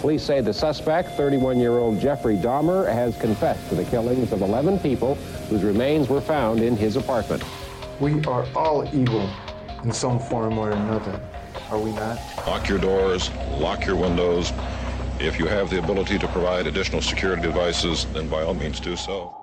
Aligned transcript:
Police 0.00 0.22
say 0.22 0.40
the 0.40 0.52
suspect, 0.52 1.10
31-year-old 1.16 2.00
Jeffrey 2.00 2.36
Dahmer, 2.36 2.92
has 2.92 3.16
confessed 3.18 3.68
to 3.68 3.74
the 3.74 3.84
killings 3.84 4.32
of 4.32 4.42
11 4.42 4.78
people 4.78 5.16
whose 5.48 5.62
remains 5.62 6.08
were 6.08 6.20
found 6.20 6.60
in 6.60 6.76
his 6.76 6.96
apartment. 6.96 7.42
We 8.00 8.24
are 8.26 8.46
all 8.54 8.88
evil 8.94 9.28
in 9.82 9.92
some 9.92 10.20
form 10.20 10.58
or 10.58 10.70
another, 10.70 11.20
are 11.70 11.78
we 11.78 11.92
not? 11.92 12.18
Lock 12.46 12.68
your 12.68 12.78
doors, 12.78 13.30
lock 13.58 13.84
your 13.86 13.96
windows. 13.96 14.52
If 15.18 15.38
you 15.38 15.46
have 15.46 15.68
the 15.68 15.80
ability 15.80 16.18
to 16.20 16.28
provide 16.28 16.68
additional 16.68 17.02
security 17.02 17.42
devices, 17.42 18.06
then 18.12 18.28
by 18.28 18.42
all 18.42 18.54
means 18.54 18.78
do 18.78 18.96
so. 18.96 19.34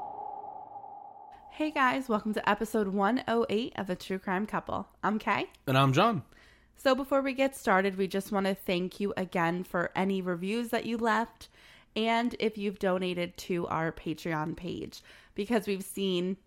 Hey 1.52 1.72
guys, 1.72 2.10
welcome 2.10 2.34
to 2.34 2.50
episode 2.50 2.90
108 2.90 3.74
of 3.78 3.88
The 3.88 3.96
True 3.96 4.20
Crime 4.20 4.46
Couple. 4.46 4.88
I'm 5.04 5.20
Kay. 5.20 5.48
And 5.68 5.78
I'm 5.78 5.94
John. 5.94 6.24
So, 6.78 6.94
before 6.94 7.22
we 7.22 7.34
get 7.34 7.56
started, 7.56 7.98
we 7.98 8.08
just 8.08 8.32
want 8.32 8.46
to 8.46 8.54
thank 8.54 9.00
you 9.00 9.14
again 9.18 9.64
for 9.64 9.92
any 9.96 10.22
reviews 10.22 10.70
that 10.70 10.86
you 10.86 10.98
left 10.98 11.50
and 11.96 12.36
if 12.40 12.58
you've 12.58 12.80
donated 12.80 13.38
to 13.38 13.66
our 13.68 13.92
Patreon 13.92 14.56
page 14.56 15.02
because 15.34 15.66
we've 15.66 15.84
seen 15.84 16.38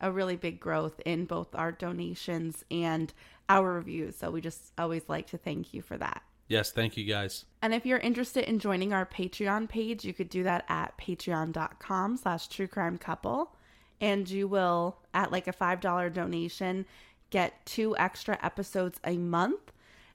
a 0.00 0.12
really 0.12 0.36
big 0.36 0.60
growth 0.60 1.00
in 1.04 1.24
both 1.24 1.54
our 1.54 1.72
donations 1.72 2.64
and 2.70 3.12
our 3.48 3.72
reviews. 3.72 4.16
So, 4.16 4.30
we 4.30 4.40
just 4.40 4.72
always 4.78 5.08
like 5.08 5.26
to 5.28 5.38
thank 5.38 5.74
you 5.74 5.82
for 5.82 5.96
that. 5.96 6.22
Yes, 6.48 6.70
thank 6.70 6.96
you 6.96 7.04
guys. 7.04 7.44
And 7.60 7.74
if 7.74 7.84
you're 7.84 7.98
interested 7.98 8.44
in 8.44 8.58
joining 8.58 8.92
our 8.92 9.04
Patreon 9.04 9.68
page, 9.68 10.04
you 10.04 10.14
could 10.14 10.30
do 10.30 10.44
that 10.44 10.64
at 10.68 10.96
patreon.com 10.96 12.16
slash 12.16 12.48
true 12.48 12.68
crime 12.68 12.96
couple. 12.96 13.54
And 14.00 14.28
you 14.30 14.48
will, 14.48 14.98
at 15.12 15.32
like 15.32 15.46
a 15.46 15.52
$5 15.52 16.12
donation, 16.12 16.86
get 17.30 17.66
two 17.66 17.96
extra 17.98 18.38
episodes 18.42 18.98
a 19.04 19.18
month 19.18 19.72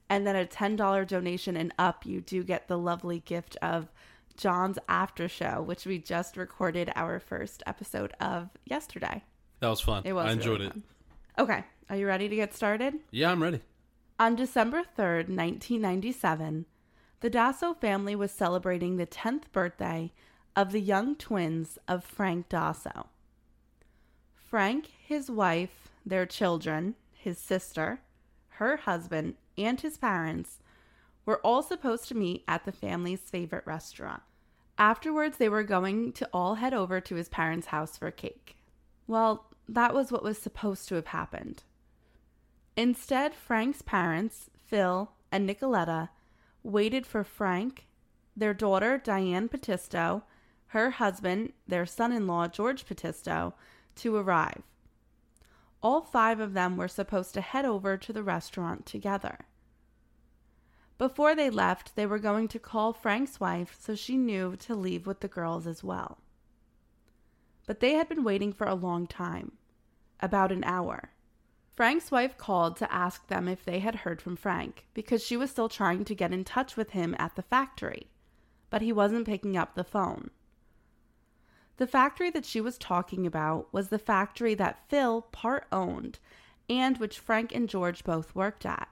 and 0.09 0.27
then 0.27 0.35
a 0.35 0.45
$10 0.45 1.07
donation 1.07 1.57
and 1.57 1.73
up, 1.79 2.05
you 2.05 2.21
do 2.21 2.43
get 2.43 2.67
the 2.67 2.77
lovely 2.77 3.19
gift 3.19 3.57
of 3.61 3.91
John's 4.37 4.79
after 4.89 5.27
show, 5.27 5.61
which 5.61 5.85
we 5.85 5.99
just 5.99 6.37
recorded 6.37 6.91
our 6.95 7.19
first 7.19 7.63
episode 7.65 8.13
of 8.19 8.49
yesterday. 8.65 9.23
That 9.59 9.69
was 9.69 9.81
fun. 9.81 10.03
It 10.05 10.13
was. 10.13 10.27
I 10.27 10.31
enjoyed 10.31 10.59
really 10.59 10.65
it. 10.67 10.73
fun. 10.73 10.83
Okay, 11.39 11.63
are 11.89 11.95
you 11.95 12.07
ready 12.07 12.29
to 12.29 12.35
get 12.35 12.53
started? 12.53 12.95
Yeah, 13.11 13.31
I'm 13.31 13.41
ready. 13.41 13.61
On 14.19 14.35
December 14.35 14.83
3rd, 14.97 15.29
1997, 15.29 16.65
the 17.21 17.29
Dosso 17.29 17.73
family 17.73 18.15
was 18.15 18.31
celebrating 18.31 18.97
the 18.97 19.07
10th 19.07 19.43
birthday 19.51 20.11
of 20.55 20.71
the 20.71 20.81
young 20.81 21.15
twins 21.15 21.79
of 21.87 22.03
Frank 22.03 22.49
Dosso. 22.49 23.07
Frank, 24.35 24.91
his 25.03 25.31
wife, 25.31 25.89
their 26.05 26.25
children, 26.25 26.95
his 27.15 27.37
sister, 27.37 28.01
her 28.49 28.77
husband, 28.77 29.35
and 29.57 29.79
his 29.79 29.97
parents 29.97 30.59
were 31.25 31.39
all 31.39 31.63
supposed 31.63 32.07
to 32.07 32.15
meet 32.15 32.43
at 32.47 32.65
the 32.65 32.71
family's 32.71 33.21
favorite 33.21 33.65
restaurant. 33.65 34.21
Afterwards, 34.77 35.37
they 35.37 35.49
were 35.49 35.63
going 35.63 36.13
to 36.13 36.29
all 36.33 36.55
head 36.55 36.73
over 36.73 36.99
to 36.99 37.15
his 37.15 37.29
parents' 37.29 37.67
house 37.67 37.97
for 37.97 38.09
cake. 38.11 38.57
Well, 39.07 39.49
that 39.67 39.93
was 39.93 40.11
what 40.11 40.23
was 40.23 40.37
supposed 40.37 40.87
to 40.89 40.95
have 40.95 41.07
happened. 41.07 41.63
Instead, 42.75 43.35
Frank's 43.35 43.81
parents, 43.81 44.49
Phil 44.65 45.11
and 45.31 45.47
Nicoletta, 45.47 46.09
waited 46.63 47.05
for 47.05 47.23
Frank, 47.23 47.87
their 48.35 48.53
daughter, 48.53 48.97
Diane 48.97 49.47
Patisso, 49.47 50.23
her 50.67 50.91
husband, 50.91 51.53
their 51.67 51.85
son 51.85 52.11
in 52.11 52.25
law, 52.25 52.47
George 52.47 52.85
Patisso, 52.85 53.53
to 53.95 54.15
arrive. 54.15 54.63
All 55.83 56.01
five 56.01 56.39
of 56.39 56.53
them 56.53 56.77
were 56.77 56.87
supposed 56.87 57.33
to 57.33 57.41
head 57.41 57.65
over 57.65 57.97
to 57.97 58.13
the 58.13 58.23
restaurant 58.23 58.85
together. 58.85 59.39
Before 60.97 61.35
they 61.35 61.49
left, 61.49 61.97
they 61.97 62.05
were 62.05 62.19
going 62.19 62.47
to 62.47 62.59
call 62.59 62.93
Frank's 62.93 63.41
wife 63.41 63.75
so 63.77 63.93
she 63.93 64.15
knew 64.15 64.55
to 64.57 64.75
leave 64.75 65.05
with 65.05 65.19
the 65.19 65.27
girls 65.27 65.67
as 65.67 65.83
well. 65.83 66.19
But 67.67 67.81
they 67.81 67.95
had 67.95 68.07
been 68.07 68.23
waiting 68.23 68.53
for 68.53 68.65
a 68.65 68.75
long 68.75 69.07
time 69.07 69.57
about 70.21 70.53
an 70.53 70.63
hour. 70.63 71.11
Frank's 71.75 72.11
wife 72.11 72.37
called 72.37 72.77
to 72.77 72.93
ask 72.93 73.27
them 73.27 73.49
if 73.49 73.65
they 73.65 73.79
had 73.79 73.95
heard 73.95 74.21
from 74.21 74.37
Frank 74.37 74.85
because 74.93 75.21
she 75.21 75.35
was 75.35 75.49
still 75.49 75.67
trying 75.67 76.05
to 76.05 76.15
get 76.15 76.31
in 76.31 76.45
touch 76.45 76.77
with 76.77 76.91
him 76.91 77.13
at 77.19 77.35
the 77.35 77.41
factory, 77.41 78.07
but 78.69 78.81
he 78.81 78.93
wasn't 78.93 79.25
picking 79.25 79.57
up 79.57 79.75
the 79.75 79.83
phone. 79.83 80.29
The 81.77 81.87
factory 81.87 82.29
that 82.31 82.45
she 82.45 82.61
was 82.61 82.77
talking 82.77 83.25
about 83.25 83.73
was 83.73 83.89
the 83.89 83.99
factory 83.99 84.53
that 84.55 84.87
Phil 84.89 85.21
part 85.31 85.65
owned 85.71 86.19
and 86.69 86.97
which 86.97 87.19
Frank 87.19 87.53
and 87.53 87.67
George 87.67 88.03
both 88.03 88.35
worked 88.35 88.65
at. 88.65 88.87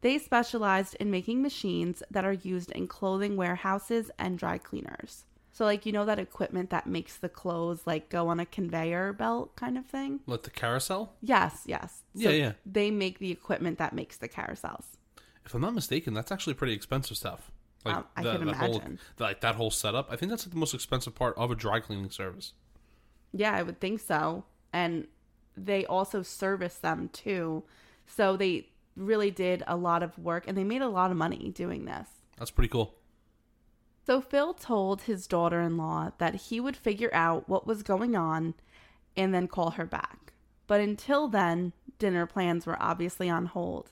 They 0.00 0.18
specialized 0.18 0.96
in 0.96 1.10
making 1.10 1.42
machines 1.42 2.02
that 2.10 2.24
are 2.24 2.32
used 2.32 2.72
in 2.72 2.88
clothing 2.88 3.36
warehouses 3.36 4.10
and 4.18 4.36
dry 4.36 4.58
cleaners. 4.58 5.24
So, 5.52 5.64
like, 5.64 5.84
you 5.84 5.92
know, 5.92 6.06
that 6.06 6.18
equipment 6.18 6.70
that 6.70 6.86
makes 6.86 7.18
the 7.18 7.28
clothes 7.28 7.86
like 7.86 8.08
go 8.08 8.28
on 8.28 8.40
a 8.40 8.46
conveyor 8.46 9.12
belt 9.12 9.54
kind 9.54 9.76
of 9.76 9.86
thing? 9.86 10.20
Like 10.26 10.42
the 10.42 10.50
carousel? 10.50 11.14
Yes, 11.20 11.62
yes. 11.66 12.02
Yeah, 12.14 12.30
yeah. 12.30 12.52
They 12.64 12.90
make 12.90 13.18
the 13.18 13.30
equipment 13.30 13.78
that 13.78 13.92
makes 13.92 14.16
the 14.16 14.28
carousels. 14.28 14.84
If 15.44 15.54
I'm 15.54 15.60
not 15.60 15.74
mistaken, 15.74 16.14
that's 16.14 16.32
actually 16.32 16.54
pretty 16.54 16.72
expensive 16.72 17.16
stuff. 17.16 17.52
Like 17.84 17.96
Um, 17.96 18.04
I 18.16 18.22
the, 18.22 18.38
can 18.38 18.46
the 18.46 18.54
whole 18.54 18.76
imagine. 18.76 18.98
like 19.18 19.40
that 19.40 19.54
whole 19.56 19.70
setup. 19.70 20.08
I 20.10 20.16
think 20.16 20.30
that's 20.30 20.46
like 20.46 20.52
the 20.52 20.58
most 20.58 20.74
expensive 20.74 21.14
part 21.14 21.36
of 21.36 21.50
a 21.50 21.54
dry 21.54 21.80
cleaning 21.80 22.10
service. 22.10 22.52
Yeah, 23.32 23.52
I 23.54 23.62
would 23.62 23.80
think 23.80 24.00
so. 24.00 24.44
And 24.72 25.08
they 25.56 25.84
also 25.86 26.22
service 26.22 26.76
them 26.76 27.08
too. 27.12 27.64
So 28.06 28.36
they 28.36 28.68
really 28.96 29.30
did 29.30 29.62
a 29.66 29.76
lot 29.76 30.02
of 30.02 30.18
work 30.18 30.44
and 30.46 30.56
they 30.56 30.64
made 30.64 30.82
a 30.82 30.88
lot 30.88 31.10
of 31.10 31.16
money 31.16 31.50
doing 31.54 31.84
this. 31.86 32.08
That's 32.38 32.50
pretty 32.50 32.68
cool. 32.68 32.94
So 34.06 34.20
Phil 34.20 34.52
told 34.54 35.02
his 35.02 35.26
daughter 35.26 35.60
in 35.60 35.76
law 35.76 36.10
that 36.18 36.34
he 36.34 36.60
would 36.60 36.76
figure 36.76 37.10
out 37.12 37.48
what 37.48 37.66
was 37.66 37.82
going 37.82 38.16
on 38.16 38.54
and 39.16 39.32
then 39.32 39.46
call 39.46 39.72
her 39.72 39.86
back. 39.86 40.32
But 40.66 40.80
until 40.80 41.28
then, 41.28 41.72
dinner 41.98 42.26
plans 42.26 42.66
were 42.66 42.80
obviously 42.82 43.30
on 43.30 43.46
hold. 43.46 43.90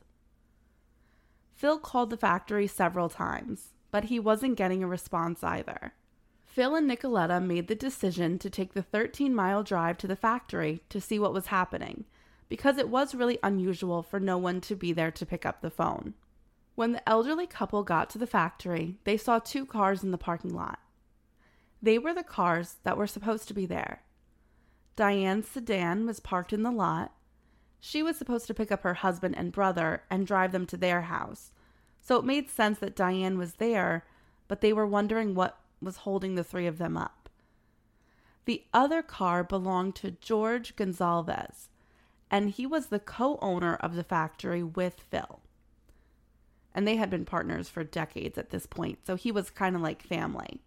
Phil 1.54 1.78
called 1.78 2.10
the 2.10 2.16
factory 2.16 2.66
several 2.66 3.08
times, 3.08 3.68
but 3.90 4.04
he 4.04 4.18
wasn't 4.18 4.56
getting 4.56 4.82
a 4.82 4.86
response 4.86 5.42
either. 5.42 5.92
Phil 6.44 6.74
and 6.74 6.90
Nicoletta 6.90 7.40
made 7.44 7.68
the 7.68 7.74
decision 7.74 8.38
to 8.38 8.50
take 8.50 8.74
the 8.74 8.82
13 8.82 9.34
mile 9.34 9.62
drive 9.62 9.98
to 9.98 10.06
the 10.06 10.16
factory 10.16 10.82
to 10.88 11.00
see 11.00 11.18
what 11.18 11.32
was 11.32 11.46
happening, 11.46 12.04
because 12.48 12.76
it 12.76 12.88
was 12.88 13.14
really 13.14 13.38
unusual 13.42 14.02
for 14.02 14.18
no 14.18 14.36
one 14.36 14.60
to 14.62 14.74
be 14.74 14.92
there 14.92 15.12
to 15.12 15.26
pick 15.26 15.46
up 15.46 15.60
the 15.60 15.70
phone. 15.70 16.14
When 16.74 16.92
the 16.92 17.08
elderly 17.08 17.46
couple 17.46 17.82
got 17.82 18.10
to 18.10 18.18
the 18.18 18.26
factory, 18.26 18.96
they 19.04 19.16
saw 19.16 19.38
two 19.38 19.66
cars 19.66 20.02
in 20.02 20.10
the 20.10 20.18
parking 20.18 20.54
lot. 20.54 20.80
They 21.82 21.98
were 21.98 22.14
the 22.14 22.22
cars 22.22 22.76
that 22.84 22.96
were 22.96 23.06
supposed 23.06 23.48
to 23.48 23.54
be 23.54 23.66
there. 23.66 24.02
Diane's 24.96 25.48
sedan 25.48 26.06
was 26.06 26.20
parked 26.20 26.52
in 26.52 26.62
the 26.62 26.70
lot. 26.70 27.12
She 27.78 28.02
was 28.02 28.16
supposed 28.16 28.46
to 28.48 28.54
pick 28.54 28.70
up 28.70 28.82
her 28.82 28.94
husband 28.94 29.36
and 29.36 29.52
brother 29.52 30.02
and 30.10 30.26
drive 30.26 30.52
them 30.52 30.66
to 30.66 30.76
their 30.76 31.02
house. 31.02 31.52
So 32.00 32.16
it 32.16 32.24
made 32.24 32.50
sense 32.50 32.78
that 32.78 32.96
Diane 32.96 33.38
was 33.38 33.54
there, 33.54 34.04
but 34.48 34.60
they 34.60 34.72
were 34.72 34.86
wondering 34.86 35.34
what 35.34 35.58
was 35.80 35.98
holding 35.98 36.34
the 36.34 36.44
three 36.44 36.66
of 36.66 36.78
them 36.78 36.96
up. 36.96 37.28
The 38.46 38.64
other 38.72 39.02
car 39.02 39.44
belonged 39.44 39.94
to 39.96 40.12
George 40.12 40.74
Gonzalez, 40.76 41.68
and 42.30 42.50
he 42.50 42.66
was 42.66 42.86
the 42.86 42.98
co 42.98 43.38
owner 43.40 43.76
of 43.76 43.94
the 43.94 44.04
factory 44.04 44.62
with 44.62 45.00
Phil. 45.10 45.40
And 46.74 46.86
they 46.86 46.96
had 46.96 47.10
been 47.10 47.24
partners 47.24 47.68
for 47.68 47.84
decades 47.84 48.38
at 48.38 48.50
this 48.50 48.66
point, 48.66 49.00
so 49.06 49.16
he 49.16 49.30
was 49.30 49.50
kind 49.50 49.76
of 49.76 49.82
like 49.82 50.02
family. 50.02 50.62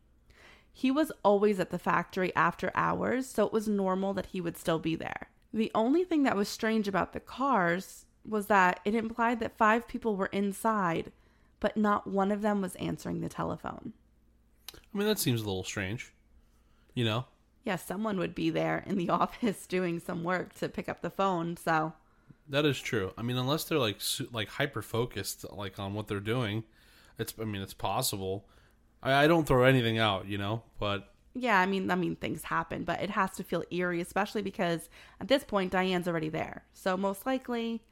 He 0.71 0.91
was 0.91 1.11
always 1.23 1.59
at 1.59 1.69
the 1.69 1.79
factory 1.79 2.35
after 2.35 2.71
hours, 2.73 3.27
so 3.27 3.45
it 3.45 3.53
was 3.53 3.67
normal 3.67 4.13
that 4.13 4.27
he 4.27 4.41
would 4.41 4.57
still 4.57 4.79
be 4.79 4.95
there. 4.95 5.29
The 5.53 5.71
only 5.75 6.03
thing 6.03 6.23
that 6.23 6.35
was 6.35 6.49
strange 6.49 6.87
about 6.87 7.13
the 7.13 7.19
cars 7.19 8.05
was 8.27 8.47
that 8.47 8.79
it 8.83 8.95
implied 8.95 9.39
that 9.39 9.57
five 9.57 9.87
people 9.87 10.15
were 10.15 10.27
inside, 10.27 11.11
but 11.63 11.77
not 11.77 12.05
one 12.05 12.29
of 12.29 12.41
them 12.41 12.61
was 12.61 12.75
answering 12.75 13.21
the 13.21 13.29
telephone. 13.29 13.93
I 14.73 14.97
mean, 14.97 15.07
that 15.07 15.17
seems 15.17 15.39
a 15.39 15.45
little 15.45 15.63
strange. 15.63 16.11
You 16.93 17.05
know? 17.05 17.25
Yeah, 17.63 17.77
someone 17.77 18.19
would 18.19 18.35
be 18.35 18.49
there 18.49 18.83
in 18.85 18.97
the 18.97 19.09
office 19.21 19.65
doing 19.65 20.01
some 20.01 20.25
work 20.25 20.53
to 20.55 20.67
pick 20.67 20.89
up 20.89 21.01
the 21.01 21.09
phone, 21.09 21.55
so 21.55 21.93
That 22.49 22.65
is 22.65 22.81
true. 22.81 23.13
I 23.17 23.21
mean, 23.21 23.37
unless 23.37 23.63
they're 23.63 23.79
like 23.79 24.01
like 24.33 24.49
hyper 24.49 24.81
focused 24.81 25.45
like 25.53 25.79
on 25.79 25.93
what 25.93 26.09
they're 26.09 26.19
doing, 26.19 26.65
it's 27.17 27.33
I 27.39 27.45
mean, 27.45 27.61
it's 27.61 27.73
possible. 27.73 28.45
I, 29.01 29.23
I 29.23 29.27
don't 29.27 29.47
throw 29.47 29.63
anything 29.63 29.97
out, 29.97 30.27
you 30.27 30.37
know, 30.37 30.63
but 30.79 31.13
yeah, 31.33 31.61
I 31.61 31.65
mean, 31.65 31.89
I 31.89 31.95
mean, 31.95 32.17
things 32.17 32.43
happen, 32.43 32.83
but 32.83 33.01
it 33.01 33.11
has 33.11 33.31
to 33.37 33.43
feel 33.45 33.63
eerie, 33.71 34.01
especially 34.01 34.41
because 34.41 34.89
at 35.21 35.29
this 35.29 35.45
point 35.45 35.71
Diane's 35.71 36.09
already 36.09 36.29
there, 36.29 36.65
so 36.73 36.97
most 36.97 37.25
likely 37.25 37.83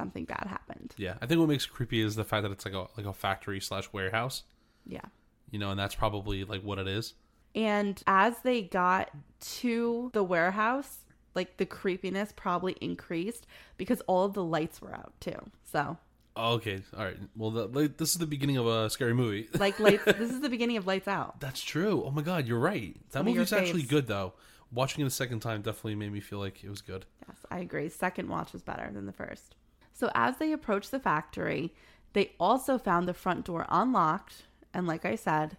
something 0.00 0.24
bad 0.24 0.46
happened. 0.48 0.94
yeah, 0.96 1.14
I 1.20 1.26
think 1.26 1.38
what 1.40 1.48
makes 1.48 1.64
it 1.66 1.70
creepy 1.72 2.00
is 2.00 2.16
the 2.16 2.24
fact 2.24 2.42
that 2.44 2.52
it's 2.52 2.64
like 2.64 2.74
a 2.74 2.86
like 2.96 3.06
a 3.06 3.12
factory 3.12 3.60
slash 3.60 3.88
warehouse, 3.92 4.42
Yeah. 4.86 5.04
you 5.50 5.58
know, 5.58 5.70
and 5.70 5.78
that's 5.78 5.94
probably 5.94 6.44
like 6.44 6.62
what 6.62 6.78
it 6.78 6.88
is. 6.88 7.14
And 7.54 8.00
as 8.06 8.34
they 8.44 8.62
got 8.62 9.10
to 9.58 10.10
the 10.12 10.22
warehouse, 10.22 10.98
like 11.34 11.56
the 11.56 11.66
creepiness 11.66 12.32
probably 12.34 12.72
increased 12.80 13.46
because 13.76 14.00
all 14.02 14.24
of 14.24 14.34
the 14.34 14.44
lights 14.44 14.80
were 14.80 14.94
out 14.94 15.12
too. 15.20 15.38
So 15.64 15.96
okay, 16.36 16.80
all 16.96 17.04
right. 17.04 17.16
Well, 17.36 17.50
the, 17.50 17.66
like, 17.66 17.96
this 17.98 18.10
is 18.12 18.18
the 18.18 18.26
beginning 18.26 18.56
of 18.56 18.66
a 18.66 18.88
scary 18.88 19.14
movie. 19.14 19.48
Like 19.58 19.78
lights. 19.80 20.04
this 20.04 20.30
is 20.30 20.40
the 20.40 20.48
beginning 20.48 20.76
of 20.76 20.86
Lights 20.86 21.08
Out. 21.08 21.40
That's 21.40 21.60
true. 21.60 22.02
Oh 22.06 22.10
my 22.10 22.22
god, 22.22 22.46
you're 22.46 22.58
right. 22.58 22.94
That 23.10 23.18
Some 23.18 23.26
movie's 23.26 23.52
actually 23.52 23.82
good 23.82 24.06
though. 24.06 24.32
Watching 24.72 25.02
it 25.04 25.08
a 25.08 25.10
second 25.10 25.40
time 25.40 25.62
definitely 25.62 25.96
made 25.96 26.12
me 26.12 26.20
feel 26.20 26.38
like 26.38 26.62
it 26.62 26.70
was 26.70 26.80
good. 26.80 27.04
Yes, 27.28 27.38
I 27.50 27.58
agree. 27.58 27.88
Second 27.88 28.28
watch 28.28 28.52
was 28.52 28.62
better 28.62 28.88
than 28.92 29.06
the 29.06 29.12
first. 29.12 29.56
So 30.00 30.10
as 30.14 30.38
they 30.38 30.50
approached 30.50 30.92
the 30.92 30.98
factory, 30.98 31.74
they 32.14 32.32
also 32.40 32.78
found 32.78 33.06
the 33.06 33.12
front 33.12 33.44
door 33.44 33.66
unlocked, 33.68 34.44
and 34.72 34.86
like 34.86 35.04
I 35.04 35.14
said, 35.14 35.58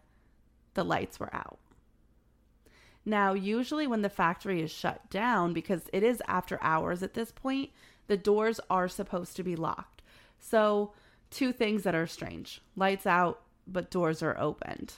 the 0.74 0.84
lights 0.84 1.20
were 1.20 1.32
out. 1.32 1.60
Now, 3.06 3.34
usually 3.34 3.86
when 3.86 4.02
the 4.02 4.10
factory 4.10 4.64
is 4.64 4.72
shut 4.72 5.08
down, 5.12 5.54
because 5.54 5.92
it 5.94 6.02
is 6.02 6.24
after 6.28 6.58
hours 6.60 7.04
at 7.04 7.14
this 7.14 7.32
point, 7.32 7.70
the 8.08 8.18
doors 8.18 8.60
are 8.68 8.88
supposed 8.88 9.36
to 9.36 9.44
be 9.44 9.56
locked. 9.56 10.02
So, 10.40 10.94
two 11.30 11.54
things 11.54 11.84
that 11.84 11.94
are 11.94 12.08
strange 12.08 12.64
lights 12.76 13.06
out, 13.06 13.44
but 13.68 13.92
doors 13.92 14.24
are 14.24 14.40
opened. 14.40 14.96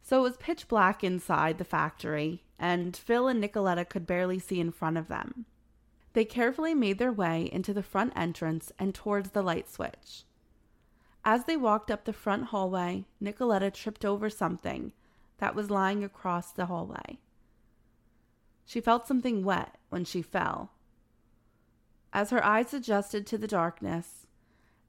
So 0.00 0.20
it 0.20 0.22
was 0.22 0.36
pitch 0.36 0.68
black 0.68 1.02
inside 1.02 1.58
the 1.58 1.64
factory, 1.64 2.44
and 2.56 2.96
Phil 2.96 3.26
and 3.26 3.42
Nicoletta 3.42 3.88
could 3.88 4.06
barely 4.06 4.38
see 4.38 4.60
in 4.60 4.70
front 4.70 4.96
of 4.96 5.08
them. 5.08 5.44
They 6.16 6.24
carefully 6.24 6.72
made 6.72 6.98
their 6.98 7.12
way 7.12 7.50
into 7.52 7.74
the 7.74 7.82
front 7.82 8.14
entrance 8.16 8.72
and 8.78 8.94
towards 8.94 9.32
the 9.32 9.42
light 9.42 9.68
switch. 9.68 10.24
As 11.26 11.44
they 11.44 11.58
walked 11.58 11.90
up 11.90 12.06
the 12.06 12.12
front 12.14 12.44
hallway, 12.44 13.04
Nicoletta 13.20 13.70
tripped 13.70 14.02
over 14.02 14.30
something 14.30 14.94
that 15.36 15.54
was 15.54 15.70
lying 15.70 16.02
across 16.02 16.52
the 16.52 16.64
hallway. 16.64 17.18
She 18.64 18.80
felt 18.80 19.06
something 19.06 19.44
wet 19.44 19.76
when 19.90 20.06
she 20.06 20.22
fell. 20.22 20.70
As 22.14 22.30
her 22.30 22.42
eyes 22.42 22.72
adjusted 22.72 23.26
to 23.26 23.36
the 23.36 23.46
darkness, 23.46 24.26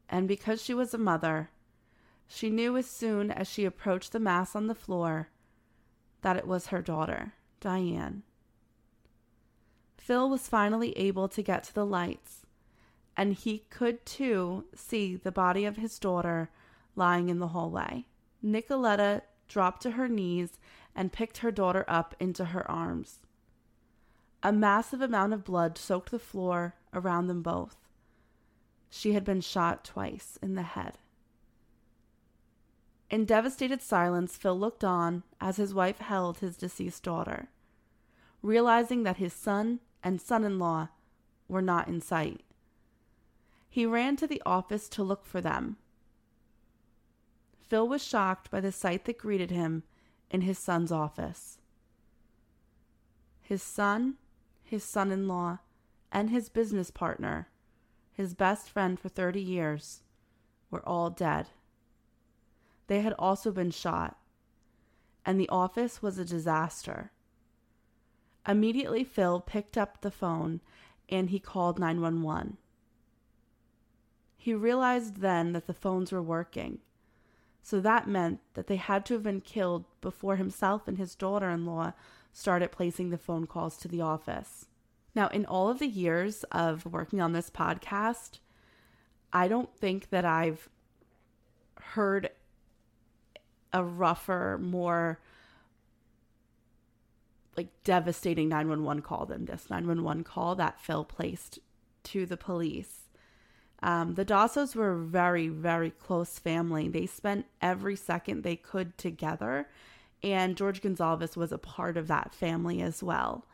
and 0.07 0.29
because 0.29 0.63
she 0.63 0.73
was 0.73 0.93
a 0.93 0.97
mother, 0.97 1.49
she 2.25 2.49
knew 2.49 2.77
as 2.77 2.85
soon 2.85 3.31
as 3.31 3.49
she 3.49 3.65
approached 3.65 4.13
the 4.13 4.21
mass 4.21 4.55
on 4.55 4.67
the 4.67 4.73
floor 4.73 5.27
that 6.21 6.37
it 6.37 6.47
was 6.47 6.67
her 6.67 6.81
daughter, 6.81 7.33
Diane. 7.59 8.23
Phil 9.97 10.29
was 10.29 10.47
finally 10.47 10.97
able 10.97 11.27
to 11.27 11.41
get 11.41 11.63
to 11.65 11.73
the 11.73 11.85
lights, 11.85 12.45
and 13.17 13.33
he 13.33 13.65
could 13.69 14.05
too 14.05 14.65
see 14.73 15.15
the 15.15 15.31
body 15.31 15.65
of 15.65 15.77
his 15.77 15.99
daughter 15.99 16.49
lying 16.95 17.29
in 17.29 17.39
the 17.39 17.49
hallway. 17.49 18.05
Nicoletta 18.43 19.23
dropped 19.47 19.81
to 19.81 19.91
her 19.91 20.07
knees 20.07 20.59
and 20.95 21.11
picked 21.11 21.39
her 21.39 21.51
daughter 21.51 21.83
up 21.87 22.15
into 22.19 22.45
her 22.45 22.69
arms. 22.69 23.19
A 24.43 24.51
massive 24.51 25.01
amount 25.01 25.33
of 25.33 25.43
blood 25.43 25.77
soaked 25.77 26.11
the 26.11 26.19
floor 26.19 26.75
around 26.93 27.27
them 27.27 27.41
both. 27.41 27.75
She 28.89 29.13
had 29.13 29.25
been 29.25 29.41
shot 29.41 29.83
twice 29.83 30.37
in 30.41 30.55
the 30.55 30.61
head. 30.61 30.99
In 33.09 33.25
devastated 33.25 33.81
silence, 33.81 34.37
Phil 34.37 34.57
looked 34.57 34.83
on 34.83 35.23
as 35.39 35.57
his 35.57 35.73
wife 35.73 35.99
held 35.99 36.39
his 36.39 36.57
deceased 36.57 37.03
daughter, 37.03 37.49
realizing 38.41 39.03
that 39.03 39.17
his 39.17 39.33
son 39.33 39.79
and 40.03 40.21
son 40.21 40.43
in 40.43 40.59
law 40.59 40.89
were 41.47 41.61
not 41.61 41.87
in 41.87 42.01
sight. 42.01 42.41
He 43.69 43.85
ran 43.85 44.15
to 44.17 44.27
the 44.27 44.41
office 44.45 44.89
to 44.89 45.03
look 45.03 45.25
for 45.25 45.41
them. 45.41 45.77
Phil 47.59 47.87
was 47.87 48.03
shocked 48.03 48.49
by 48.49 48.61
the 48.61 48.71
sight 48.71 49.05
that 49.05 49.17
greeted 49.17 49.51
him 49.51 49.83
in 50.31 50.41
his 50.41 50.57
son's 50.57 50.91
office. 50.91 51.57
His 53.41 53.61
son, 53.61 54.15
his 54.63 54.83
son 54.83 55.11
in 55.11 55.27
law, 55.27 55.59
and 56.11 56.29
his 56.29 56.49
business 56.49 56.91
partner, 56.91 57.49
his 58.11 58.33
best 58.33 58.69
friend 58.69 58.99
for 58.99 59.09
30 59.09 59.41
years, 59.41 60.01
were 60.71 60.87
all 60.87 61.09
dead. 61.09 61.47
They 62.87 63.01
had 63.01 63.13
also 63.19 63.51
been 63.51 63.71
shot, 63.71 64.17
and 65.25 65.39
the 65.39 65.49
office 65.49 66.01
was 66.01 66.17
a 66.17 66.25
disaster. 66.25 67.11
Immediately, 68.47 69.03
Phil 69.03 69.41
picked 69.41 69.77
up 69.77 70.01
the 70.01 70.11
phone 70.11 70.61
and 71.09 71.29
he 71.29 71.39
called 71.39 71.79
911. 71.79 72.57
He 74.37 74.53
realized 74.53 75.17
then 75.17 75.51
that 75.53 75.67
the 75.67 75.73
phones 75.73 76.11
were 76.11 76.21
working, 76.21 76.79
so 77.61 77.81
that 77.81 78.07
meant 78.07 78.39
that 78.53 78.67
they 78.67 78.77
had 78.77 79.05
to 79.07 79.15
have 79.15 79.23
been 79.23 79.41
killed 79.41 79.83
before 79.99 80.37
himself 80.37 80.87
and 80.87 80.97
his 80.97 81.15
daughter 81.15 81.49
in 81.49 81.65
law 81.65 81.91
started 82.31 82.71
placing 82.71 83.09
the 83.09 83.17
phone 83.17 83.45
calls 83.45 83.75
to 83.77 83.89
the 83.89 83.99
office. 83.99 84.67
Now, 85.13 85.27
in 85.29 85.45
all 85.45 85.69
of 85.69 85.79
the 85.79 85.87
years 85.87 86.45
of 86.45 86.85
working 86.85 87.19
on 87.19 87.33
this 87.33 87.49
podcast, 87.49 88.39
I 89.33 89.47
don't 89.47 89.75
think 89.75 90.11
that 90.11 90.23
I've 90.23 90.69
heard 91.75 92.29
a 93.73 93.83
rougher, 93.83 94.57
more 94.61 95.19
like 97.57 97.83
devastating 97.83 98.47
911 98.47 99.01
call 99.01 99.25
than 99.25 99.45
this 99.45 99.69
911 99.69 100.23
call 100.23 100.55
that 100.55 100.79
Phil 100.79 101.03
placed 101.03 101.59
to 102.03 102.25
the 102.25 102.37
police. 102.37 103.07
Um, 103.81 104.13
the 104.13 104.25
Dossos 104.25 104.75
were 104.75 104.93
a 104.93 105.05
very, 105.05 105.49
very 105.49 105.89
close 105.89 106.39
family. 106.39 106.87
They 106.87 107.07
spent 107.07 107.47
every 107.61 107.95
second 107.95 108.43
they 108.43 108.55
could 108.55 108.97
together, 108.97 109.67
and 110.23 110.55
George 110.55 110.81
Gonzalez 110.81 111.35
was 111.35 111.51
a 111.51 111.57
part 111.57 111.97
of 111.97 112.07
that 112.07 112.33
family 112.33 112.81
as 112.81 113.03
well. 113.03 113.45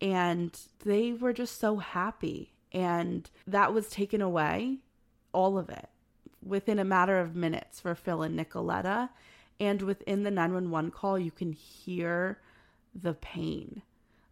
And 0.00 0.58
they 0.84 1.12
were 1.12 1.32
just 1.32 1.58
so 1.58 1.76
happy, 1.76 2.52
and 2.72 3.30
that 3.46 3.72
was 3.72 3.88
taken 3.88 4.20
away, 4.20 4.78
all 5.32 5.56
of 5.56 5.70
it, 5.70 5.88
within 6.44 6.78
a 6.78 6.84
matter 6.84 7.18
of 7.18 7.34
minutes 7.34 7.80
for 7.80 7.94
Phil 7.94 8.22
and 8.22 8.38
Nicoletta. 8.38 9.10
And 9.58 9.80
within 9.80 10.22
the 10.22 10.30
911 10.30 10.90
call, 10.90 11.18
you 11.18 11.30
can 11.30 11.52
hear 11.52 12.38
the 13.02 13.14
pain. 13.14 13.82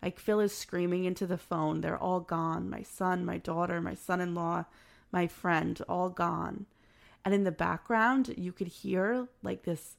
Like 0.02 0.18
Phil 0.18 0.40
is 0.40 0.54
screaming 0.54 1.04
into 1.04 1.26
the 1.26 1.38
phone, 1.38 1.80
they're 1.80 1.98
all 1.98 2.20
gone. 2.20 2.68
My 2.68 2.82
son, 2.82 3.24
my 3.24 3.38
daughter, 3.38 3.80
my 3.80 3.94
son 3.94 4.20
in 4.20 4.34
law, 4.34 4.64
my 5.12 5.26
friend, 5.26 5.80
all 5.88 6.10
gone. 6.10 6.66
And 7.24 7.32
in 7.32 7.44
the 7.44 7.52
background, 7.52 8.34
you 8.36 8.52
could 8.52 8.66
hear 8.66 9.28
like 9.42 9.62
this 9.62 9.96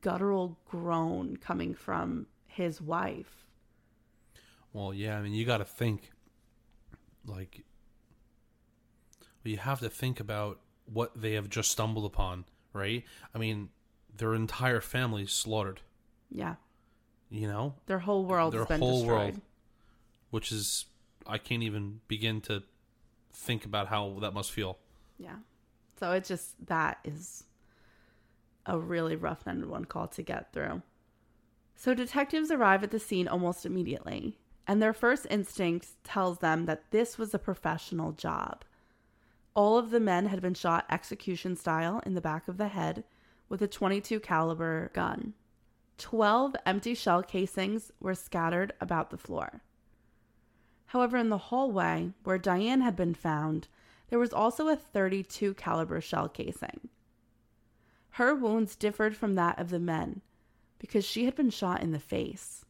guttural 0.00 0.58
groan 0.68 1.36
coming 1.36 1.74
from 1.74 2.26
his 2.46 2.80
wife. 2.80 3.46
Well, 4.72 4.94
yeah, 4.94 5.18
I 5.18 5.22
mean, 5.22 5.32
you 5.34 5.44
got 5.44 5.58
to 5.58 5.64
think, 5.64 6.10
like, 7.26 7.64
well, 9.44 9.50
you 9.50 9.58
have 9.58 9.80
to 9.80 9.90
think 9.90 10.20
about 10.20 10.60
what 10.86 11.10
they 11.20 11.32
have 11.32 11.48
just 11.48 11.70
stumbled 11.70 12.04
upon, 12.06 12.44
right? 12.72 13.04
I 13.34 13.38
mean, 13.38 13.68
their 14.16 14.34
entire 14.34 14.80
family 14.80 15.26
slaughtered, 15.26 15.80
Yeah. 16.30 16.54
You 17.32 17.48
know, 17.48 17.74
Their 17.86 18.00
whole 18.00 18.24
world 18.26 18.52
their 18.52 18.64
whole 18.64 19.00
destroyed. 19.00 19.06
world, 19.06 19.40
which 20.30 20.52
is, 20.52 20.84
I 21.26 21.38
can't 21.38 21.62
even 21.62 22.00
begin 22.06 22.40
to 22.42 22.62
think 23.32 23.64
about 23.64 23.88
how 23.88 24.18
that 24.20 24.34
must 24.34 24.52
feel. 24.52 24.78
Yeah. 25.18 25.36
So 25.98 26.12
it's 26.12 26.28
just 26.28 26.66
that 26.66 26.98
is 27.04 27.44
a 28.66 28.78
really 28.78 29.16
rough 29.16 29.46
911 29.46 29.86
call 29.86 30.08
to 30.08 30.22
get 30.22 30.52
through. 30.52 30.82
So 31.74 31.94
detectives 31.94 32.50
arrive 32.50 32.84
at 32.84 32.90
the 32.90 32.98
scene 33.00 33.26
almost 33.26 33.64
immediately, 33.66 34.38
and 34.66 34.80
their 34.80 34.92
first 34.92 35.26
instinct 35.30 35.88
tells 36.04 36.38
them 36.38 36.66
that 36.66 36.90
this 36.90 37.18
was 37.18 37.34
a 37.34 37.38
professional 37.38 38.12
job. 38.12 38.64
All 39.54 39.78
of 39.78 39.90
the 39.90 40.00
men 40.00 40.26
had 40.26 40.40
been 40.40 40.54
shot 40.54 40.86
execution 40.90 41.56
style 41.56 42.00
in 42.06 42.14
the 42.14 42.20
back 42.20 42.46
of 42.46 42.56
the 42.58 42.68
head 42.68 43.04
with 43.48 43.60
a 43.62 43.66
22 43.68 44.20
caliber 44.20 44.90
gun. 44.94 45.34
12 46.02 46.56
empty 46.66 46.96
shell 46.96 47.22
casings 47.22 47.92
were 48.00 48.16
scattered 48.16 48.72
about 48.80 49.10
the 49.10 49.16
floor. 49.16 49.62
However, 50.86 51.16
in 51.16 51.28
the 51.28 51.38
hallway 51.38 52.10
where 52.24 52.38
Diane 52.38 52.80
had 52.80 52.96
been 52.96 53.14
found, 53.14 53.68
there 54.08 54.18
was 54.18 54.32
also 54.32 54.66
a 54.66 54.74
32 54.74 55.54
caliber 55.54 56.00
shell 56.00 56.28
casing. 56.28 56.88
Her 58.10 58.34
wounds 58.34 58.74
differed 58.74 59.16
from 59.16 59.36
that 59.36 59.60
of 59.60 59.70
the 59.70 59.78
men 59.78 60.22
because 60.80 61.04
she 61.04 61.24
had 61.24 61.36
been 61.36 61.50
shot 61.50 61.80
in 61.84 61.92
the 61.92 62.00
face. 62.00 62.64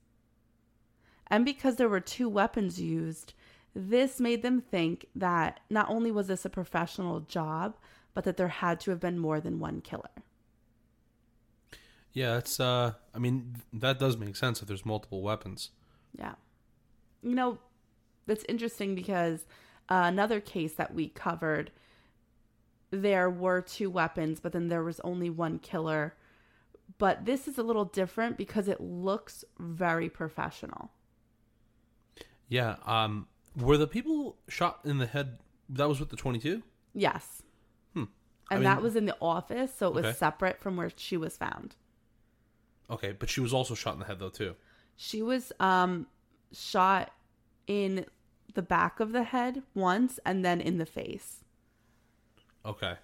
And 1.27 1.43
because 1.43 1.77
there 1.77 1.89
were 1.89 2.01
two 2.01 2.29
weapons 2.29 2.79
used, 2.79 3.33
this 3.75 4.21
made 4.21 4.43
them 4.43 4.61
think 4.61 5.07
that 5.17 5.61
not 5.71 5.89
only 5.89 6.13
was 6.13 6.27
this 6.27 6.45
a 6.45 6.51
professional 6.51 7.21
job, 7.21 7.79
but 8.13 8.25
that 8.25 8.37
there 8.37 8.49
had 8.49 8.79
to 8.81 8.91
have 8.91 9.01
been 9.01 9.19
more 9.19 9.41
than 9.41 9.59
one 9.59 9.81
killer. 9.81 10.11
Yeah, 12.13 12.37
it's, 12.39 12.61
uh, 12.61 12.93
I 13.15 13.19
mean, 13.19 13.57
that 13.73 13.99
does 13.99 14.17
make 14.17 14.37
sense 14.37 14.61
if 14.61 14.69
there's 14.69 14.85
multiple 14.85 15.23
weapons. 15.23 15.71
Yeah. 16.19 16.35
You 17.23 17.35
know, 17.35 17.59
that's 18.27 18.45
interesting 18.49 18.95
because 18.95 19.47
uh, 19.89 20.05
another 20.07 20.41
case 20.41 20.75
that 20.75 20.95
we 20.95 21.09
covered, 21.09 21.71
there 22.91 23.31
were 23.31 23.63
two 23.63 23.89
weapons, 23.91 24.41
but 24.41 24.53
then 24.53 24.69
there 24.69 24.83
was 24.83 25.01
only 25.01 25.31
one 25.31 25.59
killer. 25.59 26.15
But 26.99 27.25
this 27.25 27.49
is 27.49 27.57
a 27.57 27.63
little 27.63 27.87
different 27.87 28.37
because 28.37 28.69
it 28.69 28.81
looks 28.81 29.45
very 29.59 30.11
professional. 30.11 30.91
Yeah, 32.49 32.77
um, 32.85 33.29
were 33.57 33.79
the 33.79 33.87
people 33.87 34.37
shot 34.49 34.81
in 34.85 34.99
the 34.99 35.07
head, 35.07 35.39
that 35.71 35.89
was 35.89 35.99
with 36.01 36.11
the 36.11 36.17
22? 36.17 36.63
Yes. 36.95 37.43
and 38.51 38.61
mean- 38.61 38.65
that 38.65 38.83
was 38.83 38.97
in 38.97 39.07
the 39.07 39.17
office, 39.19 39.73
so 39.75 39.89
it 39.89 39.95
was 39.95 40.05
Okay. 40.05 40.15
separate 40.19 40.61
from 40.61 40.77
where 40.77 40.91
she 40.95 41.17
was 41.17 41.39
found. 41.39 41.75
Okay, 42.91 43.13
but 43.19 43.31
she 43.31 43.41
was 43.41 43.53
also 43.53 43.75
shot 43.75 43.95
in 43.95 44.01
the 44.01 44.07
head 44.07 44.19
though 44.19 44.29
too. 44.29 44.55
She 44.97 45.23
was 45.23 45.53
um 45.61 46.07
shot 46.53 47.13
in 47.67 48.05
the 48.55 48.63
back 48.63 49.01
of 49.01 49.13
the 49.13 49.25
head 49.25 49.63
once 49.75 50.19
and 50.25 50.45
then 50.45 50.61
in 50.61 50.79
the 50.79 50.87
face. 50.87 51.43
Okay. 52.65 52.95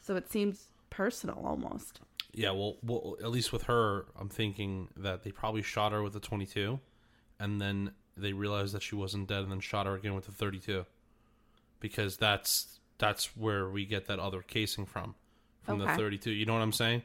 So 0.00 0.16
it 0.16 0.30
seems 0.30 0.68
personal 0.90 1.42
almost. 1.44 2.00
Yeah, 2.32 2.50
well, 2.50 2.76
well, 2.82 3.16
at 3.20 3.30
least 3.30 3.52
with 3.52 3.64
her, 3.64 4.06
I'm 4.18 4.28
thinking 4.28 4.88
that 4.96 5.22
they 5.22 5.30
probably 5.30 5.62
shot 5.62 5.92
her 5.92 6.02
with 6.02 6.14
a 6.14 6.20
22, 6.20 6.78
and 7.40 7.60
then 7.60 7.92
they 8.16 8.32
realized 8.32 8.74
that 8.74 8.82
she 8.82 8.94
wasn't 8.94 9.28
dead, 9.28 9.42
and 9.42 9.50
then 9.50 9.60
shot 9.60 9.86
her 9.86 9.94
again 9.94 10.14
with 10.14 10.28
a 10.28 10.32
32, 10.32 10.84
because 11.80 12.16
that's 12.16 12.80
that's 12.98 13.36
where 13.36 13.68
we 13.68 13.86
get 13.86 14.06
that 14.06 14.18
other 14.18 14.42
casing 14.42 14.84
from, 14.84 15.14
from 15.62 15.78
the 15.78 15.86
32. 15.86 16.30
You 16.30 16.46
know 16.46 16.52
what 16.52 16.62
I'm 16.62 16.72
saying? 16.72 17.02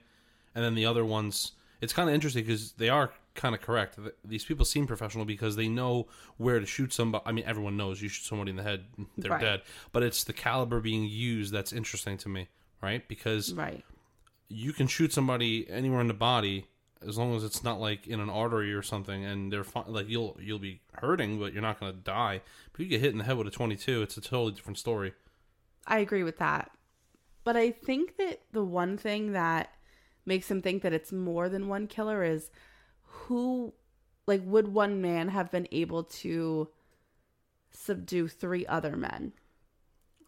And 0.56 0.64
then 0.64 0.74
the 0.76 0.86
other 0.86 1.06
ones, 1.06 1.54
it's 1.84 1.94
kind 1.94 2.08
of 2.10 2.16
interesting 2.16 2.44
because 2.44 2.72
they 2.74 2.90
are 2.90 3.12
kind 3.36 3.54
of 3.56 3.62
correct. 3.62 3.98
These 4.24 4.46
people 4.46 4.66
seem 4.66 4.88
professional 4.88 5.26
because 5.26 5.56
they 5.56 5.68
know 5.68 6.08
where 6.38 6.60
to 6.60 6.66
shoot 6.66 6.94
somebody. 6.94 7.24
I 7.26 7.32
mean, 7.32 7.46
everyone 7.46 7.76
knows 7.78 8.02
you 8.02 8.10
shoot 8.10 8.26
somebody 8.26 8.52
in 8.52 8.56
the 8.58 8.64
head, 8.64 8.86
they're 9.18 9.32
Right. 9.32 9.42
dead. 9.42 9.62
But 9.92 10.04
it's 10.04 10.24
the 10.24 10.34
caliber 10.34 10.80
being 10.80 11.04
used 11.04 11.52
that's 11.54 11.74
interesting 11.74 12.18
to 12.20 12.30
me, 12.30 12.48
right? 12.82 13.08
Because 13.08 13.54
Right. 13.54 13.84
you 14.48 14.72
can 14.74 14.88
shoot 14.88 15.12
somebody 15.14 15.70
anywhere 15.70 16.02
in 16.02 16.08
the 16.08 16.14
body 16.14 16.68
as 17.06 17.18
long 17.18 17.36
as 17.36 17.44
it's 17.44 17.64
not 17.64 17.82
like 17.82 18.08
in 18.08 18.20
an 18.22 18.30
artery 18.30 18.74
or 18.74 18.82
something 18.82 19.26
and 19.26 19.52
they're 19.52 19.66
fine 19.66 19.84
like 19.88 20.08
you'll 20.08 20.38
you'll 20.40 20.58
be 20.60 20.80
hurting 20.94 21.38
but 21.38 21.52
you're 21.52 21.62
not 21.62 21.78
going 21.78 21.92
to 21.92 22.00
die 22.00 22.42
but 22.72 22.80
you 22.80 22.86
get 22.88 23.02
hit 23.02 23.12
in 23.12 23.18
the 23.18 23.26
head 23.26 23.36
with 23.36 23.46
a 23.46 23.52
22 23.52 24.02
it's 24.02 24.16
a 24.16 24.22
totally 24.22 24.54
different 24.54 24.78
story 24.78 25.14
I 25.86 26.00
agree 26.00 26.24
with 26.24 26.38
that. 26.38 26.72
But 27.44 27.58
I 27.58 27.72
think 27.72 28.16
that 28.18 28.40
the 28.54 28.64
one 28.64 28.98
thing 28.98 29.34
that 29.34 29.74
makes 30.26 30.50
him 30.50 30.62
think 30.62 30.82
that 30.84 30.94
it's 30.94 31.12
more 31.12 31.50
than 31.50 31.68
one 31.68 31.88
killer 31.88 32.24
is 32.24 32.50
who 33.04 33.74
like 34.28 34.42
would 34.46 34.68
one 34.68 35.02
man 35.02 35.28
have 35.30 35.52
been 35.52 35.68
able 35.72 36.04
to 36.04 36.70
subdue 37.72 38.28
three 38.28 38.66
other 38.68 38.96
men? 38.96 39.34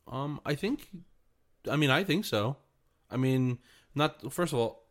um 0.07 0.39
i 0.45 0.53
think 0.53 0.89
i 1.69 1.75
mean 1.75 1.89
i 1.89 2.03
think 2.03 2.25
so 2.25 2.55
i 3.09 3.17
mean 3.17 3.57
not 3.95 4.31
first 4.31 4.53
of 4.53 4.59
all 4.59 4.83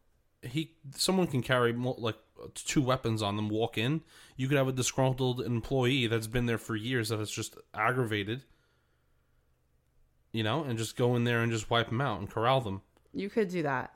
he 0.42 0.72
someone 0.96 1.28
can 1.28 1.40
carry 1.40 1.72
mul- 1.72 1.96
like 1.98 2.16
two 2.54 2.82
weapons 2.82 3.22
on 3.22 3.36
them 3.36 3.48
walk 3.48 3.78
in 3.78 4.00
you 4.36 4.48
could 4.48 4.58
have 4.58 4.66
a 4.66 4.72
disgruntled 4.72 5.40
employee 5.40 6.08
that's 6.08 6.26
been 6.26 6.46
there 6.46 6.58
for 6.58 6.74
years 6.74 7.10
that 7.10 7.20
is 7.20 7.30
just 7.30 7.56
aggravated 7.72 8.42
you 10.32 10.42
know 10.42 10.64
and 10.64 10.78
just 10.78 10.96
go 10.96 11.14
in 11.14 11.22
there 11.22 11.42
and 11.42 11.52
just 11.52 11.70
wipe 11.70 11.88
them 11.88 12.00
out 12.00 12.18
and 12.18 12.28
corral 12.28 12.60
them 12.60 12.82
You 13.12 13.30
could 13.30 13.48
do 13.50 13.62
that. 13.62 13.94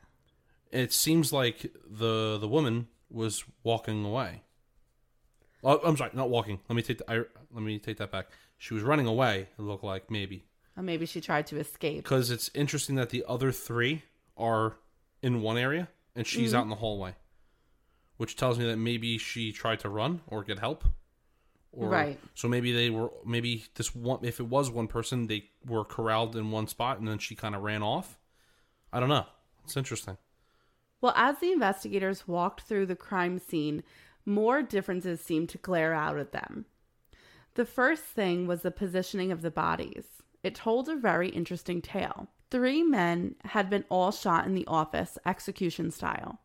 It 0.73 0.93
seems 0.93 1.33
like 1.33 1.73
the 1.89 2.39
the 2.39 2.49
woman 2.49 2.89
was 3.11 3.45
walking 3.63 4.05
away. 4.05 4.43
Oh, 5.65 5.81
I'm 5.85 5.97
sorry, 5.97 6.11
not 6.15 6.31
walking. 6.31 6.61
Let 6.69 6.77
me 6.77 6.83
take 6.83 6.99
the, 6.99 7.11
I, 7.11 7.17
let 7.53 7.63
me 7.63 7.79
take 7.79 7.97
that 7.99 8.13
back. 8.13 8.29
She 8.59 8.75
was 8.75 8.83
running 8.83 9.07
away. 9.07 9.49
It 9.59 9.63
looked 9.63 9.85
like 9.85 10.11
maybe 10.11 10.45
Or 10.77 10.83
maybe 10.83 11.07
she 11.07 11.21
tried 11.21 11.47
to 11.49 11.59
escape. 11.59 12.05
because 12.05 12.31
it's 12.31 12.51
interesting 12.55 12.97
that 12.97 13.11
the 13.11 13.25
other 13.27 13.51
three 13.51 14.03
are 14.37 14.77
in 15.23 15.43
one 15.43 15.57
area 15.57 15.89
and 16.15 16.27
she's 16.27 16.51
mm-hmm. 16.51 16.59
out 16.59 16.63
in 16.63 16.69
the 16.69 16.77
hallway, 16.77 17.15
which 18.17 18.37
tells 18.37 18.59
me 18.59 18.67
that 18.67 18.77
maybe 18.77 19.19
she 19.19 19.53
tried 19.53 19.81
to 19.81 19.89
run 19.89 20.21
or 20.29 20.45
get 20.45 20.59
help. 20.59 20.85
Or, 21.73 21.89
Right. 21.89 22.19
So 22.35 22.49
maybe 22.49 22.73
they 22.73 22.91
were 22.91 23.11
maybe 23.27 23.65
this 23.75 23.95
one. 23.95 24.21
If 24.23 24.41
it 24.41 24.47
was 24.47 24.71
one 24.71 24.87
person, 24.87 25.27
they 25.27 25.51
were 25.67 25.85
corralled 25.85 26.35
in 26.37 26.51
one 26.51 26.67
spot 26.67 26.99
and 26.99 27.07
then 27.07 27.19
she 27.19 27.35
kind 27.35 27.55
of 27.55 27.63
ran 27.63 27.83
off. 27.83 28.19
I 28.93 29.01
don't 29.01 29.09
know. 29.09 29.27
It's 29.65 29.77
interesting. 29.77 30.17
Well, 31.01 31.13
as 31.17 31.39
the 31.39 31.53
investigators 31.53 32.27
walked 32.27 32.63
through 32.63 32.87
the 32.87 32.97
crime 32.97 33.39
scene, 33.39 33.83
more 34.27 34.63
differences 34.63 35.21
seemed 35.21 35.49
to 35.51 35.59
glare 35.59 35.95
out 35.95 36.19
at 36.19 36.33
them. 36.33 36.67
The 37.55 37.65
first 37.65 38.05
thing 38.05 38.47
was 38.47 38.63
the 38.63 38.71
positioning 38.71 39.33
of 39.33 39.43
the 39.43 39.51
bodies. 39.51 40.05
It 40.43 40.55
told 40.55 40.89
a 40.89 40.97
very 40.97 41.29
interesting 41.29 41.83
tale. 41.83 42.29
Three 42.51 42.83
men 42.83 43.35
had 43.45 43.69
been 43.69 43.85
all 43.89 44.11
shot 44.11 44.47
in 44.47 44.55
the 44.55 44.67
office, 44.67 45.19
execution 45.27 45.91
style. 45.91 46.41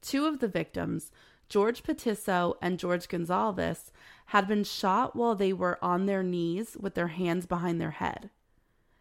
Two 0.00 0.26
of 0.26 0.40
the 0.40 0.48
victims, 0.48 1.10
George 1.48 1.82
Patisso 1.82 2.54
and 2.60 2.78
George 2.78 3.08
Gonzalez, 3.08 3.92
had 4.26 4.48
been 4.48 4.64
shot 4.64 5.14
while 5.14 5.34
they 5.34 5.52
were 5.52 5.78
on 5.82 6.06
their 6.06 6.22
knees 6.22 6.76
with 6.78 6.94
their 6.94 7.08
hands 7.08 7.46
behind 7.46 7.80
their 7.80 7.92
head. 7.92 8.30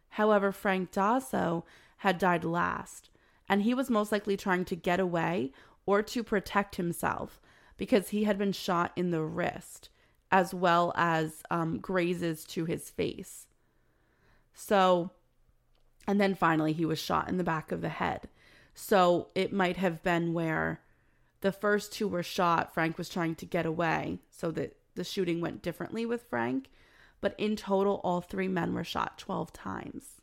However, 0.10 0.52
Frank 0.52 0.92
Dosso 0.92 1.64
had 1.98 2.18
died 2.18 2.44
last, 2.44 3.10
and 3.52 3.64
he 3.64 3.74
was 3.74 3.90
most 3.90 4.14
likely 4.14 4.38
trying 4.38 4.64
to 4.64 4.78
get 4.78 5.02
away 5.02 5.52
or 5.86 6.02
to 6.02 6.24
protect 6.24 6.78
himself 6.78 7.42
because 7.76 8.10
he 8.10 8.24
had 8.24 8.38
been 8.38 8.54
shot 8.54 8.94
in 8.96 9.12
the 9.12 9.22
wrist 9.22 9.90
as 10.32 10.54
well 10.54 10.94
as 10.96 11.44
um, 11.52 11.78
grazes 11.80 12.46
to 12.46 12.64
his 12.64 12.90
face. 12.90 13.48
So, 14.54 15.12
and 16.08 16.20
then 16.20 16.34
finally, 16.34 16.72
he 16.72 16.86
was 16.86 16.98
shot 16.98 17.28
in 17.28 17.36
the 17.36 17.44
back 17.44 17.74
of 17.74 17.82
the 17.82 17.90
head. 17.90 18.30
So 18.74 19.28
it 19.36 19.52
might 19.52 19.76
have 19.76 20.02
been 20.02 20.34
where 20.34 20.80
the 21.42 21.52
first 21.52 21.92
two 21.92 22.08
were 22.08 22.24
shot, 22.24 22.74
Frank 22.74 22.98
was 22.98 23.10
trying 23.10 23.36
to 23.36 23.46
get 23.46 23.66
away, 23.66 24.20
so 24.30 24.52
that 24.52 24.78
the 24.96 25.04
shooting 25.04 25.42
went 25.42 25.62
differently 25.62 26.06
with 26.06 26.24
Frank. 26.30 26.70
But 27.20 27.36
in 27.38 27.58
total, 27.58 28.00
all 28.06 28.22
three 28.22 28.48
men 28.48 28.74
were 28.74 28.86
shot 28.86 29.18
12 29.18 29.52
times. 29.52 30.21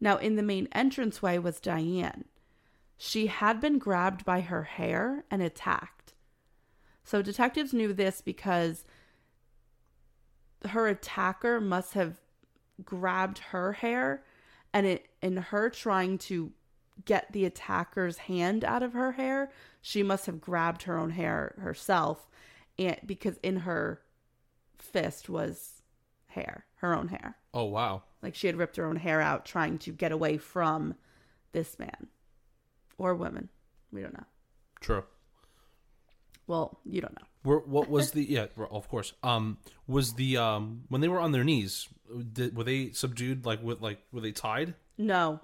Now, 0.00 0.16
in 0.16 0.36
the 0.36 0.42
main 0.42 0.68
entranceway 0.74 1.38
was 1.38 1.60
Diane. 1.60 2.24
She 2.96 3.26
had 3.26 3.60
been 3.60 3.78
grabbed 3.78 4.24
by 4.24 4.40
her 4.40 4.64
hair 4.64 5.24
and 5.30 5.42
attacked. 5.42 6.14
So, 7.04 7.22
detectives 7.22 7.72
knew 7.72 7.92
this 7.92 8.20
because 8.20 8.84
her 10.68 10.86
attacker 10.86 11.60
must 11.60 11.94
have 11.94 12.16
grabbed 12.84 13.38
her 13.38 13.72
hair 13.74 14.22
and 14.72 14.86
it 14.86 15.06
in 15.20 15.36
her 15.36 15.68
trying 15.70 16.18
to 16.18 16.52
get 17.04 17.32
the 17.32 17.44
attacker's 17.44 18.18
hand 18.18 18.64
out 18.64 18.82
of 18.82 18.92
her 18.92 19.12
hair, 19.12 19.50
she 19.80 20.02
must 20.02 20.26
have 20.26 20.40
grabbed 20.40 20.82
her 20.82 20.98
own 20.98 21.10
hair 21.10 21.54
herself 21.58 22.28
and 22.78 22.96
because 23.04 23.38
in 23.42 23.58
her 23.58 24.00
fist 24.78 25.28
was 25.28 25.82
hair, 26.28 26.66
her 26.76 26.94
own 26.96 27.08
hair. 27.08 27.36
Oh 27.52 27.64
wow. 27.64 28.02
Like 28.22 28.34
she 28.34 28.46
had 28.46 28.56
ripped 28.56 28.76
her 28.76 28.86
own 28.86 28.96
hair 28.96 29.20
out 29.20 29.44
trying 29.44 29.78
to 29.78 29.92
get 29.92 30.12
away 30.12 30.36
from 30.36 30.94
this 31.52 31.78
man 31.78 32.08
or 32.98 33.14
woman. 33.14 33.48
We 33.92 34.02
don't 34.02 34.14
know. 34.14 34.26
True. 34.80 35.04
Well, 36.46 36.80
you 36.84 37.00
don't 37.00 37.14
know. 37.18 37.26
Were, 37.44 37.60
what 37.60 37.88
was 37.88 38.10
the 38.10 38.22
yeah? 38.22 38.46
Of 38.70 38.88
course. 38.88 39.14
Um, 39.22 39.58
was 39.86 40.14
the 40.14 40.36
um 40.36 40.82
when 40.88 41.00
they 41.00 41.08
were 41.08 41.20
on 41.20 41.32
their 41.32 41.44
knees? 41.44 41.88
Did, 42.32 42.56
were 42.56 42.64
they 42.64 42.90
subdued? 42.92 43.46
Like 43.46 43.62
with 43.62 43.80
like 43.80 44.00
were 44.12 44.20
they 44.20 44.32
tied? 44.32 44.74
No. 44.98 45.40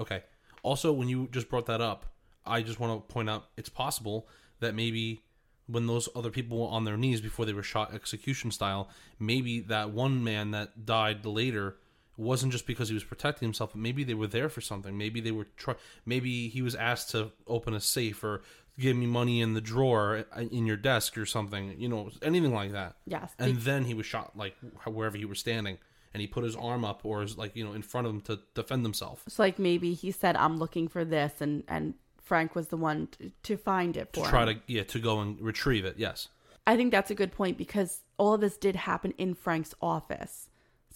Okay. 0.00 0.22
Also, 0.62 0.92
when 0.92 1.08
you 1.08 1.28
just 1.30 1.48
brought 1.48 1.66
that 1.66 1.80
up, 1.80 2.06
I 2.44 2.62
just 2.62 2.80
want 2.80 3.08
to 3.08 3.12
point 3.12 3.30
out 3.30 3.44
it's 3.56 3.68
possible 3.68 4.28
that 4.60 4.74
maybe 4.74 5.22
when 5.66 5.86
those 5.86 6.08
other 6.16 6.30
people 6.30 6.58
were 6.58 6.68
on 6.68 6.84
their 6.84 6.96
knees 6.96 7.20
before 7.20 7.44
they 7.44 7.52
were 7.52 7.62
shot 7.62 7.94
execution 7.94 8.50
style, 8.50 8.88
maybe 9.20 9.60
that 9.60 9.90
one 9.90 10.24
man 10.24 10.50
that 10.50 10.86
died 10.86 11.24
later 11.24 11.76
wasn't 12.18 12.52
just 12.52 12.66
because 12.66 12.88
he 12.88 12.94
was 12.94 13.04
protecting 13.04 13.46
himself, 13.46 13.70
but 13.72 13.80
maybe 13.80 14.04
they 14.04 14.14
were 14.14 14.26
there 14.26 14.48
for 14.48 14.60
something. 14.60 14.98
Maybe 14.98 15.20
they 15.20 15.30
were 15.30 15.46
try- 15.56 15.76
maybe 16.04 16.48
he 16.48 16.62
was 16.62 16.74
asked 16.74 17.10
to 17.10 17.30
open 17.46 17.74
a 17.74 17.80
safe 17.80 18.22
or 18.24 18.42
give 18.78 18.96
me 18.96 19.06
money 19.06 19.40
in 19.40 19.54
the 19.54 19.60
drawer 19.60 20.24
uh, 20.36 20.40
in 20.40 20.66
your 20.66 20.76
desk 20.76 21.16
or 21.16 21.26
something, 21.26 21.74
you 21.78 21.88
know, 21.88 22.10
anything 22.22 22.52
like 22.52 22.72
that. 22.72 22.96
Yes. 23.06 23.32
And 23.38 23.56
then 23.58 23.84
he 23.84 23.94
was 23.94 24.06
shot 24.06 24.36
like 24.36 24.56
wherever 24.84 25.16
he 25.16 25.24
was 25.24 25.38
standing 25.38 25.78
and 26.14 26.20
he 26.20 26.26
put 26.26 26.44
his 26.44 26.56
arm 26.56 26.84
up 26.84 27.00
or 27.04 27.22
his 27.22 27.36
like, 27.36 27.54
you 27.54 27.64
know, 27.64 27.72
in 27.72 27.82
front 27.82 28.06
of 28.06 28.12
him 28.12 28.20
to 28.22 28.40
defend 28.54 28.84
himself. 28.84 29.22
It's 29.26 29.38
like 29.38 29.58
maybe 29.58 29.94
he 29.94 30.10
said, 30.10 30.36
"I'm 30.36 30.58
looking 30.58 30.88
for 30.88 31.04
this," 31.04 31.34
and 31.40 31.64
and 31.68 31.94
Frank 32.20 32.54
was 32.54 32.68
the 32.68 32.76
one 32.76 33.08
to, 33.18 33.30
to 33.44 33.56
find 33.56 33.96
it 33.96 34.08
for 34.12 34.24
to 34.24 34.30
try 34.30 34.42
him. 34.44 34.56
to 34.56 34.72
yeah 34.72 34.82
to 34.84 34.98
go 34.98 35.20
and 35.20 35.40
retrieve 35.40 35.84
it. 35.84 35.94
Yes, 35.98 36.28
I 36.66 36.76
think 36.76 36.90
that's 36.90 37.10
a 37.10 37.14
good 37.14 37.32
point 37.32 37.58
because 37.58 38.00
all 38.16 38.34
of 38.34 38.40
this 38.40 38.56
did 38.56 38.76
happen 38.76 39.12
in 39.18 39.34
Frank's 39.34 39.74
office. 39.80 40.47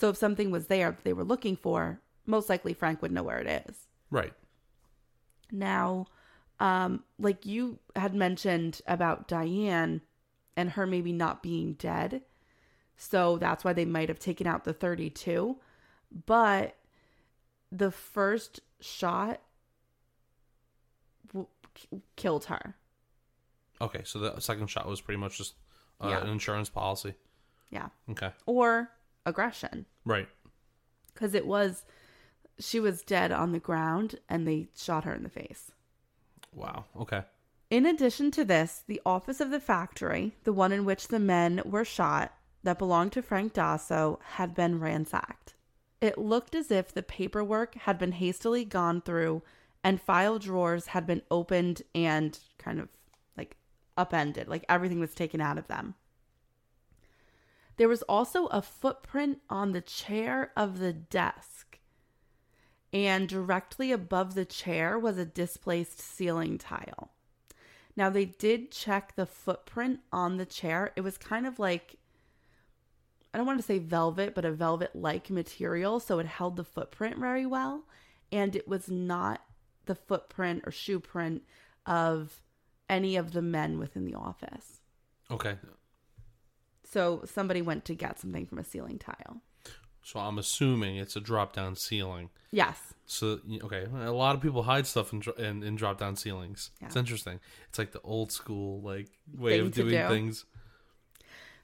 So 0.03 0.09
if 0.09 0.17
something 0.17 0.51
was 0.51 0.67
there 0.67 0.91
that 0.91 1.05
they 1.05 1.13
were 1.13 1.23
looking 1.23 1.55
for, 1.55 2.01
most 2.27 2.49
likely 2.49 2.75
Frank 2.75 3.01
would 3.03 3.13
know 3.13 3.23
where 3.23 3.39
it 3.39 3.65
is. 3.69 3.87
right. 4.11 4.33
Now, 5.53 6.07
um, 6.59 7.05
like 7.21 7.47
you 7.47 7.79
had 7.95 8.13
mentioned 8.13 8.81
about 8.89 9.29
Diane 9.29 10.01
and 10.57 10.71
her 10.71 10.89
maybe 10.89 11.13
not 11.13 11.41
being 11.41 11.75
dead. 11.75 12.23
So 12.97 13.39
that's 13.39 13.63
why 13.63 13.75
they 13.75 13.85
might 13.85 14.09
have 14.09 14.19
taken 14.19 14.45
out 14.49 14.65
the 14.65 14.73
32. 14.73 15.59
But 16.27 16.75
the 17.71 17.93
first 17.93 18.59
shot 18.81 19.41
w- 21.29 21.47
killed 22.17 22.47
her. 22.47 22.75
Okay, 23.81 24.01
so 24.05 24.19
the 24.19 24.41
second 24.41 24.67
shot 24.67 24.89
was 24.89 25.01
pretty 25.01 25.21
much 25.21 25.39
just 25.39 25.55
uh, 26.01 26.09
Yeah. 26.09 26.23
an 26.23 26.29
insurance 26.29 26.69
policy. 26.69 27.15
Yeah. 27.71 27.91
Okay, 28.11 28.33
Or 28.47 28.91
aggression. 29.27 29.87
right. 30.05 30.29
because 31.15 31.35
it 31.35 31.47
was 31.47 31.85
She 32.59 32.81
was 32.81 33.03
dead 33.03 33.33
on 33.33 33.53
the 33.53 33.59
ground 33.59 34.17
and 34.29 34.47
they 34.47 34.69
shot 34.77 35.05
her 35.05 35.15
in 35.15 35.23
the 35.23 35.29
face. 35.29 35.73
Wow. 36.55 36.85
Okay. 36.97 37.23
In 37.71 37.87
addition 37.87 38.31
to 38.33 38.45
this, 38.45 38.85
the 38.87 39.01
office 39.07 39.41
of 39.41 39.51
the 39.51 39.59
factory, 39.61 40.35
the 40.45 40.53
one 40.53 40.73
in 40.73 40.85
which 40.85 41.09
the 41.09 41.19
men 41.19 41.63
were 41.65 41.85
shot 41.87 42.35
that 42.63 42.79
belonged 42.79 43.13
to 43.13 43.23
Frank 43.23 43.55
Dosso, 43.55 44.19
had 44.35 44.55
been 44.55 44.79
ransacked. 44.79 45.55
It 46.01 46.19
looked 46.19 46.55
as 46.55 46.71
if 46.71 46.93
the 46.93 47.03
paperwork 47.03 47.75
had 47.75 47.99
been 47.99 48.13
hastily 48.13 48.65
gone 48.65 49.01
through 49.01 49.43
and 49.83 50.01
file 50.01 50.39
drawers 50.39 50.89
had 50.89 51.07
been 51.07 51.23
opened 51.31 51.83
and 51.95 52.39
kind 52.59 52.79
of 52.79 52.89
like 53.37 53.57
upended, 53.97 54.49
like 54.49 54.65
everything 54.69 55.01
was 55.01 55.15
taken 55.15 55.41
out 55.41 55.59
of 55.59 55.69
them. 55.69 55.95
There 57.77 57.89
was 57.89 58.03
also 58.03 58.47
a 58.47 58.63
footprint 58.63 59.41
on 59.49 59.73
the 59.73 59.81
chair 59.81 60.53
of 60.57 60.79
the 60.79 60.93
desk. 60.93 61.79
And 62.93 63.29
directly 63.29 63.91
above 63.91 64.35
the 64.35 64.45
chair 64.45 64.99
was 64.99 65.17
a 65.17 65.25
displaced 65.25 65.99
ceiling 65.99 66.59
tile. 66.59 67.11
Now, 67.97 68.11
they 68.11 68.27
did 68.27 68.71
check 68.71 69.17
the 69.17 69.27
footprint 69.27 70.01
on 70.13 70.37
the 70.37 70.47
chair. 70.47 70.93
It 70.97 71.01
was 71.03 71.17
kind 71.19 71.47
of 71.47 71.59
like, 71.59 71.97
I 73.33 73.39
don't 73.39 73.47
want 73.47 73.59
to 73.59 73.67
say 73.67 73.79
velvet, 73.79 74.35
but 74.35 74.45
a 74.45 74.53
velvet 74.53 74.95
like 74.95 75.31
material. 75.31 76.01
So 76.01 76.19
it 76.19 76.27
held 76.27 76.57
the 76.57 76.65
footprint 76.65 77.19
very 77.19 77.47
well. 77.47 77.85
And 78.31 78.55
it 78.57 78.69
was 78.69 78.91
not 78.91 79.43
the 79.87 79.95
footprint 79.95 80.63
or 80.67 80.71
shoe 80.71 81.01
print 81.01 81.43
of 81.87 82.41
any 82.89 83.17
of 83.17 83.33
the 83.33 83.43
men 83.43 83.79
within 83.79 84.05
the 84.05 84.15
office. 84.15 84.81
Okay. 85.31 85.57
So 86.93 87.23
somebody 87.25 87.63
went 87.63 87.85
to 87.87 87.95
get 87.95 88.21
something 88.21 88.45
from 88.47 88.59
a 88.59 88.65
ceiling 88.65 88.99
tile. 88.99 89.41
So 90.03 90.21
I'm 90.21 90.39
assuming 90.39 90.97
it's 90.97 91.17
a 91.17 91.21
drop 91.21 91.55
down 91.55 91.77
ceiling. 91.77 92.29
Yes. 92.51 92.79
So 93.07 93.41
okay, 93.65 93.87
a 93.95 94.13
lot 94.13 94.35
of 94.35 94.43
people 94.43 94.65
hide 94.65 94.87
stuff 94.87 95.13
in 95.13 95.23
in, 95.39 95.63
in 95.63 95.77
drop 95.77 95.99
down 95.99 96.17
ceilings. 96.17 96.71
It's 96.81 96.97
interesting. 96.97 97.41
It's 97.69 97.79
like 97.79 97.93
the 97.93 98.01
old 98.03 98.31
school 98.31 98.81
like 98.83 99.09
way 99.35 99.59
Thing 99.59 99.67
of 99.67 99.73
doing 99.73 99.91
do. 99.91 100.09
things. 100.09 100.45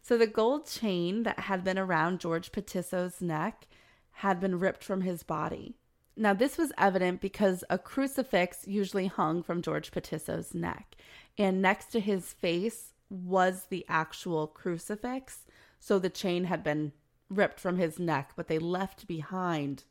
So 0.02 0.16
the 0.16 0.26
gold 0.26 0.66
chain 0.66 1.25
that 1.25 1.40
had 1.40 1.62
been 1.62 1.78
around 1.78 2.20
George 2.20 2.50
Patisso's 2.50 3.20
neck 3.20 3.66
had 4.12 4.40
been 4.40 4.58
ripped 4.58 4.82
from 4.82 5.02
his 5.02 5.23
body. 5.23 5.76
Now, 6.16 6.32
this 6.32 6.58
was 6.58 6.73
evident 6.78 7.20
because 7.20 7.62
a 7.70 7.78
crucifix 7.78 8.66
usually 8.66 9.06
hung 9.06 9.42
from 9.42 9.62
George 9.62 9.92
Patisso's 9.92 10.54
neck, 10.54 10.97
and 11.37 11.62
next 11.62 11.92
to 11.92 12.00
his 12.00 12.32
face 12.32 12.94
was 13.11 13.67
the 13.69 13.85
actual 13.88 14.47
crucifix. 14.47 15.47
So 15.81 15.99
the 15.99 16.11
chain 16.11 16.45
had 16.45 16.62
been 16.62 16.93
ripped 17.31 17.61
from 17.61 17.79
his 17.79 17.99
neck, 17.99 18.33
but 18.37 18.49
they 18.49 18.59
left 18.59 19.07
behind 19.07 19.85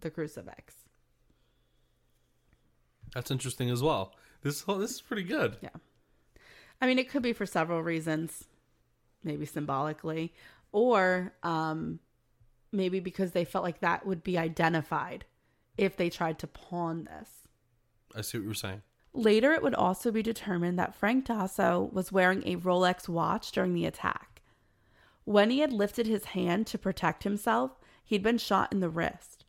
the 0.00 0.10
crucifix. 0.10 0.74
That's 3.14 3.30
interesting 3.30 3.70
as 3.70 3.82
well. 3.82 4.14
This 4.42 4.62
whole, 4.62 4.78
this 4.78 4.92
is 4.92 5.00
pretty 5.00 5.24
good. 5.24 5.56
Yeah. 5.60 5.70
I 6.80 6.86
mean, 6.86 6.98
it 6.98 7.08
could 7.08 7.22
be 7.22 7.32
for 7.32 7.46
several 7.46 7.82
reasons, 7.82 8.44
maybe 9.22 9.46
symbolically, 9.46 10.32
or 10.72 11.32
um, 11.42 12.00
maybe 12.72 12.98
because 12.98 13.32
they 13.32 13.44
felt 13.44 13.64
like 13.64 13.80
that 13.80 14.06
would 14.06 14.24
be 14.24 14.36
identified 14.38 15.24
if 15.76 15.96
they 15.96 16.10
tried 16.10 16.38
to 16.40 16.46
pawn 16.46 17.04
this. 17.04 17.28
I 18.16 18.22
see 18.22 18.38
what 18.38 18.44
you're 18.44 18.54
saying. 18.54 18.82
Later, 19.14 19.52
it 19.52 19.62
would 19.62 19.74
also 19.74 20.10
be 20.10 20.22
determined 20.22 20.78
that 20.78 20.94
Frank 20.94 21.26
Dosso 21.26 21.92
was 21.92 22.12
wearing 22.12 22.42
a 22.46 22.56
Rolex 22.56 23.08
watch 23.08 23.52
during 23.52 23.74
the 23.74 23.86
attack. 23.86 24.40
When 25.24 25.50
he 25.50 25.60
had 25.60 25.72
lifted 25.72 26.06
his 26.06 26.26
hand 26.26 26.66
to 26.68 26.78
protect 26.78 27.24
himself, 27.24 27.78
he'd 28.04 28.22
been 28.22 28.38
shot 28.38 28.72
in 28.72 28.80
the 28.80 28.88
wrist, 28.88 29.44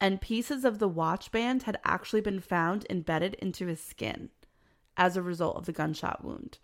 and 0.00 0.20
pieces 0.20 0.64
of 0.64 0.78
the 0.78 0.88
watch 0.88 1.32
band 1.32 1.64
had 1.64 1.78
actually 1.84 2.20
been 2.20 2.40
found 2.40 2.86
embedded 2.90 3.34
into 3.34 3.66
his 3.66 3.82
skin 3.82 4.28
as 4.96 5.16
a 5.16 5.22
result 5.22 5.56
of 5.56 5.64
the 5.64 5.72
gunshot 5.72 6.22
wound. 6.24 6.58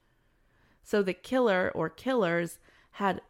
So 0.83 1.03
the 1.03 1.15
killer 1.15 1.73
or 1.75 1.89
killers 1.89 2.59
had 2.93 3.23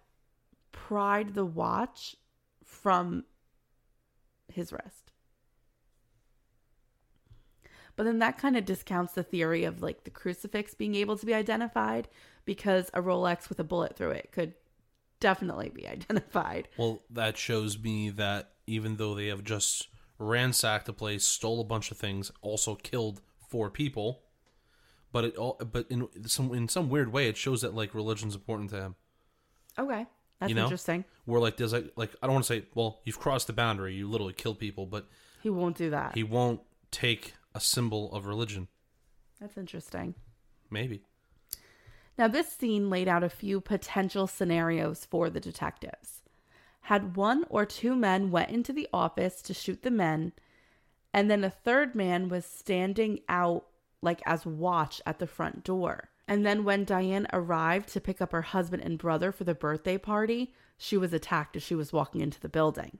pried 0.72 1.34
the 1.34 1.46
watch 1.46 2.16
from 2.64 3.24
his 4.48 4.72
wrist. 4.72 5.03
But 7.96 8.04
then 8.04 8.18
that 8.18 8.38
kind 8.38 8.56
of 8.56 8.64
discounts 8.64 9.12
the 9.12 9.22
theory 9.22 9.64
of 9.64 9.82
like 9.82 10.04
the 10.04 10.10
crucifix 10.10 10.74
being 10.74 10.94
able 10.96 11.16
to 11.16 11.26
be 11.26 11.34
identified 11.34 12.08
because 12.44 12.90
a 12.92 13.00
Rolex 13.00 13.48
with 13.48 13.60
a 13.60 13.64
bullet 13.64 13.96
through 13.96 14.10
it 14.10 14.30
could 14.32 14.54
definitely 15.20 15.68
be 15.70 15.86
identified. 15.88 16.68
Well, 16.76 17.02
that 17.10 17.36
shows 17.38 17.78
me 17.78 18.10
that 18.10 18.50
even 18.66 18.96
though 18.96 19.14
they 19.14 19.28
have 19.28 19.44
just 19.44 19.88
ransacked 20.18 20.86
the 20.86 20.92
place, 20.92 21.24
stole 21.26 21.60
a 21.60 21.64
bunch 21.64 21.90
of 21.90 21.96
things, 21.96 22.30
also 22.42 22.74
killed 22.74 23.20
four 23.48 23.70
people, 23.70 24.22
but 25.12 25.24
it 25.24 25.36
all 25.36 25.54
but 25.72 25.86
in 25.90 26.08
some 26.26 26.52
in 26.52 26.68
some 26.68 26.88
weird 26.88 27.12
way 27.12 27.28
it 27.28 27.36
shows 27.36 27.60
that 27.62 27.74
like 27.74 27.94
religion's 27.94 28.34
important 28.34 28.70
to 28.70 28.76
him. 28.80 28.94
Okay. 29.78 30.06
That's 30.40 30.50
You 30.50 30.56
know? 30.56 30.64
interesting. 30.64 31.04
Where 31.26 31.40
like 31.40 31.56
there's 31.56 31.72
like 31.72 31.92
like 31.96 32.14
I 32.22 32.26
don't 32.26 32.34
want 32.34 32.44
to 32.46 32.52
say 32.54 32.64
well 32.74 33.00
you've 33.04 33.20
crossed 33.20 33.46
the 33.46 33.52
boundary, 33.52 33.94
you 33.94 34.08
literally 34.10 34.32
killed 34.32 34.58
people, 34.58 34.86
but 34.86 35.06
He 35.42 35.50
won't 35.50 35.76
do 35.76 35.90
that. 35.90 36.14
he 36.14 36.24
won't 36.24 36.60
take 36.90 37.34
a 37.54 37.60
symbol 37.60 38.12
of 38.12 38.26
religion. 38.26 38.68
That's 39.40 39.56
interesting. 39.56 40.14
Maybe. 40.70 41.02
Now, 42.16 42.28
this 42.28 42.48
scene 42.48 42.90
laid 42.90 43.08
out 43.08 43.24
a 43.24 43.28
few 43.28 43.60
potential 43.60 44.26
scenarios 44.26 45.04
for 45.04 45.30
the 45.30 45.40
detectives. 45.40 46.22
Had 46.82 47.16
one 47.16 47.44
or 47.48 47.64
two 47.64 47.96
men 47.96 48.30
went 48.30 48.50
into 48.50 48.72
the 48.72 48.88
office 48.92 49.42
to 49.42 49.54
shoot 49.54 49.82
the 49.82 49.90
men, 49.90 50.32
and 51.12 51.30
then 51.30 51.42
a 51.42 51.50
third 51.50 51.94
man 51.94 52.28
was 52.28 52.44
standing 52.44 53.20
out 53.28 53.66
like 54.02 54.20
as 54.26 54.46
watch 54.46 55.00
at 55.06 55.18
the 55.18 55.26
front 55.26 55.64
door. 55.64 56.10
And 56.28 56.44
then 56.44 56.64
when 56.64 56.84
Diane 56.84 57.26
arrived 57.32 57.88
to 57.90 58.00
pick 58.00 58.20
up 58.20 58.32
her 58.32 58.42
husband 58.42 58.82
and 58.82 58.98
brother 58.98 59.32
for 59.32 59.44
the 59.44 59.54
birthday 59.54 59.98
party, 59.98 60.52
she 60.76 60.96
was 60.96 61.12
attacked 61.12 61.56
as 61.56 61.62
she 61.62 61.74
was 61.74 61.92
walking 61.92 62.20
into 62.20 62.40
the 62.40 62.48
building. 62.48 62.98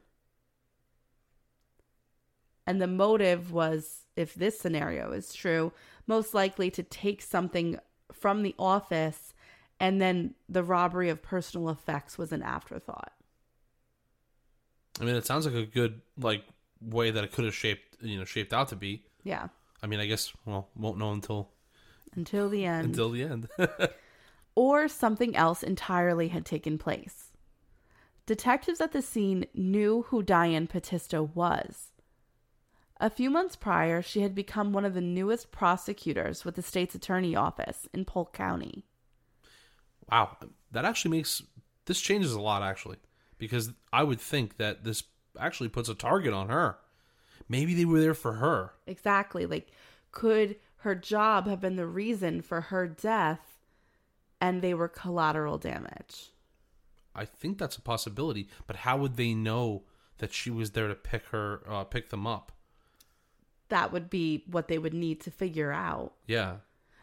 And 2.66 2.80
the 2.80 2.86
motive 2.86 3.52
was, 3.52 4.04
if 4.16 4.34
this 4.34 4.58
scenario 4.58 5.12
is 5.12 5.34
true, 5.34 5.72
most 6.06 6.34
likely 6.34 6.70
to 6.70 6.82
take 6.82 7.20
something 7.22 7.78
from 8.12 8.42
the 8.42 8.54
office 8.58 9.34
and 9.80 10.00
then 10.00 10.34
the 10.48 10.62
robbery 10.62 11.08
of 11.10 11.20
personal 11.22 11.68
effects 11.68 12.16
was 12.16 12.32
an 12.32 12.42
afterthought. 12.42 13.12
I 15.00 15.04
mean, 15.04 15.16
it 15.16 15.26
sounds 15.26 15.46
like 15.46 15.54
a 15.54 15.66
good 15.66 16.00
like 16.16 16.44
way 16.80 17.10
that 17.10 17.24
it 17.24 17.32
could 17.32 17.44
have 17.44 17.54
shaped 17.54 17.96
you 18.00 18.18
know 18.18 18.24
shaped 18.24 18.52
out 18.52 18.68
to 18.68 18.76
be. 18.76 19.04
Yeah. 19.24 19.48
I 19.82 19.86
mean, 19.86 20.00
I 20.00 20.06
guess 20.06 20.32
well 20.46 20.68
won't 20.76 20.98
know 20.98 21.12
until 21.12 21.50
Until 22.14 22.48
the 22.48 22.64
end. 22.64 22.86
until 22.86 23.10
the 23.10 23.22
end. 23.24 23.48
or 24.54 24.86
something 24.88 25.34
else 25.34 25.62
entirely 25.62 26.28
had 26.28 26.46
taken 26.46 26.78
place. 26.78 27.32
Detectives 28.26 28.80
at 28.80 28.92
the 28.92 29.02
scene 29.02 29.46
knew 29.52 30.02
who 30.08 30.22
Diane 30.22 30.66
Patisso 30.66 31.34
was. 31.34 31.90
A 33.04 33.10
few 33.10 33.28
months 33.28 33.54
prior, 33.54 34.00
she 34.00 34.22
had 34.22 34.34
become 34.34 34.72
one 34.72 34.86
of 34.86 34.94
the 34.94 35.02
newest 35.02 35.52
prosecutors 35.52 36.42
with 36.42 36.54
the 36.54 36.62
state's 36.62 36.94
attorney 36.94 37.36
office 37.36 37.86
in 37.92 38.06
Polk 38.06 38.32
County. 38.32 38.86
wow, 40.10 40.38
that 40.72 40.86
actually 40.86 41.18
makes 41.18 41.42
this 41.84 42.00
changes 42.00 42.32
a 42.32 42.40
lot 42.40 42.62
actually 42.62 42.96
because 43.36 43.72
I 43.92 44.04
would 44.04 44.22
think 44.22 44.56
that 44.56 44.84
this 44.84 45.02
actually 45.38 45.68
puts 45.68 45.90
a 45.90 45.94
target 45.94 46.32
on 46.32 46.48
her. 46.48 46.78
Maybe 47.46 47.74
they 47.74 47.84
were 47.84 48.00
there 48.00 48.14
for 48.14 48.32
her. 48.34 48.72
Exactly. 48.86 49.44
Like, 49.44 49.68
could 50.10 50.56
her 50.76 50.94
job 50.94 51.46
have 51.46 51.60
been 51.60 51.76
the 51.76 51.86
reason 51.86 52.40
for 52.40 52.62
her 52.62 52.88
death 52.88 53.58
and 54.40 54.62
they 54.62 54.72
were 54.72 54.88
collateral 54.88 55.58
damage? 55.58 56.32
I 57.14 57.26
think 57.26 57.58
that's 57.58 57.76
a 57.76 57.82
possibility, 57.82 58.48
but 58.66 58.76
how 58.76 58.96
would 58.96 59.16
they 59.18 59.34
know 59.34 59.82
that 60.18 60.32
she 60.32 60.48
was 60.48 60.70
there 60.70 60.88
to 60.88 60.94
pick 60.94 61.26
her 61.26 61.60
uh, 61.68 61.84
pick 61.84 62.08
them 62.08 62.26
up? 62.26 62.50
That 63.68 63.92
would 63.92 64.10
be 64.10 64.44
what 64.46 64.68
they 64.68 64.78
would 64.78 64.94
need 64.94 65.20
to 65.22 65.30
figure 65.30 65.72
out. 65.72 66.14
Yeah. 66.26 66.56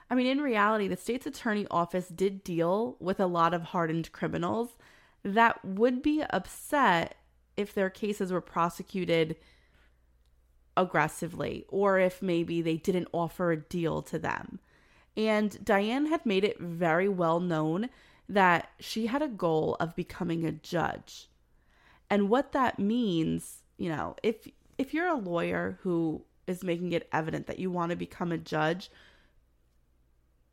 I 0.10 0.16
mean, 0.16 0.28
in 0.28 0.42
reality, 0.42 0.88
the 0.88 0.98
state's 0.98 1.26
attorney 1.26 1.66
office 1.72 2.08
did 2.10 2.44
deal 2.44 2.98
with 3.00 3.20
a 3.20 3.26
lot 3.26 3.54
of 3.54 3.64
hardened 3.64 4.12
criminals 4.12 4.78
that 5.24 5.64
would 5.64 6.02
be 6.02 6.24
upset 6.30 7.16
if 7.56 7.74
their 7.74 7.90
cases 7.90 8.32
were 8.32 8.42
prosecuted 8.42 9.38
aggressively 10.76 11.66
or 11.70 12.00
if 12.00 12.22
maybe 12.22 12.62
they 12.62 12.78
didn't 12.78 13.08
offer 13.14 13.52
a 13.52 13.58
deal 13.58 14.02
to 14.02 14.20
them. 14.20 14.60
And 15.16 15.64
Diane 15.64 16.08
had 16.08 16.26
made 16.26 16.44
it 16.44 16.60
very 16.60 17.10
well 17.10 17.40
known 17.40 17.90
that 18.28 18.70
she 18.80 19.08
had 19.08 19.22
a 19.22 19.28
goal 19.28 19.76
of 19.80 19.96
becoming 19.96 20.46
a 20.46 20.52
judge. 20.52 21.30
And 22.10 22.30
what 22.30 22.54
that 22.54 22.80
means, 22.80 23.64
you 23.78 23.90
know, 23.90 24.16
if 24.24 24.48
if 24.78 24.94
you're 24.94 25.08
a 25.08 25.16
lawyer 25.16 25.78
who 25.82 26.24
is 26.48 26.64
making 26.64 26.92
it 26.92 27.08
evident 27.12 27.48
that 27.48 27.60
you 27.60 27.72
want 27.72 27.92
to 27.92 27.96
become 27.96 28.32
a 28.32 28.38
judge, 28.38 28.90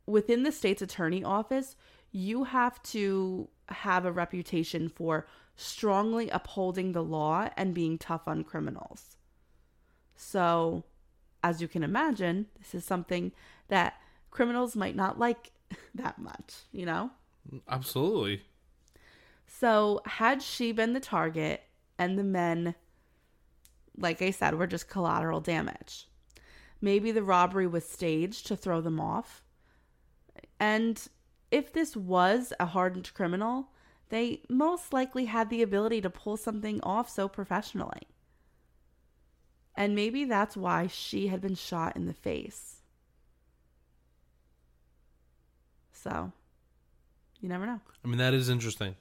within 0.05 0.43
the 0.43 0.51
state's 0.51 0.81
attorney 0.81 1.23
office, 1.23 1.75
you 2.11 2.45
have 2.45 2.81
to 2.81 3.47
have 3.69 4.05
a 4.05 4.11
reputation 4.11 4.89
for 4.89 5.27
strongly 5.55 6.29
upholding 6.29 6.91
the 6.91 7.03
law 7.03 7.49
and 7.55 7.73
being 7.73 7.97
tough 7.97 8.27
on 8.27 8.43
criminals. 8.43 9.17
So, 10.15 10.83
as 11.43 11.61
you 11.61 11.67
can 11.67 11.83
imagine, 11.83 12.47
this 12.57 12.73
is 12.73 12.83
something 12.83 13.31
that 13.67 13.95
criminals 14.31 14.75
might 14.75 14.95
not 14.95 15.19
like 15.19 15.51
that 15.95 16.17
much, 16.17 16.55
you 16.71 16.85
know? 16.85 17.11
Absolutely. 17.67 18.41
So, 19.47 20.01
had 20.05 20.41
she 20.41 20.71
been 20.71 20.93
the 20.93 20.99
target 20.99 21.63
and 21.97 22.17
the 22.17 22.23
men, 22.23 22.75
like 23.99 24.21
I 24.21 24.31
said, 24.31 24.55
were 24.55 24.67
just 24.67 24.89
collateral 24.89 25.41
damage? 25.41 26.07
Maybe 26.81 27.11
the 27.11 27.23
robbery 27.23 27.67
was 27.67 27.87
staged 27.87 28.47
to 28.47 28.55
throw 28.55 28.81
them 28.81 28.99
off. 28.99 29.43
And 30.59 31.01
if 31.51 31.73
this 31.73 31.95
was 31.95 32.53
a 32.59 32.67
hardened 32.67 33.13
criminal, 33.13 33.69
they 34.09 34.41
most 34.49 34.93
likely 34.93 35.25
had 35.25 35.49
the 35.49 35.61
ability 35.61 36.01
to 36.01 36.09
pull 36.09 36.37
something 36.37 36.79
off 36.81 37.09
so 37.09 37.27
professionally. 37.27 38.07
And 39.75 39.95
maybe 39.95 40.25
that's 40.25 40.57
why 40.57 40.87
she 40.87 41.27
had 41.27 41.41
been 41.41 41.55
shot 41.55 41.95
in 41.95 42.05
the 42.05 42.13
face. 42.13 42.81
So, 45.91 46.31
you 47.39 47.49
never 47.49 47.65
know. 47.65 47.79
I 48.03 48.07
mean, 48.07 48.17
that 48.17 48.33
is 48.33 48.49
interesting. 48.49 48.95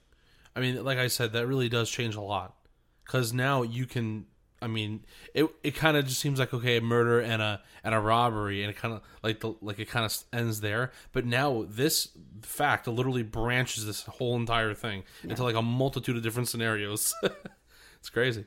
I 0.54 0.60
mean, 0.60 0.84
like 0.84 0.98
I 0.98 1.06
said, 1.06 1.32
that 1.32 1.46
really 1.46 1.68
does 1.68 1.88
change 1.90 2.16
a 2.16 2.20
lot 2.20 2.56
because 3.04 3.32
now 3.32 3.62
you 3.62 3.86
can. 3.86 4.26
I 4.60 4.66
mean, 4.66 5.04
it 5.34 5.48
it 5.62 5.74
kind 5.74 5.96
of 5.96 6.06
just 6.06 6.20
seems 6.20 6.38
like 6.38 6.52
okay, 6.52 6.78
a 6.78 6.80
murder 6.80 7.20
and 7.20 7.40
a 7.40 7.62
and 7.84 7.94
a 7.94 8.00
robbery, 8.00 8.62
and 8.62 8.70
it 8.70 8.76
kind 8.76 8.94
of 8.94 9.02
like 9.22 9.40
the 9.40 9.54
like 9.60 9.78
it 9.78 9.88
kind 9.88 10.04
of 10.04 10.16
ends 10.32 10.60
there. 10.60 10.92
But 11.12 11.24
now 11.24 11.64
this 11.68 12.08
fact 12.42 12.88
literally 12.88 13.22
branches 13.22 13.86
this 13.86 14.02
whole 14.02 14.36
entire 14.36 14.74
thing 14.74 15.04
into 15.22 15.44
like 15.44 15.54
a 15.54 15.62
multitude 15.62 16.16
of 16.16 16.22
different 16.22 16.48
scenarios. 16.48 17.14
it's 17.98 18.10
crazy. 18.10 18.44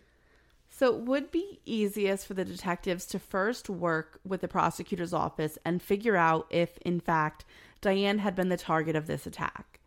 So 0.69 0.95
it 0.95 1.01
would 1.01 1.29
be 1.29 1.59
easiest 1.63 2.25
for 2.25 2.33
the 2.33 2.43
detectives 2.43 3.05
to 3.07 3.19
first 3.19 3.69
work 3.69 4.19
with 4.25 4.41
the 4.41 4.47
prosecutor's 4.47 5.13
office 5.13 5.59
and 5.63 5.79
figure 5.79 6.15
out 6.15 6.47
if, 6.49 6.79
in 6.79 6.99
fact, 6.99 7.45
Diane 7.81 8.17
had 8.17 8.35
been 8.35 8.49
the 8.49 8.57
target 8.57 8.95
of 8.95 9.05
this 9.05 9.27
attack. 9.27 9.79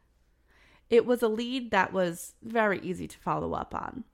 It 0.91 1.05
was 1.05 1.21
a 1.21 1.27
lead 1.27 1.73
that 1.73 1.93
was 1.93 2.35
very 2.45 2.79
easy 2.81 3.09
to 3.09 3.19
follow 3.19 3.55
up 3.55 3.75
on. 3.75 4.05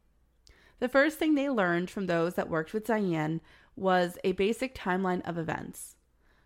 The 0.80 0.88
first 0.88 1.18
thing 1.18 1.34
they 1.34 1.48
learned 1.48 1.90
from 1.90 2.06
those 2.06 2.34
that 2.34 2.48
worked 2.48 2.72
with 2.72 2.86
Diane 2.86 3.40
was 3.76 4.18
a 4.24 4.32
basic 4.32 4.74
timeline 4.74 5.26
of 5.28 5.38
events. 5.38 5.96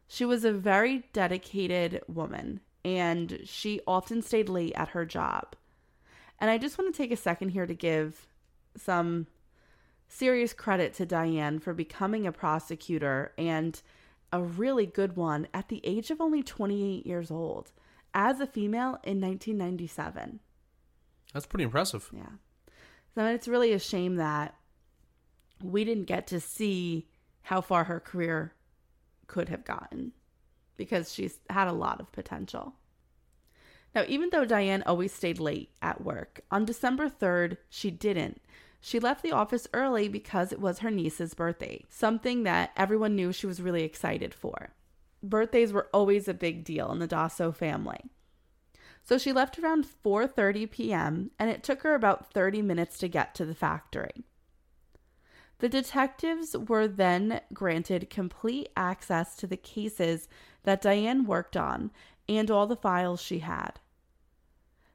She 0.07 0.25
was 0.25 0.45
a 0.45 0.53
very 0.53 1.09
dedicated 1.13 2.03
woman, 2.07 2.61
and 2.85 3.41
she 3.45 3.81
often 3.87 4.23
stayed 4.23 4.49
late 4.49 4.75
at 4.75 4.91
her 4.91 5.07
job. 5.07 5.57
And 6.39 6.51
I 6.51 6.59
just 6.59 6.77
want 6.77 6.93
to 6.93 6.97
take 6.97 7.13
a 7.13 7.17
second 7.17 7.51
here 7.51 7.67
to 7.67 7.75
give 7.75 8.27
some 8.77 9.29
serious 10.09 10.53
credit 10.53 10.95
to 10.95 11.07
Diane 11.07 11.59
for 11.59 11.73
becoming 11.73 12.27
a 12.27 12.33
prosecutor 12.33 13.33
and 13.39 13.81
a 14.33 14.43
really 14.43 14.85
good 14.85 15.17
one 15.17 15.47
at 15.55 15.69
the 15.69 15.81
age 15.85 16.11
of 16.11 16.21
only 16.21 16.43
28 16.43 17.07
years 17.07 17.31
old 17.31 17.71
as 18.13 18.41
a 18.41 18.47
female 18.47 18.99
in 19.05 19.21
1997. 19.21 20.41
That's 21.33 21.47
pretty 21.47 21.65
impressive. 21.65 22.11
Yeah. 22.13 22.27
So 23.15 23.25
it's 23.27 23.49
really 23.49 23.73
a 23.73 23.79
shame 23.79 24.17
that 24.17 24.55
we 25.63 25.85
didn't 25.85 26.05
get 26.05 26.27
to 26.29 26.41
see 26.41 27.09
how 27.43 27.61
far 27.61 27.85
her 27.85 28.01
career 28.01 28.55
could 29.27 29.49
have 29.49 29.65
gotten 29.65 30.13
because 30.77 31.13
she's 31.13 31.39
had 31.49 31.69
a 31.69 31.73
lot 31.73 32.01
of 32.01 32.13
potential. 32.13 32.75
Now, 33.95 34.05
even 34.09 34.31
though 34.31 34.45
Diane 34.45 34.83
always 34.85 35.13
stayed 35.13 35.39
late 35.39 35.71
at 35.81 36.03
work, 36.03 36.41
on 36.51 36.65
December 36.65 37.09
3rd, 37.09 37.59
she 37.69 37.91
didn't. 37.91 38.43
She 38.81 38.99
left 38.99 39.23
the 39.23 39.33
office 39.33 39.69
early 39.73 40.09
because 40.09 40.53
it 40.53 40.61
was 40.61 40.81
her 40.81 40.91
niece's 40.91 41.33
birthday, 41.33 41.85
something 41.89 42.43
that 42.43 42.73
everyone 42.77 43.15
knew 43.15 43.33
she 43.33 43.47
was 43.47 43.63
really 43.63 43.85
excited 43.85 44.35
for. 44.35 44.71
Birthdays 45.23 45.73
were 45.73 45.89
always 45.95 46.27
a 46.29 46.35
big 46.35 46.65
deal 46.65 46.91
in 46.91 46.99
the 46.99 47.09
Dosso 47.09 47.55
family. 47.55 48.11
So 49.05 49.19
she 49.19 49.33
left 49.33 49.59
around 49.59 49.87
4:30 49.87 50.71
p.m. 50.71 51.31
and 51.39 51.51
it 51.51 51.63
took 51.63 51.83
her 51.83 51.95
about 51.95 52.33
30 52.33 52.63
minutes 52.63 52.97
to 52.99 53.09
get 53.09 53.35
to 53.35 53.45
the 53.45 53.55
factory. 53.55 54.25
The 55.59 55.69
detectives 55.69 56.57
were 56.57 56.89
then 56.89 57.43
granted 57.53 58.11
complete 58.11 58.71
access 58.77 59.37
to 59.37 59.47
the 59.47 59.57
cases 59.57 60.29
that 60.65 60.83
Diane 60.83 61.27
worked 61.27 61.57
on 61.57 61.91
and 62.29 62.51
all 62.51 62.67
the 62.67 62.77
files 62.77 63.21
she 63.21 63.41
had. 63.41 63.79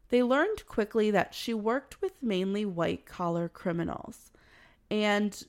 They 0.10 0.24
learned 0.24 0.66
quickly 0.66 1.12
that 1.12 1.36
she 1.36 1.54
worked 1.54 2.02
with 2.02 2.22
mainly 2.22 2.66
white 2.66 3.06
collar 3.06 3.48
criminals, 3.48 4.32
and 4.90 5.44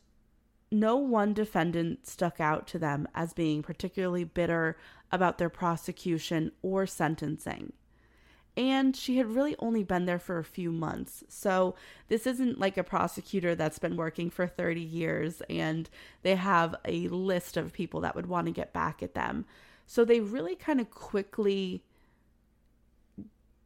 no 0.71 0.97
one 0.97 1.33
defendant 1.33 2.07
stuck 2.07 2.41
out 2.41 2.67
to 2.69 2.79
them 2.79 3.09
as 3.15 3.33
being 3.33 3.63
particularly 3.63 4.25
bitter 4.25 4.77
about 5.11 5.39
their 5.39 5.49
prosecution 5.49 6.53
or 6.63 6.87
sentencing. 6.87 7.73
And 8.61 8.95
she 8.95 9.17
had 9.17 9.35
really 9.35 9.57
only 9.59 9.83
been 9.83 10.05
there 10.05 10.19
for 10.19 10.39
a 10.39 10.45
few 10.45 10.71
months. 10.71 11.25
So, 11.31 11.77
this 12.09 12.27
isn't 12.27 12.61
like 12.61 12.77
a 12.77 12.85
prosecutor 12.85 13.55
that's 13.55 13.79
been 13.79 13.97
working 13.97 14.29
for 14.29 14.47
30 14.47 14.83
years 14.83 15.41
and 15.49 15.89
they 16.21 16.35
have 16.35 16.75
a 16.85 17.09
list 17.09 17.57
of 17.57 17.73
people 17.73 18.03
that 18.03 18.15
would 18.15 18.27
want 18.27 18.49
to 18.49 18.53
get 18.53 18.75
back 18.75 19.03
at 19.03 19.15
them. 19.15 19.47
So, 19.87 20.05
they 20.05 20.21
really 20.21 20.57
kind 20.57 20.79
of 20.79 20.91
quickly 20.91 21.85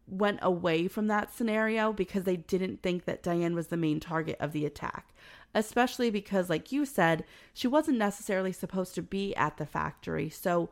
went 0.07 0.38
away 0.42 0.87
from 0.87 1.09
that 1.09 1.35
scenario 1.35 1.92
because 1.92 2.22
they 2.22 2.37
didn't 2.37 2.80
think 2.80 3.04
that 3.04 3.24
Diane 3.24 3.57
was 3.57 3.66
the 3.66 3.76
main 3.76 3.98
target 3.98 4.37
of 4.38 4.52
the 4.52 4.64
attack. 4.64 5.12
Especially 5.57 6.09
because, 6.09 6.48
like 6.48 6.70
you 6.70 6.87
said, 6.87 7.24
she 7.52 7.66
wasn't 7.66 7.98
necessarily 7.98 8.52
supposed 8.52 8.94
to 8.94 9.02
be 9.02 9.35
at 9.35 9.57
the 9.57 9.66
factory. 9.66 10.30
So, 10.30 10.70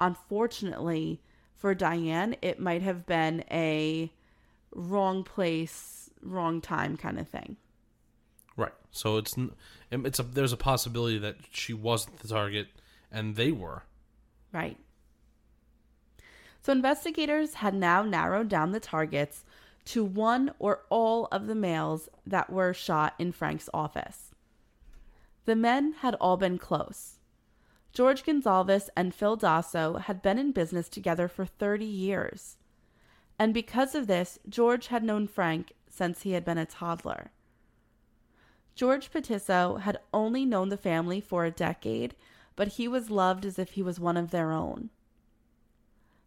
unfortunately 0.00 1.20
for 1.60 1.74
Diane, 1.74 2.36
it 2.40 2.58
might 2.58 2.80
have 2.80 3.04
been 3.04 3.44
a 3.50 4.10
wrong 4.74 5.22
place, 5.22 6.08
wrong 6.22 6.62
time 6.62 6.96
kind 6.96 7.18
of 7.18 7.28
thing. 7.28 7.56
Right. 8.56 8.72
So 8.90 9.18
it's 9.18 9.36
it's 9.90 10.18
a 10.18 10.22
there's 10.22 10.54
a 10.54 10.56
possibility 10.56 11.18
that 11.18 11.36
she 11.50 11.74
wasn't 11.74 12.18
the 12.20 12.28
target 12.28 12.68
and 13.12 13.36
they 13.36 13.52
were. 13.52 13.82
Right. 14.52 14.78
So 16.62 16.72
investigators 16.72 17.54
had 17.54 17.74
now 17.74 18.02
narrowed 18.02 18.48
down 18.48 18.72
the 18.72 18.80
targets 18.80 19.44
to 19.86 20.02
one 20.02 20.52
or 20.58 20.80
all 20.88 21.28
of 21.30 21.46
the 21.46 21.54
males 21.54 22.08
that 22.26 22.50
were 22.50 22.72
shot 22.72 23.14
in 23.18 23.32
Frank's 23.32 23.68
office. 23.74 24.34
The 25.44 25.56
men 25.56 25.94
had 26.00 26.14
all 26.14 26.38
been 26.38 26.58
close. 26.58 27.19
George 27.92 28.24
Gonzalez 28.24 28.88
and 28.96 29.14
Phil 29.14 29.36
Dosso 29.36 30.00
had 30.00 30.22
been 30.22 30.38
in 30.38 30.52
business 30.52 30.88
together 30.88 31.28
for 31.28 31.44
30 31.44 31.84
years. 31.84 32.56
And 33.38 33.52
because 33.52 33.94
of 33.94 34.06
this, 34.06 34.38
George 34.48 34.88
had 34.88 35.02
known 35.02 35.26
Frank 35.26 35.72
since 35.88 36.22
he 36.22 36.32
had 36.32 36.44
been 36.44 36.58
a 36.58 36.66
toddler. 36.66 37.32
George 38.74 39.10
Patisso 39.10 39.80
had 39.80 39.98
only 40.14 40.44
known 40.44 40.68
the 40.68 40.76
family 40.76 41.20
for 41.20 41.44
a 41.44 41.50
decade, 41.50 42.14
but 42.54 42.68
he 42.68 42.86
was 42.86 43.10
loved 43.10 43.44
as 43.44 43.58
if 43.58 43.72
he 43.72 43.82
was 43.82 43.98
one 43.98 44.16
of 44.16 44.30
their 44.30 44.52
own. 44.52 44.90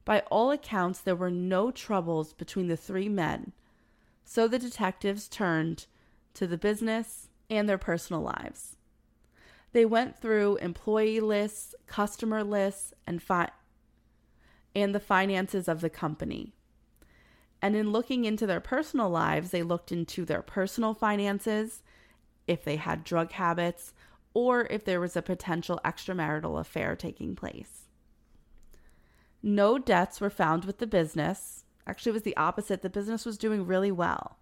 By 0.06 0.20
all 0.30 0.52
accounts, 0.52 1.00
there 1.00 1.16
were 1.16 1.32
no 1.32 1.72
troubles 1.72 2.34
between 2.34 2.68
the 2.68 2.78
three 2.78 3.08
men, 3.08 3.54
so 4.26 4.48
the 4.48 4.60
detectives 4.60 5.28
turned 5.28 5.86
to 6.34 6.46
the 6.46 6.58
business 6.58 7.30
and 7.50 7.70
their 7.70 7.78
personal 7.78 8.22
lives. 8.22 8.73
They 9.74 9.86
went 9.86 10.18
through 10.18 10.58
employee 10.58 11.20
lists, 11.20 11.76
customer 11.88 12.44
lists, 12.44 12.94
and 13.06 13.22
fi- 13.22 13.52
and 14.76 14.96
the 14.96 15.00
finances 15.00 15.68
of 15.68 15.82
the 15.82 15.90
company. 15.90 16.54
And 17.62 17.76
in 17.76 17.92
looking 17.92 18.26
into 18.26 18.46
their 18.46 18.60
personal 18.60 19.10
lives, 19.10 19.52
they 19.52 19.64
looked 19.64 19.92
into 19.92 20.26
their 20.26 20.42
personal 20.42 20.94
finances, 20.94 21.82
if 22.48 22.64
they 22.64 22.76
had 22.76 23.04
drug 23.04 23.32
habits, 23.32 23.94
or 24.34 24.68
if 24.70 24.84
there 24.84 25.00
was 25.00 25.16
a 25.16 25.22
potential 25.22 25.80
extramarital 25.86 26.60
affair 26.60 26.96
taking 26.96 27.36
place. 27.36 27.88
No 29.42 29.78
debts 29.78 30.22
were 30.22 30.30
found 30.30 30.66
with 30.66 30.80
the 30.80 30.88
business. 30.88 31.66
Actually, 31.86 32.12
it 32.12 32.14
was 32.14 32.24
the 32.24 32.38
opposite. 32.38 32.82
The 32.82 32.90
business 32.90 33.26
was 33.26 33.38
doing 33.38 33.66
really 33.66 33.92
well, 33.92 34.38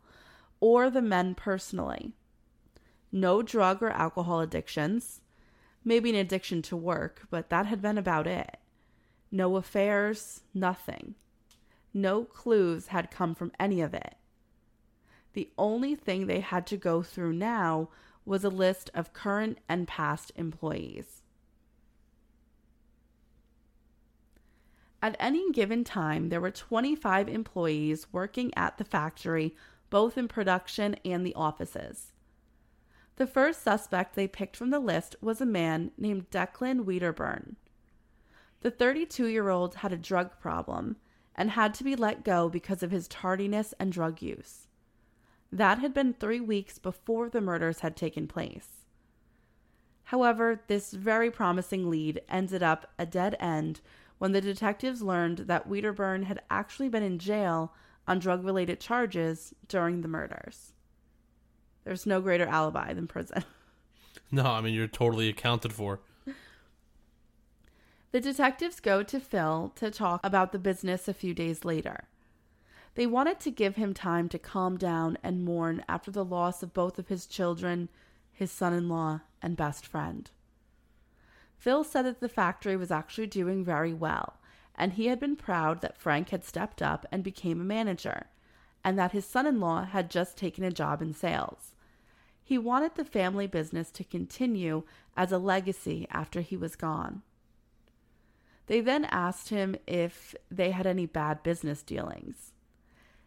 or 0.60 0.90
the 0.90 1.02
men 1.02 1.36
personally. 1.36 2.14
No 3.12 3.42
drug 3.42 3.82
or 3.82 3.90
alcohol 3.90 4.40
addictions. 4.40 5.21
Maybe 5.84 6.10
an 6.10 6.16
addiction 6.16 6.62
to 6.64 6.78
work, 6.78 7.24
but 7.30 7.50
that 7.50 7.66
had 7.66 7.82
been 7.82 7.98
about 7.98 8.28
it. 8.28 8.58
No 9.32 9.56
affairs, 9.56 10.42
nothing. 10.54 11.16
No 11.94 12.24
clues 12.24 12.88
had 12.88 13.12
come 13.12 13.34
from 13.34 13.52
any 13.60 13.82
of 13.82 13.94
it. 13.94 14.16
The 15.34 15.50
only 15.58 15.96
thing 15.96 16.28
they 16.28 16.42
had 16.42 16.68
to 16.68 16.78
go 16.78 17.02
through 17.02 17.34
now 17.34 17.90
was 18.26 18.44
a 18.44 18.50
list 18.50 18.90
of 18.94 19.14
current 19.14 19.58
and 19.68 19.88
past 19.88 20.32
employees. 20.36 21.24
At 25.02 25.16
any 25.20 25.52
given 25.52 25.84
time, 25.84 26.30
there 26.30 26.42
were 26.42 26.52
25 26.52 27.28
employees 27.28 28.08
working 28.12 28.54
at 28.56 28.78
the 28.78 28.84
factory, 28.84 29.56
both 29.90 30.18
in 30.18 30.28
production 30.28 30.96
and 31.04 31.26
the 31.26 31.34
offices. 31.34 32.12
The 33.18 33.28
first 33.28 33.62
suspect 33.62 34.16
they 34.16 34.28
picked 34.28 34.56
from 34.56 34.70
the 34.70 34.80
list 34.80 35.16
was 35.22 35.42
a 35.42 35.46
man 35.46 35.92
named 35.98 36.30
Declan 36.32 36.86
Wiederburn. 36.86 37.58
The 38.62 38.72
32 38.72 39.28
year 39.28 39.50
old 39.50 39.76
had 39.76 39.92
a 39.92 39.98
drug 39.98 40.40
problem 40.40 40.98
and 41.36 41.52
had 41.52 41.74
to 41.76 41.84
be 41.84 41.96
let 41.96 42.24
go 42.24 42.50
because 42.50 42.84
of 42.84 42.92
his 42.92 43.08
tardiness 43.08 43.74
and 43.80 43.92
drug 43.92 44.22
use. 44.22 44.68
That 45.52 45.80
had 45.80 45.94
been 45.94 46.14
three 46.14 46.40
weeks 46.40 46.80
before 46.80 47.30
the 47.30 47.42
murders 47.42 47.80
had 47.80 47.96
taken 47.96 48.28
place. 48.28 48.86
However, 50.06 50.62
this 50.68 50.92
very 50.92 51.32
promising 51.32 51.90
lead 51.90 52.22
ended 52.30 52.64
up 52.64 52.92
a 52.98 53.06
dead 53.06 53.36
end 53.40 53.82
when 54.18 54.32
the 54.34 54.42
detectives 54.42 55.02
learned 55.02 55.40
that 55.40 55.68
Wiederburn 55.68 56.24
had 56.24 56.42
actually 56.50 56.90
been 56.90 57.04
in 57.04 57.18
jail 57.18 57.74
on 58.08 58.20
drug 58.20 58.44
related 58.44 58.80
charges 58.80 59.54
during 59.68 60.02
the 60.02 60.08
murders. 60.08 60.74
There's 61.84 62.06
no 62.06 62.22
greater 62.22 62.46
alibi 62.46 62.94
than 62.94 63.08
prison. 63.08 63.44
No, 64.34 64.46
I 64.46 64.62
mean 64.62 64.74
you're 64.74 64.88
totally 64.88 65.28
accounted 65.28 65.74
for. 65.74 66.00
The 68.12 68.22
detectives 68.22 68.80
go 68.80 69.04
to 69.04 69.20
Phil 69.20 69.72
to 69.76 69.92
talk 69.92 70.22
about 70.24 70.52
the 70.52 70.60
business 70.60 71.08
a 71.08 71.14
few 71.14 71.34
days 71.34 71.66
later. 71.66 72.06
They 72.96 73.08
wanted 73.08 73.40
to 73.42 73.52
give 73.52 73.78
him 73.78 73.94
time 73.94 74.28
to 74.30 74.40
calm 74.40 74.78
down 74.78 75.18
and 75.24 75.46
mourn 75.46 75.84
after 75.88 76.12
the 76.12 76.26
loss 76.26 76.62
of 76.62 76.74
both 76.74 77.00
of 77.00 77.08
his 77.08 77.26
children, 77.26 77.88
his 78.32 78.52
son 78.52 78.74
in 78.74 78.90
law, 78.90 79.22
and 79.42 79.56
best 79.56 79.86
friend. 79.86 80.30
Phil 81.58 81.84
said 81.84 82.04
that 82.04 82.20
the 82.20 82.28
factory 82.28 82.76
was 82.76 82.92
actually 82.92 83.28
doing 83.28 83.64
very 83.64 83.94
well, 83.94 84.40
and 84.76 84.94
he 84.94 85.06
had 85.06 85.20
been 85.20 85.38
proud 85.38 85.82
that 85.82 85.98
Frank 85.98 86.30
had 86.30 86.44
stepped 86.44 86.82
up 86.82 87.06
and 87.12 87.24
became 87.24 87.62
a 87.62 87.66
manager, 87.66 88.28
and 88.84 88.98
that 88.98 89.12
his 89.12 89.26
son 89.26 89.46
in 89.48 89.60
law 89.60 89.86
had 89.86 90.10
just 90.10 90.38
taken 90.38 90.64
a 90.64 90.72
job 90.72 91.02
in 91.02 91.14
sales. 91.14 91.76
He 92.44 92.58
wanted 92.58 92.96
the 92.96 93.06
family 93.06 93.48
business 93.48 93.92
to 93.92 94.04
continue 94.04 94.84
as 95.16 95.32
a 95.32 95.38
legacy 95.38 96.08
after 96.10 96.42
he 96.42 96.58
was 96.58 96.76
gone. 96.76 97.22
They 98.68 98.82
then 98.82 99.06
asked 99.06 99.50
him 99.50 99.76
if 99.86 100.36
they 100.50 100.72
had 100.72 100.88
any 100.88 101.06
bad 101.06 101.44
business 101.44 101.84
dealings. 101.84 102.54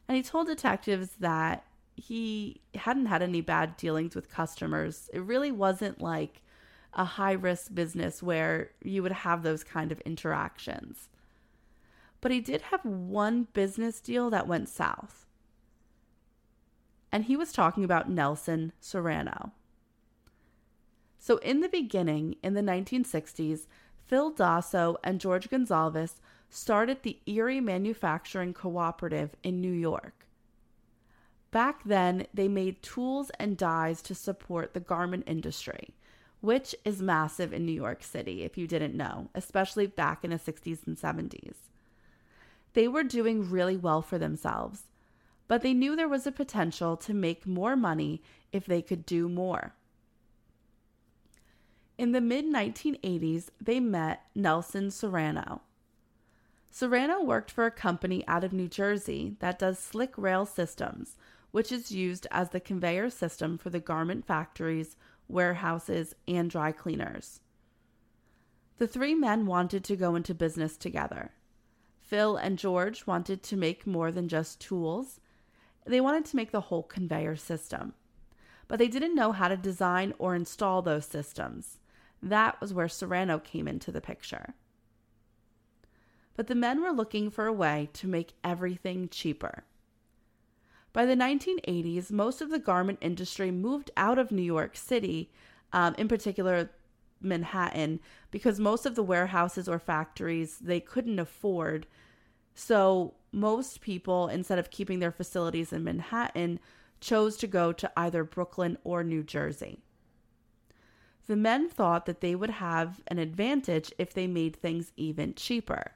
And 0.08 0.16
he 0.16 0.22
told 0.22 0.46
detectives 0.46 1.10
that 1.20 1.64
he 1.96 2.60
hadn't 2.74 3.06
had 3.06 3.22
any 3.22 3.40
bad 3.40 3.76
dealings 3.76 4.14
with 4.14 4.30
customers. 4.30 5.08
It 5.12 5.20
really 5.20 5.52
wasn't 5.52 6.00
like 6.00 6.42
a 6.92 7.04
high 7.04 7.32
risk 7.32 7.74
business 7.74 8.22
where 8.22 8.70
you 8.82 9.02
would 9.02 9.12
have 9.12 9.42
those 9.42 9.64
kind 9.64 9.92
of 9.92 10.00
interactions. 10.02 11.08
But 12.20 12.32
he 12.32 12.40
did 12.40 12.62
have 12.62 12.84
one 12.84 13.48
business 13.52 14.00
deal 14.00 14.30
that 14.30 14.48
went 14.48 14.68
south. 14.68 15.23
And 17.14 17.26
he 17.26 17.36
was 17.36 17.52
talking 17.52 17.84
about 17.84 18.10
Nelson 18.10 18.72
Serrano. 18.80 19.52
So, 21.16 21.36
in 21.36 21.60
the 21.60 21.68
beginning, 21.68 22.34
in 22.42 22.54
the 22.54 22.60
1960s, 22.60 23.68
Phil 24.08 24.32
Dosso 24.32 24.96
and 25.04 25.20
George 25.20 25.48
Gonzalez 25.48 26.20
started 26.50 27.04
the 27.04 27.20
Erie 27.26 27.60
Manufacturing 27.60 28.52
Cooperative 28.52 29.36
in 29.44 29.60
New 29.60 29.70
York. 29.70 30.26
Back 31.52 31.84
then, 31.84 32.26
they 32.34 32.48
made 32.48 32.82
tools 32.82 33.30
and 33.38 33.56
dies 33.56 34.02
to 34.02 34.14
support 34.16 34.74
the 34.74 34.80
garment 34.80 35.22
industry, 35.28 35.94
which 36.40 36.74
is 36.84 37.00
massive 37.00 37.52
in 37.52 37.64
New 37.64 37.70
York 37.70 38.02
City, 38.02 38.42
if 38.42 38.58
you 38.58 38.66
didn't 38.66 38.96
know, 38.96 39.30
especially 39.36 39.86
back 39.86 40.24
in 40.24 40.30
the 40.30 40.36
60s 40.36 40.84
and 40.84 40.96
70s. 40.96 41.54
They 42.72 42.88
were 42.88 43.04
doing 43.04 43.48
really 43.48 43.76
well 43.76 44.02
for 44.02 44.18
themselves, 44.18 44.88
but 45.48 45.62
they 45.62 45.74
knew 45.74 45.94
there 45.94 46.08
was 46.08 46.26
a 46.26 46.32
potential 46.32 46.96
to 46.96 47.14
make 47.14 47.46
more 47.46 47.76
money 47.76 48.22
if 48.52 48.66
they 48.66 48.82
could 48.82 49.04
do 49.04 49.28
more. 49.28 49.74
In 51.96 52.12
the 52.12 52.20
mid 52.20 52.46
1980s, 52.46 53.50
they 53.60 53.78
met 53.78 54.26
Nelson 54.34 54.90
Serrano. 54.90 55.62
Serrano 56.70 57.22
worked 57.22 57.52
for 57.52 57.66
a 57.66 57.70
company 57.70 58.26
out 58.26 58.42
of 58.42 58.52
New 58.52 58.66
Jersey 58.66 59.36
that 59.38 59.60
does 59.60 59.78
slick 59.78 60.12
rail 60.16 60.44
systems, 60.44 61.16
which 61.52 61.70
is 61.70 61.92
used 61.92 62.26
as 62.32 62.50
the 62.50 62.58
conveyor 62.58 63.10
system 63.10 63.56
for 63.56 63.70
the 63.70 63.78
garment 63.78 64.26
factories, 64.26 64.96
warehouses, 65.28 66.16
and 66.26 66.50
dry 66.50 66.72
cleaners. 66.72 67.38
The 68.78 68.88
three 68.88 69.14
men 69.14 69.46
wanted 69.46 69.84
to 69.84 69.96
go 69.96 70.16
into 70.16 70.34
business 70.34 70.76
together. 70.76 71.30
Phil 72.00 72.36
and 72.36 72.58
George 72.58 73.06
wanted 73.06 73.44
to 73.44 73.56
make 73.56 73.86
more 73.86 74.10
than 74.10 74.26
just 74.26 74.60
tools, 74.60 75.20
they 75.84 76.00
wanted 76.00 76.24
to 76.26 76.36
make 76.36 76.50
the 76.50 76.62
whole 76.62 76.82
conveyor 76.82 77.36
system. 77.36 77.94
But 78.68 78.78
they 78.78 78.88
didn't 78.88 79.14
know 79.14 79.32
how 79.32 79.48
to 79.48 79.56
design 79.56 80.14
or 80.18 80.34
install 80.34 80.82
those 80.82 81.04
systems. 81.04 81.78
That 82.22 82.60
was 82.60 82.72
where 82.72 82.88
Serrano 82.88 83.38
came 83.38 83.68
into 83.68 83.92
the 83.92 84.00
picture. 84.00 84.54
But 86.36 86.46
the 86.46 86.54
men 86.54 86.82
were 86.82 86.90
looking 86.90 87.30
for 87.30 87.46
a 87.46 87.52
way 87.52 87.90
to 87.92 88.08
make 88.08 88.32
everything 88.42 89.08
cheaper. 89.08 89.64
By 90.92 91.06
the 91.06 91.16
1980s, 91.16 92.10
most 92.10 92.40
of 92.40 92.50
the 92.50 92.58
garment 92.58 92.98
industry 93.00 93.50
moved 93.50 93.90
out 93.96 94.18
of 94.18 94.30
New 94.32 94.42
York 94.42 94.76
City, 94.76 95.30
um, 95.72 95.94
in 95.98 96.08
particular 96.08 96.70
Manhattan, 97.20 98.00
because 98.30 98.60
most 98.60 98.86
of 98.86 98.94
the 98.94 99.02
warehouses 99.02 99.68
or 99.68 99.78
factories 99.78 100.58
they 100.58 100.80
couldn't 100.80 101.18
afford. 101.18 101.86
So 102.54 103.14
most 103.34 103.80
people, 103.80 104.28
instead 104.28 104.58
of 104.58 104.70
keeping 104.70 105.00
their 105.00 105.12
facilities 105.12 105.72
in 105.72 105.84
Manhattan, 105.84 106.60
chose 107.00 107.36
to 107.38 107.46
go 107.46 107.72
to 107.72 107.92
either 107.96 108.24
Brooklyn 108.24 108.78
or 108.84 109.04
New 109.04 109.22
Jersey. 109.22 109.80
The 111.26 111.36
men 111.36 111.68
thought 111.68 112.06
that 112.06 112.20
they 112.20 112.34
would 112.34 112.50
have 112.50 113.00
an 113.08 113.18
advantage 113.18 113.92
if 113.98 114.12
they 114.12 114.26
made 114.26 114.56
things 114.56 114.92
even 114.96 115.34
cheaper. 115.34 115.92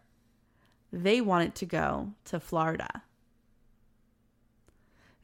They 0.92 1.20
wanted 1.20 1.54
to 1.56 1.66
go 1.66 2.12
to 2.24 2.40
Florida. 2.40 3.02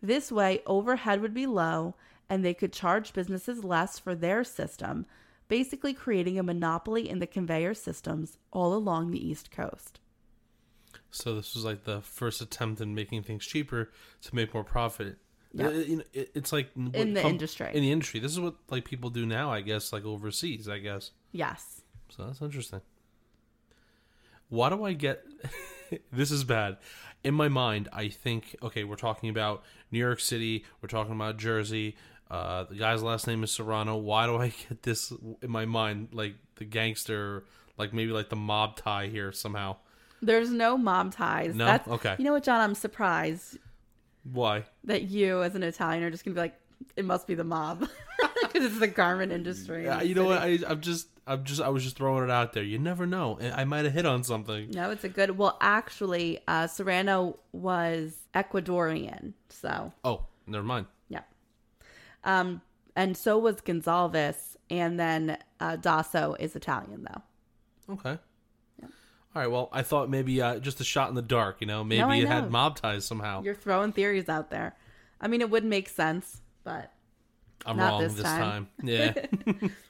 This 0.03 0.31
way, 0.31 0.61
overhead 0.66 1.22
would 1.22 1.33
be 1.33 1.46
low 1.46 1.94
and 2.29 2.44
they 2.44 2.55
could 2.55 2.72
charge 2.72 3.12
businesses 3.12 3.64
less 3.64 3.98
for 3.98 4.14
their 4.14 4.44
system, 4.44 5.07
basically 5.48 5.94
creating 5.94 6.38
a 6.38 6.42
monopoly 6.42 7.09
in 7.09 7.18
the 7.18 7.27
conveyor 7.27 7.74
systems 7.74 8.38
all 8.53 8.74
along 8.74 9.11
the 9.11 9.27
East 9.27 9.50
Coast. 9.50 10.00
So 11.14 11.37
this 11.37 11.55
was 11.55 11.64
like 11.64 11.85
the 11.85 12.00
first 12.00 12.40
attempt 12.40 12.81
in 12.81 12.94
making 12.94 13.22
things 13.22 13.46
cheaper 13.46 13.90
to 14.22 14.35
make 14.35 14.53
more 14.53 14.64
profit. 14.64 15.16
Yeah. 15.53 15.68
It- 15.68 15.87
you 15.87 15.96
know, 15.98 16.05
it- 16.12 16.31
it's 16.35 16.53
like 16.53 16.70
In 16.77 17.14
the 17.14 17.24
industry. 17.24 17.70
In 17.72 17.83
the 17.83 17.92
industry, 17.92 18.18
this 18.20 18.33
is 18.33 18.40
what 18.40 18.55
like 18.68 18.85
people 18.85 19.11
do 19.11 19.24
now. 19.24 19.53
I 19.53 19.61
guess 19.61 19.92
like 19.92 20.05
overseas. 20.05 20.68
I 20.68 20.79
guess. 20.79 21.12
Yes. 21.31 21.83
So 22.11 22.24
that's 22.27 22.42
interesting. 22.42 22.81
Why 24.48 24.68
do 24.68 24.85
I 24.85 24.92
get 24.92 25.24
this 26.12 26.31
is 26.31 26.44
bad. 26.44 26.79
In 27.22 27.35
my 27.35 27.48
mind, 27.48 27.88
I 27.92 28.09
think 28.09 28.57
okay, 28.62 28.85
we're 28.85 28.96
talking 28.96 29.31
about 29.31 29.62
New 29.90 29.98
York 29.98 30.20
City, 30.20 30.64
we're 30.83 30.88
talking 30.88 31.14
about 31.14 31.37
Jersey. 31.38 31.96
Uh, 32.31 32.64
the 32.64 32.74
guy's 32.74 33.03
last 33.03 33.27
name 33.27 33.44
is 33.44 33.50
Serrano. 33.53 33.96
Why 33.96 34.27
do 34.27 34.37
I 34.37 34.48
get 34.68 34.83
this 34.83 35.12
in 35.42 35.50
my 35.50 35.64
mind 35.66 36.09
like 36.12 36.35
the 36.57 36.64
gangster, 36.64 37.44
like 37.79 37.92
maybe 37.92 38.11
like 38.12 38.29
the 38.31 38.37
mob 38.37 38.77
tie 38.77 39.07
here 39.07 39.31
somehow? 39.31 39.77
There's 40.27 40.51
no 40.51 40.77
mom 40.79 41.11
ties. 41.11 41.55
No? 41.55 41.65
That's, 41.65 41.89
Okay. 41.89 42.15
You 42.19 42.25
know 42.25 42.33
what, 42.33 42.45
John? 42.45 42.61
I'm 42.61 42.75
surprised 42.75 43.59
Why? 44.25 44.65
that 44.85 45.03
you, 45.03 45.43
as 45.43 45.55
an 45.55 45.63
Italian, 45.63 46.03
are 46.03 46.11
just 46.11 46.25
gonna 46.25 46.35
be 46.35 46.41
like, 46.41 46.55
it 46.97 47.05
must 47.05 47.27
be 47.27 47.35
the 47.35 47.45
mob 47.45 47.81
because 48.43 48.65
it's 48.65 48.79
the 48.79 48.89
garment 48.89 49.33
industry. 49.33 49.85
Yeah, 49.85 50.03
you 50.03 50.15
know 50.15 50.25
what? 50.25 50.39
I, 50.39 50.59
I'm 50.67 50.81
just, 50.81 51.09
I'm 51.27 51.45
just, 51.45 51.61
I 51.61 51.69
was 51.71 51.83
just 51.83 51.97
throwing 51.97 52.25
it 52.25 52.31
out 52.31 52.53
there. 52.53 52.63
You 52.63 52.79
never 52.79 53.07
know. 53.07 53.39
I 53.41 53.63
I 53.63 53.65
might 53.65 53.85
have 53.85 53.95
hit 53.95 54.05
on 54.07 54.23
something. 54.25 54.71
No, 54.71 54.91
it's 54.91 55.05
a 55.05 55.09
good. 55.09 55.39
Well, 55.39 55.57
actually, 55.61 56.41
uh, 56.47 56.67
Serrano 56.67 57.39
was 57.53 58.17
Ecuadorian, 58.35 59.33
so 59.49 59.93
Oh, 60.05 60.27
never 60.47 60.65
mind. 60.65 60.87
yeah. 61.09 61.23
Um, 62.25 62.61
and 62.97 63.17
so 63.17 63.39
was 63.39 63.61
Gonzalez, 63.61 64.57
and 64.71 64.99
then 65.01 65.39
uh, 65.61 65.77
Dosso 65.77 66.37
is 66.39 66.55
Italian, 66.57 67.07
though. 67.09 67.95
Okay. 67.95 68.19
All 69.35 69.42
right. 69.42 69.51
Well, 69.51 69.68
I 69.73 69.83
thought 69.83 70.09
maybe 70.09 70.40
uh, 70.40 70.59
just 70.59 70.81
a 70.81 70.85
shot 70.85 71.09
in 71.09 71.14
the 71.14 71.23
dark. 71.23 71.61
You 71.61 71.66
know, 71.66 71.83
maybe 71.83 72.03
I 72.03 72.16
it 72.16 72.25
know. 72.25 72.31
had 72.31 72.51
mob 72.51 72.77
ties 72.77 73.05
somehow. 73.05 73.42
You're 73.42 73.55
throwing 73.55 73.92
theories 73.92 74.29
out 74.29 74.51
there. 74.51 74.77
I 75.20 75.29
mean, 75.29 75.40
it 75.40 75.51
would 75.51 75.64
make 75.64 75.88
sense, 75.88 76.40
but 76.62 76.92
I'm 77.66 77.77
not 77.77 77.92
wrong 77.92 78.03
this 78.03 78.14
this, 78.14 78.25
time. 78.25 78.68
time. 78.79 78.81
Yeah. 78.83 79.68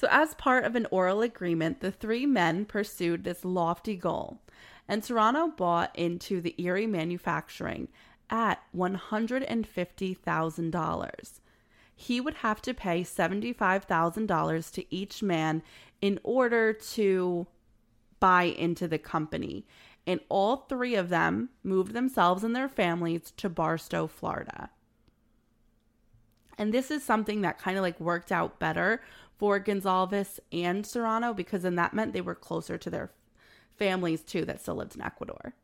So, 0.00 0.08
as 0.10 0.32
part 0.32 0.64
of 0.64 0.74
an 0.76 0.86
oral 0.90 1.20
agreement, 1.20 1.80
the 1.80 1.92
three 1.92 2.24
men 2.24 2.64
pursued 2.64 3.22
this 3.22 3.44
lofty 3.44 3.96
goal, 3.96 4.40
and 4.88 5.04
Serrano 5.04 5.48
bought 5.48 5.94
into 5.94 6.40
the 6.40 6.54
Erie 6.56 6.86
manufacturing 6.86 7.88
at 8.30 8.62
$150,000. 8.74 11.40
He 11.94 12.18
would 12.18 12.36
have 12.36 12.62
to 12.62 12.72
pay 12.72 13.02
$75,000 13.02 14.72
to 14.72 14.94
each 14.94 15.22
man 15.22 15.62
in 16.00 16.18
order 16.22 16.72
to 16.72 17.46
buy 18.20 18.44
into 18.44 18.86
the 18.86 18.98
company. 18.98 19.66
And 20.06 20.20
all 20.28 20.56
three 20.56 20.94
of 20.94 21.08
them 21.08 21.50
moved 21.62 21.92
themselves 21.92 22.44
and 22.44 22.54
their 22.54 22.68
families 22.68 23.32
to 23.36 23.48
Bartow, 23.48 24.06
Florida. 24.06 24.70
And 26.56 26.72
this 26.74 26.90
is 26.90 27.02
something 27.02 27.40
that 27.40 27.58
kind 27.58 27.76
of 27.76 27.82
like 27.82 27.98
worked 27.98 28.30
out 28.30 28.58
better 28.58 29.02
for 29.38 29.58
Gonzalez 29.58 30.38
and 30.52 30.86
Serrano 30.86 31.32
because 31.32 31.62
then 31.62 31.76
that 31.76 31.94
meant 31.94 32.12
they 32.12 32.20
were 32.20 32.34
closer 32.34 32.76
to 32.76 32.90
their 32.90 33.10
families 33.76 34.22
too 34.22 34.44
that 34.44 34.60
still 34.60 34.74
lived 34.74 34.94
in 34.94 35.02
Ecuador. 35.02 35.54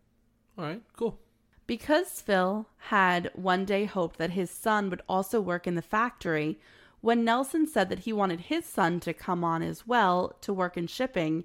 All 0.56 0.64
right, 0.64 0.82
cool. 0.96 1.20
Because 1.66 2.20
Phil 2.20 2.66
had 2.78 3.30
one 3.34 3.64
day 3.64 3.84
hoped 3.84 4.18
that 4.18 4.30
his 4.30 4.50
son 4.50 4.88
would 4.88 5.02
also 5.08 5.40
work 5.40 5.66
in 5.66 5.74
the 5.74 5.82
factory, 5.82 6.58
when 7.00 7.24
Nelson 7.24 7.66
said 7.66 7.88
that 7.90 8.00
he 8.00 8.12
wanted 8.12 8.40
his 8.40 8.64
son 8.64 9.00
to 9.00 9.12
come 9.12 9.44
on 9.44 9.62
as 9.62 9.86
well 9.86 10.36
to 10.40 10.54
work 10.54 10.76
in 10.76 10.86
shipping, 10.86 11.44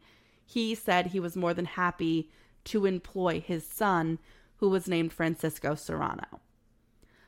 he 0.51 0.75
said 0.75 1.07
he 1.07 1.19
was 1.19 1.37
more 1.37 1.53
than 1.53 1.65
happy 1.65 2.29
to 2.65 2.85
employ 2.85 3.39
his 3.39 3.65
son, 3.65 4.19
who 4.57 4.69
was 4.69 4.87
named 4.87 5.13
Francisco 5.13 5.75
Serrano. 5.75 6.41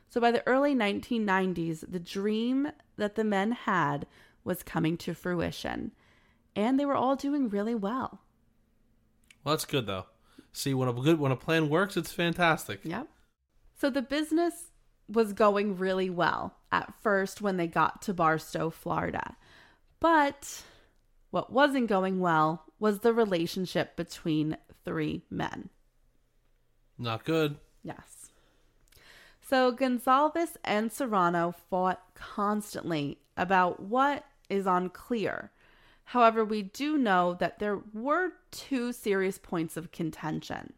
So 0.08 0.20
by 0.20 0.30
the 0.30 0.46
early 0.46 0.74
1990s, 0.74 1.84
the 1.90 1.98
dream 1.98 2.68
that 2.96 3.14
the 3.14 3.24
men 3.24 3.52
had 3.52 4.06
was 4.44 4.62
coming 4.62 4.98
to 4.98 5.14
fruition, 5.14 5.92
and 6.54 6.78
they 6.78 6.84
were 6.84 6.94
all 6.94 7.16
doing 7.16 7.48
really 7.48 7.74
well. 7.74 8.20
Well, 9.42 9.54
that's 9.54 9.64
good 9.64 9.86
though. 9.86 10.04
See, 10.52 10.74
when 10.74 10.88
a 10.88 10.92
good 10.92 11.18
when 11.18 11.32
a 11.32 11.36
plan 11.36 11.70
works, 11.70 11.96
it's 11.96 12.12
fantastic. 12.12 12.80
Yep. 12.84 13.08
So 13.80 13.88
the 13.88 14.02
business 14.02 14.70
was 15.08 15.32
going 15.32 15.78
really 15.78 16.10
well 16.10 16.56
at 16.70 16.92
first 17.02 17.40
when 17.40 17.56
they 17.56 17.66
got 17.66 18.02
to 18.02 18.14
Bartow, 18.14 18.70
Florida. 18.70 19.36
But 19.98 20.62
what 21.30 21.52
wasn't 21.52 21.88
going 21.88 22.20
well 22.20 22.64
was 22.84 22.98
the 22.98 23.14
relationship 23.14 23.96
between 23.96 24.58
three 24.84 25.22
men. 25.30 25.70
Not 26.98 27.24
good. 27.24 27.56
Yes. 27.82 28.30
So 29.40 29.72
Gonzalez 29.72 30.58
and 30.62 30.92
Serrano 30.92 31.54
fought 31.70 32.02
constantly 32.14 33.16
about 33.38 33.80
what 33.80 34.26
is 34.50 34.66
unclear. 34.66 35.50
However, 36.04 36.44
we 36.44 36.60
do 36.60 36.98
know 36.98 37.32
that 37.40 37.58
there 37.58 37.80
were 37.94 38.32
two 38.50 38.92
serious 38.92 39.38
points 39.38 39.78
of 39.78 39.90
contention. 39.90 40.74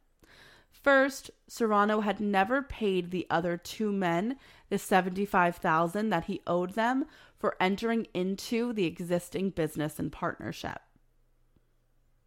First, 0.70 1.32
Serrano 1.48 2.02
had 2.02 2.20
never 2.20 2.62
paid 2.62 3.10
the 3.10 3.26
other 3.28 3.56
two 3.56 3.90
men 3.90 4.36
the 4.68 4.78
75,000 4.78 6.10
that 6.10 6.26
he 6.26 6.40
owed 6.46 6.74
them 6.74 7.06
for 7.36 7.56
entering 7.58 8.06
into 8.14 8.72
the 8.72 8.84
existing 8.84 9.50
business 9.50 9.98
and 9.98 10.12
partnership. 10.12 10.82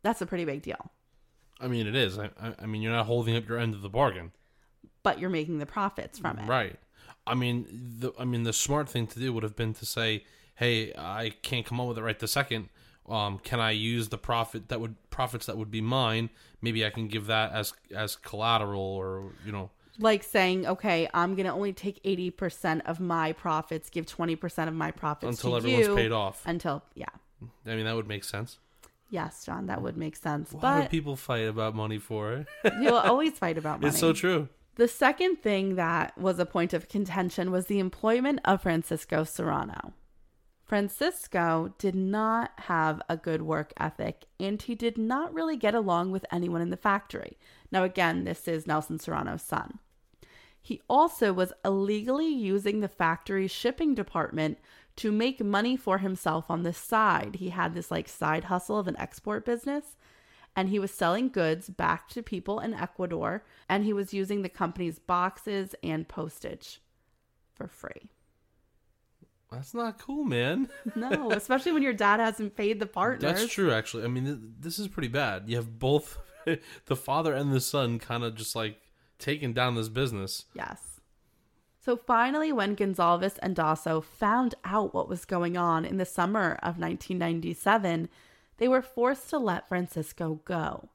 That's 0.04 0.22
a 0.22 0.26
pretty 0.26 0.46
big 0.46 0.62
deal. 0.62 0.92
I 1.60 1.68
mean, 1.68 1.88
it 1.88 1.96
is. 1.96 2.18
I, 2.18 2.30
I, 2.42 2.54
I 2.62 2.66
mean, 2.66 2.82
you're 2.82 2.94
not 2.94 3.06
holding 3.06 3.36
up 3.36 3.48
your 3.48 3.58
end 3.58 3.74
of 3.74 3.82
the 3.82 3.90
bargain, 3.90 4.32
But 5.04 5.20
you're 5.20 5.30
making 5.30 5.60
the 5.60 5.66
profits 5.66 6.18
from 6.18 6.40
it. 6.40 6.48
right? 6.48 6.78
I 7.28 7.36
mean, 7.36 7.66
the 8.00 8.12
I 8.18 8.26
mean, 8.26 8.44
the 8.44 8.54
smart 8.54 8.90
thing 8.90 9.08
to 9.08 9.20
do 9.20 9.34
would 9.34 9.44
have 9.44 9.56
been 9.56 9.74
to 9.76 9.86
say, 9.86 10.24
"Hey, 10.56 10.94
I 10.98 11.32
can't 11.42 11.66
come 11.66 11.80
up 11.80 11.88
with 11.90 11.98
it 11.98 12.02
right 12.02 12.18
this 12.18 12.32
second. 12.32 12.70
Um, 13.08 13.40
can 13.40 13.60
I 13.60 13.72
use 13.72 14.10
the 14.10 14.18
profit 14.18 14.70
that 14.70 14.80
would 14.80 14.96
profits 15.10 15.46
that 15.48 15.58
would 15.58 15.70
be 15.72 15.82
mine? 15.82 16.30
Maybe 16.62 16.86
I 16.86 16.90
can 16.92 17.08
give 17.08 17.26
that 17.28 17.52
as 17.52 17.74
as 17.96 18.16
collateral, 18.16 18.82
or 18.82 19.34
you 19.46 19.52
know, 19.52 19.70
Like 20.00 20.24
saying, 20.24 20.66
okay, 20.66 21.10
I'm 21.14 21.36
going 21.36 21.46
to 21.46 21.52
only 21.52 21.74
take 21.74 22.02
80% 22.04 22.82
of 22.86 23.00
my 23.00 23.34
profits, 23.34 23.90
give 23.90 24.06
20% 24.06 24.68
of 24.68 24.74
my 24.74 24.92
profits 24.92 25.38
until 25.38 25.58
everyone's 25.58 25.88
you 25.88 25.96
paid 25.96 26.12
off. 26.12 26.42
Until, 26.46 26.84
yeah. 26.96 27.06
I 27.66 27.76
mean, 27.76 27.86
that 27.86 27.96
would 27.96 28.08
make 28.08 28.24
sense. 28.24 28.60
Yes, 29.10 29.46
John, 29.46 29.66
that 29.68 29.82
would 29.82 29.98
make 29.98 30.16
sense. 30.16 30.52
Why 30.52 30.62
but 30.62 30.82
would 30.82 30.90
people 30.90 31.16
fight 31.16 31.48
about 31.48 31.76
money 31.76 31.98
for? 31.98 32.34
it. 32.34 32.48
you'll 32.82 32.96
always 32.96 33.34
fight 33.34 33.58
about 33.58 33.82
money. 33.82 33.90
it's 33.90 34.00
so 34.00 34.14
true. 34.14 34.50
The 34.76 34.88
second 34.88 35.38
thing 35.38 35.76
that 35.76 36.18
was 36.18 36.40
a 36.40 36.46
point 36.46 36.74
of 36.74 36.88
contention 36.88 37.52
was 37.52 37.66
the 37.66 37.80
employment 37.80 38.40
of 38.46 38.62
Francisco 38.62 39.24
Serrano. 39.24 39.94
Francisco 40.64 41.74
did 41.80 41.96
not 41.96 42.52
have 42.60 43.02
a 43.10 43.18
good 43.18 43.42
work 43.42 43.74
ethic 43.80 44.26
and 44.40 44.62
he 44.62 44.76
did 44.76 45.00
not 45.00 45.34
really 45.34 45.58
get 45.58 45.74
along 45.74 46.12
with 46.12 46.26
anyone 46.32 46.62
in 46.62 46.70
the 46.70 46.78
factory. 46.78 47.40
Now, 47.72 47.84
again, 47.84 48.24
this 48.24 48.48
is 48.48 48.68
Nelson 48.68 49.00
Serrano's 49.00 49.42
son. 49.42 49.80
He 50.62 50.82
also 50.88 51.34
was 51.34 51.54
illegally 51.66 52.28
using 52.28 52.80
the 52.80 52.88
factory's 52.88 53.50
shipping 53.50 53.96
department 53.96 54.60
to 55.00 55.12
make 55.14 55.42
money 55.42 55.78
for 55.78 56.00
himself 56.00 56.52
on 56.52 56.64
the 56.64 56.74
side. 56.74 57.36
He 57.36 57.50
had 57.50 57.74
this 57.74 57.90
like 57.90 58.10
side 58.10 58.46
hustle 58.46 58.78
of 58.78 58.88
an 58.88 58.98
export 58.98 59.46
business 59.46 59.96
and 60.58 60.68
he 60.68 60.78
was 60.78 60.92
selling 60.92 61.30
goods 61.30 61.70
back 61.70 62.10
to 62.10 62.22
people 62.22 62.60
in 62.60 62.74
Ecuador 62.74 63.46
and 63.70 63.86
he 63.86 63.94
was 63.94 64.14
using 64.14 64.42
the 64.42 64.50
company's 64.50 65.00
boxes 65.00 65.74
and 65.82 66.08
postage 66.08 66.82
for 67.54 67.68
free. 67.68 68.10
That's 69.50 69.74
not 69.74 70.00
cool, 70.00 70.26
man. 70.26 70.68
No, 70.96 71.32
especially 71.32 71.72
when 71.72 71.82
your 71.82 71.94
dad 71.94 72.20
hasn't 72.20 72.58
paid 72.58 72.80
the 72.82 72.86
partners. 72.86 73.40
That's 73.40 73.52
true, 73.52 73.72
actually. 73.72 74.04
I 74.04 74.08
mean, 74.08 74.26
th- 74.26 74.38
this 74.60 74.80
is 74.80 74.90
pretty 74.90 75.08
bad. 75.08 75.44
You 75.48 75.56
have 75.56 75.80
both 75.80 76.20
the 76.86 76.96
father 76.96 77.34
and 77.34 77.54
the 77.54 77.62
son 77.62 78.00
kind 78.00 78.26
of 78.26 78.36
just 78.36 78.54
like 78.54 78.82
taking 79.18 79.54
down 79.54 79.76
this 79.76 79.90
business. 79.90 80.46
Yes. 80.54 80.89
So 81.90 81.98
finally, 81.98 82.52
when 82.52 82.76
Gonzalez 82.76 83.40
and 83.40 83.56
Dosso 83.56 84.04
found 84.04 84.54
out 84.64 84.94
what 84.94 85.10
was 85.10 85.26
going 85.26 85.58
on 85.58 85.86
in 85.86 85.98
the 85.98 86.06
summer 86.06 86.52
of 86.62 86.78
1997, 86.78 88.10
they 88.58 88.68
were 88.68 88.84
forced 88.84 89.28
to 89.32 89.40
let 89.40 89.68
Francisco 89.68 90.40
go, 90.46 90.90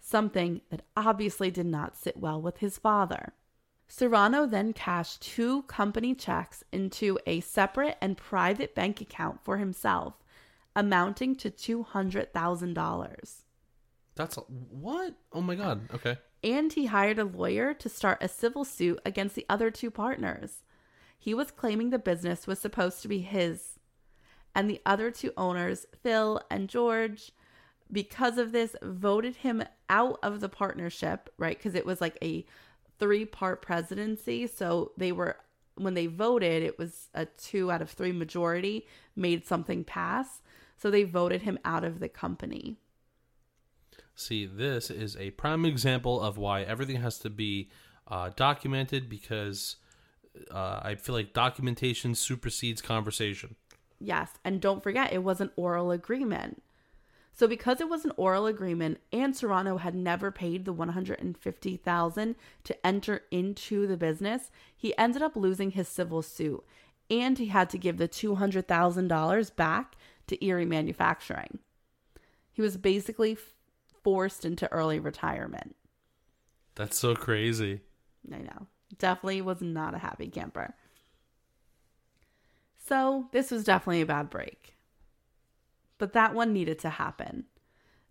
something 0.00 0.60
that 0.68 0.82
obviously 0.94 1.50
did 1.50 1.64
not 1.64 1.96
sit 1.96 2.18
well 2.18 2.42
with 2.42 2.58
his 2.58 2.76
father. 2.76 3.32
Serrano 3.88 4.44
then 4.44 4.74
cashed 4.74 5.22
two 5.22 5.62
company 5.62 6.14
checks 6.14 6.62
into 6.70 7.18
a 7.26 7.40
separate 7.40 7.96
and 8.02 8.18
private 8.18 8.74
bank 8.74 9.00
account 9.00 9.42
for 9.42 9.56
himself, 9.56 10.12
amounting 10.76 11.34
to 11.36 11.50
$200,000. 11.50 13.34
That's 14.14 14.36
a, 14.36 14.40
what? 14.42 15.14
Oh 15.32 15.40
my 15.40 15.54
god. 15.54 15.88
Okay. 15.94 16.18
And 16.44 16.74
he 16.74 16.86
hired 16.86 17.18
a 17.18 17.24
lawyer 17.24 17.72
to 17.72 17.88
start 17.88 18.18
a 18.20 18.28
civil 18.28 18.64
suit 18.64 19.00
against 19.04 19.34
the 19.34 19.46
other 19.48 19.70
two 19.70 19.90
partners. 19.90 20.62
He 21.18 21.32
was 21.32 21.50
claiming 21.50 21.88
the 21.88 21.98
business 21.98 22.46
was 22.46 22.58
supposed 22.58 23.00
to 23.00 23.08
be 23.08 23.20
his, 23.20 23.78
and 24.54 24.68
the 24.68 24.82
other 24.84 25.10
two 25.10 25.32
owners, 25.38 25.86
Phil 26.02 26.40
and 26.50 26.68
George, 26.68 27.32
because 27.90 28.36
of 28.36 28.52
this, 28.52 28.76
voted 28.82 29.36
him 29.36 29.64
out 29.88 30.18
of 30.22 30.40
the 30.40 30.50
partnership, 30.50 31.30
right? 31.38 31.56
Because 31.56 31.74
it 31.74 31.86
was 31.86 32.00
like 32.00 32.18
a 32.22 32.44
three 32.98 33.24
part 33.24 33.62
presidency. 33.62 34.46
So 34.46 34.92
they 34.98 35.12
were, 35.12 35.38
when 35.76 35.94
they 35.94 36.06
voted, 36.06 36.62
it 36.62 36.78
was 36.78 37.08
a 37.14 37.24
two 37.24 37.72
out 37.72 37.82
of 37.82 37.90
three 37.90 38.12
majority 38.12 38.86
made 39.16 39.46
something 39.46 39.82
pass. 39.82 40.42
So 40.76 40.90
they 40.90 41.04
voted 41.04 41.42
him 41.42 41.58
out 41.64 41.84
of 41.84 42.00
the 42.00 42.08
company. 42.08 42.76
See, 44.14 44.46
this 44.46 44.90
is 44.90 45.16
a 45.16 45.30
prime 45.32 45.64
example 45.64 46.20
of 46.20 46.38
why 46.38 46.62
everything 46.62 46.96
has 46.96 47.18
to 47.20 47.30
be 47.30 47.70
uh, 48.06 48.30
documented 48.36 49.08
because 49.08 49.76
uh, 50.50 50.80
I 50.82 50.94
feel 50.94 51.14
like 51.14 51.32
documentation 51.32 52.14
supersedes 52.14 52.80
conversation. 52.80 53.56
Yes, 53.98 54.32
and 54.44 54.60
don't 54.60 54.82
forget 54.82 55.12
it 55.12 55.24
was 55.24 55.40
an 55.40 55.50
oral 55.56 55.90
agreement. 55.90 56.62
So 57.32 57.48
because 57.48 57.80
it 57.80 57.88
was 57.88 58.04
an 58.04 58.12
oral 58.16 58.46
agreement 58.46 59.00
and 59.12 59.34
Serrano 59.34 59.78
had 59.78 59.94
never 59.94 60.30
paid 60.30 60.64
the 60.64 60.72
150,000 60.72 62.36
to 62.62 62.86
enter 62.86 63.22
into 63.32 63.88
the 63.88 63.96
business, 63.96 64.50
he 64.76 64.96
ended 64.96 65.22
up 65.22 65.34
losing 65.34 65.72
his 65.72 65.88
civil 65.88 66.22
suit 66.22 66.64
and 67.10 67.38
he 67.38 67.46
had 67.46 67.68
to 67.70 67.78
give 67.78 67.98
the 67.98 68.08
$200,000 68.08 69.56
back 69.56 69.96
to 70.28 70.44
Erie 70.44 70.64
Manufacturing. 70.64 71.58
He 72.52 72.62
was 72.62 72.76
basically 72.76 73.36
forced 74.04 74.44
into 74.44 74.70
early 74.70 75.00
retirement. 75.00 75.74
That's 76.76 76.98
so 76.98 77.16
crazy. 77.16 77.80
I 78.32 78.38
know. 78.38 78.66
Definitely 78.98 79.42
was 79.42 79.60
not 79.60 79.94
a 79.94 79.98
happy 79.98 80.28
camper. 80.28 80.74
So, 82.86 83.28
this 83.32 83.50
was 83.50 83.64
definitely 83.64 84.02
a 84.02 84.06
bad 84.06 84.28
break. 84.28 84.76
But 85.96 86.12
that 86.12 86.34
one 86.34 86.52
needed 86.52 86.78
to 86.80 86.90
happen. 86.90 87.46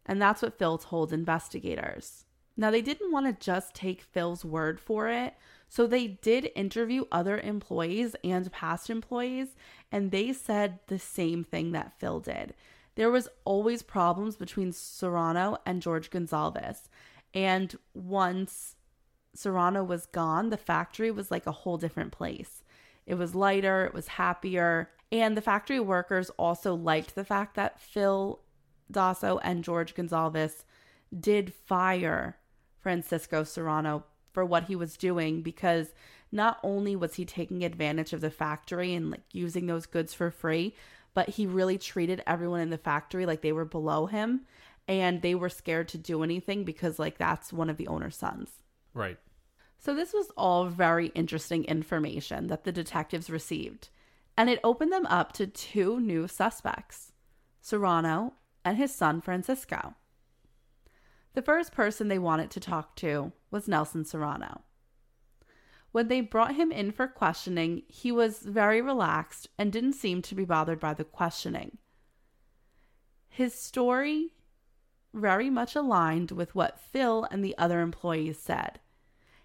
And 0.05 0.21
that's 0.21 0.41
what 0.41 0.57
Phil 0.57 0.77
told 0.79 1.13
investigators. 1.13 2.25
Now, 2.57 2.71
they 2.71 2.81
didn't 2.81 3.11
want 3.11 3.27
to 3.27 3.45
just 3.45 3.75
take 3.75 4.01
Phil's 4.01 4.43
word 4.43 4.79
for 4.79 5.09
it. 5.09 5.35
So, 5.69 5.85
they 5.85 6.07
did 6.07 6.51
interview 6.55 7.05
other 7.11 7.39
employees 7.39 8.15
and 8.23 8.51
past 8.51 8.89
employees, 8.89 9.49
and 9.91 10.09
they 10.11 10.33
said 10.33 10.79
the 10.87 10.99
same 10.99 11.43
thing 11.43 11.71
that 11.73 11.99
Phil 11.99 12.19
did. 12.19 12.55
There 12.95 13.11
was 13.11 13.29
always 13.45 13.81
problems 13.81 14.35
between 14.35 14.71
Serrano 14.71 15.57
and 15.65 15.81
George 15.81 16.09
Gonzalez. 16.09 16.89
And 17.33 17.75
once 17.93 18.75
Serrano 19.33 19.83
was 19.83 20.05
gone, 20.05 20.49
the 20.49 20.57
factory 20.57 21.09
was 21.09 21.31
like 21.31 21.47
a 21.47 21.51
whole 21.51 21.77
different 21.77 22.11
place. 22.11 22.63
It 23.05 23.15
was 23.15 23.35
lighter, 23.35 23.85
it 23.85 23.93
was 23.93 24.07
happier, 24.07 24.91
and 25.11 25.35
the 25.35 25.41
factory 25.41 25.79
workers 25.79 26.29
also 26.37 26.73
liked 26.73 27.15
the 27.15 27.25
fact 27.25 27.55
that 27.55 27.79
Phil 27.79 28.39
Dosso 28.91 29.39
and 29.43 29.63
George 29.63 29.95
Gonzalez 29.95 30.65
did 31.17 31.53
fire 31.53 32.37
Francisco 32.79 33.43
Serrano 33.43 34.05
for 34.31 34.43
what 34.43 34.65
he 34.65 34.75
was 34.75 34.97
doing 34.97 35.41
because 35.41 35.93
not 36.31 36.59
only 36.63 36.95
was 36.95 37.15
he 37.15 37.25
taking 37.25 37.63
advantage 37.63 38.13
of 38.13 38.21
the 38.21 38.31
factory 38.31 38.93
and 38.93 39.11
like 39.11 39.21
using 39.31 39.67
those 39.67 39.85
goods 39.85 40.13
for 40.13 40.31
free, 40.31 40.75
but 41.13 41.29
he 41.29 41.45
really 41.45 41.77
treated 41.77 42.23
everyone 42.25 42.61
in 42.61 42.69
the 42.69 42.77
factory 42.77 43.25
like 43.25 43.41
they 43.41 43.51
were 43.51 43.65
below 43.65 44.05
him 44.05 44.41
and 44.87 45.21
they 45.21 45.35
were 45.35 45.49
scared 45.49 45.87
to 45.89 45.97
do 45.97 46.23
anything 46.23 46.63
because 46.63 46.99
like 46.99 47.17
that's 47.17 47.53
one 47.53 47.69
of 47.69 47.77
the 47.77 47.87
owner's 47.87 48.15
sons. 48.15 48.49
Right. 48.93 49.17
So 49.77 49.93
this 49.93 50.13
was 50.13 50.31
all 50.37 50.65
very 50.65 51.07
interesting 51.07 51.65
information 51.65 52.47
that 52.47 52.63
the 52.63 52.71
detectives 52.71 53.29
received, 53.29 53.89
and 54.37 54.49
it 54.49 54.59
opened 54.63 54.93
them 54.93 55.05
up 55.07 55.33
to 55.33 55.47
two 55.47 55.99
new 55.99 56.27
suspects, 56.27 57.11
Serrano 57.59 58.33
and 58.63 58.77
his 58.77 58.95
son 58.95 59.19
Francisco. 59.19 59.95
The 61.33 61.41
first 61.41 61.73
person 61.73 62.07
they 62.07 62.19
wanted 62.19 62.49
to 62.51 62.59
talk 62.59 62.95
to 62.97 63.33
was 63.51 63.67
Nelson 63.67 64.05
Serrano. 64.05 64.61
When 65.93 66.07
they 66.07 66.21
brought 66.21 66.55
him 66.55 66.71
in 66.71 66.91
for 66.91 67.07
questioning, 67.07 67.83
he 67.87 68.11
was 68.11 68.39
very 68.39 68.81
relaxed 68.81 69.47
and 69.59 69.71
didn't 69.71 69.93
seem 69.93 70.23
to 70.23 70.35
be 70.35 70.43
bothered 70.43 70.79
by 70.79 70.95
the 70.95 71.03
questioning. 71.03 71.77
His 73.29 73.53
story 73.53 74.31
very 75.13 75.51
much 75.51 75.75
aligned 75.75 76.31
with 76.31 76.55
what 76.55 76.79
Phil 76.79 77.27
and 77.29 77.45
the 77.45 77.55
other 77.59 77.79
employees 77.79 78.39
said. 78.39 78.79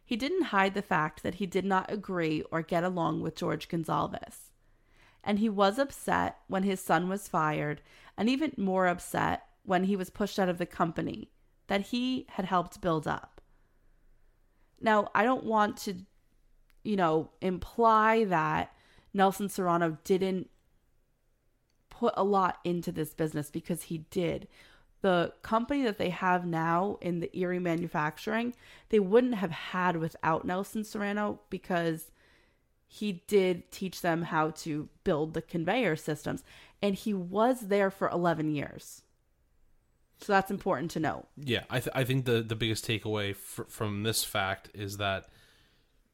He 0.02 0.16
didn't 0.16 0.44
hide 0.44 0.72
the 0.72 0.80
fact 0.80 1.22
that 1.22 1.34
he 1.34 1.44
did 1.44 1.66
not 1.66 1.92
agree 1.92 2.42
or 2.50 2.62
get 2.62 2.82
along 2.82 3.20
with 3.20 3.36
George 3.36 3.68
Gonzalez. 3.68 4.52
And 5.22 5.38
he 5.38 5.50
was 5.50 5.78
upset 5.78 6.38
when 6.46 6.62
his 6.62 6.80
son 6.80 7.10
was 7.10 7.28
fired, 7.28 7.82
and 8.16 8.26
even 8.30 8.52
more 8.56 8.86
upset 8.86 9.42
when 9.64 9.84
he 9.84 9.96
was 9.96 10.08
pushed 10.08 10.38
out 10.38 10.48
of 10.48 10.56
the 10.56 10.64
company 10.64 11.30
that 11.66 11.88
he 11.88 12.24
had 12.30 12.46
helped 12.46 12.80
build 12.80 13.06
up. 13.06 13.42
Now, 14.80 15.10
I 15.14 15.24
don't 15.24 15.44
want 15.44 15.76
to, 15.78 16.06
you 16.84 16.96
know, 16.96 17.30
imply 17.40 18.24
that 18.24 18.72
Nelson 19.12 19.48
Serrano 19.48 19.98
didn't 20.04 20.50
put 21.90 22.14
a 22.16 22.24
lot 22.24 22.58
into 22.64 22.92
this 22.92 23.14
business 23.14 23.50
because 23.50 23.84
he 23.84 23.98
did 24.10 24.48
the 25.00 25.32
company 25.42 25.84
that 25.84 25.98
they 25.98 26.10
have 26.10 26.44
now 26.44 26.98
in 27.00 27.20
the 27.20 27.36
Erie 27.36 27.58
manufacturing, 27.58 28.54
they 28.88 28.98
wouldn't 28.98 29.36
have 29.36 29.50
had 29.50 29.96
without 29.96 30.44
Nelson 30.44 30.84
Serrano 30.84 31.40
because 31.50 32.10
he 32.86 33.22
did 33.26 33.70
teach 33.70 34.00
them 34.00 34.22
how 34.22 34.50
to 34.50 34.88
build 35.04 35.34
the 35.34 35.42
conveyor 35.42 35.96
systems 35.96 36.42
and 36.82 36.94
he 36.94 37.12
was 37.12 37.68
there 37.68 37.90
for 37.90 38.08
11 38.08 38.54
years. 38.54 39.02
So 40.20 40.32
that's 40.32 40.50
important 40.50 40.90
to 40.92 41.00
note. 41.00 41.28
Yeah, 41.36 41.62
I, 41.70 41.78
th- 41.78 41.94
I 41.94 42.02
think 42.02 42.24
the, 42.24 42.42
the 42.42 42.56
biggest 42.56 42.86
takeaway 42.86 43.36
fr- 43.36 43.64
from 43.68 44.02
this 44.02 44.24
fact 44.24 44.70
is 44.74 44.96
that 44.96 45.28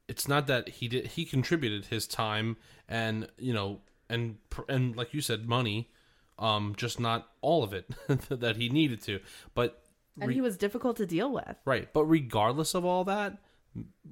it's 0.08 0.28
not 0.28 0.46
that 0.46 0.68
he 0.68 0.88
did 0.88 1.06
he 1.08 1.24
contributed 1.24 1.86
his 1.86 2.06
time 2.06 2.56
and 2.88 3.28
you 3.38 3.52
know 3.52 3.80
and 4.08 4.36
and 4.68 4.96
like 4.96 5.14
you 5.14 5.20
said 5.20 5.48
money 5.48 5.90
um, 6.38 6.74
just 6.76 6.98
not 6.98 7.28
all 7.40 7.62
of 7.62 7.72
it 7.72 7.90
that 8.28 8.56
he 8.56 8.68
needed 8.68 9.00
to. 9.02 9.20
But 9.54 9.82
and 10.20 10.28
re- 10.28 10.34
he 10.34 10.40
was 10.40 10.56
difficult 10.56 10.96
to 10.98 11.06
deal 11.06 11.32
with. 11.32 11.56
Right, 11.64 11.92
but 11.92 12.04
regardless 12.04 12.74
of 12.74 12.84
all 12.84 13.04
that, 13.04 13.38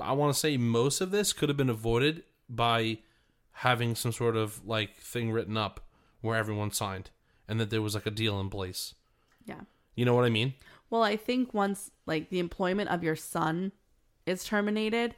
I 0.00 0.12
want 0.12 0.32
to 0.32 0.38
say 0.38 0.56
most 0.56 1.00
of 1.00 1.10
this 1.10 1.32
could 1.32 1.48
have 1.48 1.58
been 1.58 1.70
avoided 1.70 2.24
by 2.48 2.98
having 3.52 3.94
some 3.94 4.12
sort 4.12 4.36
of 4.36 4.64
like 4.66 4.96
thing 4.96 5.30
written 5.30 5.56
up 5.56 5.80
where 6.20 6.36
everyone 6.36 6.70
signed 6.70 7.10
and 7.48 7.60
that 7.60 7.70
there 7.70 7.82
was 7.82 7.94
like 7.94 8.06
a 8.06 8.10
deal 8.10 8.40
in 8.40 8.50
place. 8.50 8.94
Yeah. 9.44 9.60
You 9.94 10.04
know 10.04 10.14
what 10.14 10.24
I 10.24 10.30
mean? 10.30 10.54
Well, 10.90 11.02
I 11.02 11.16
think 11.16 11.52
once 11.52 11.90
like 12.06 12.30
the 12.30 12.38
employment 12.38 12.90
of 12.90 13.02
your 13.02 13.16
son 13.16 13.72
is 14.26 14.44
terminated, 14.44 15.14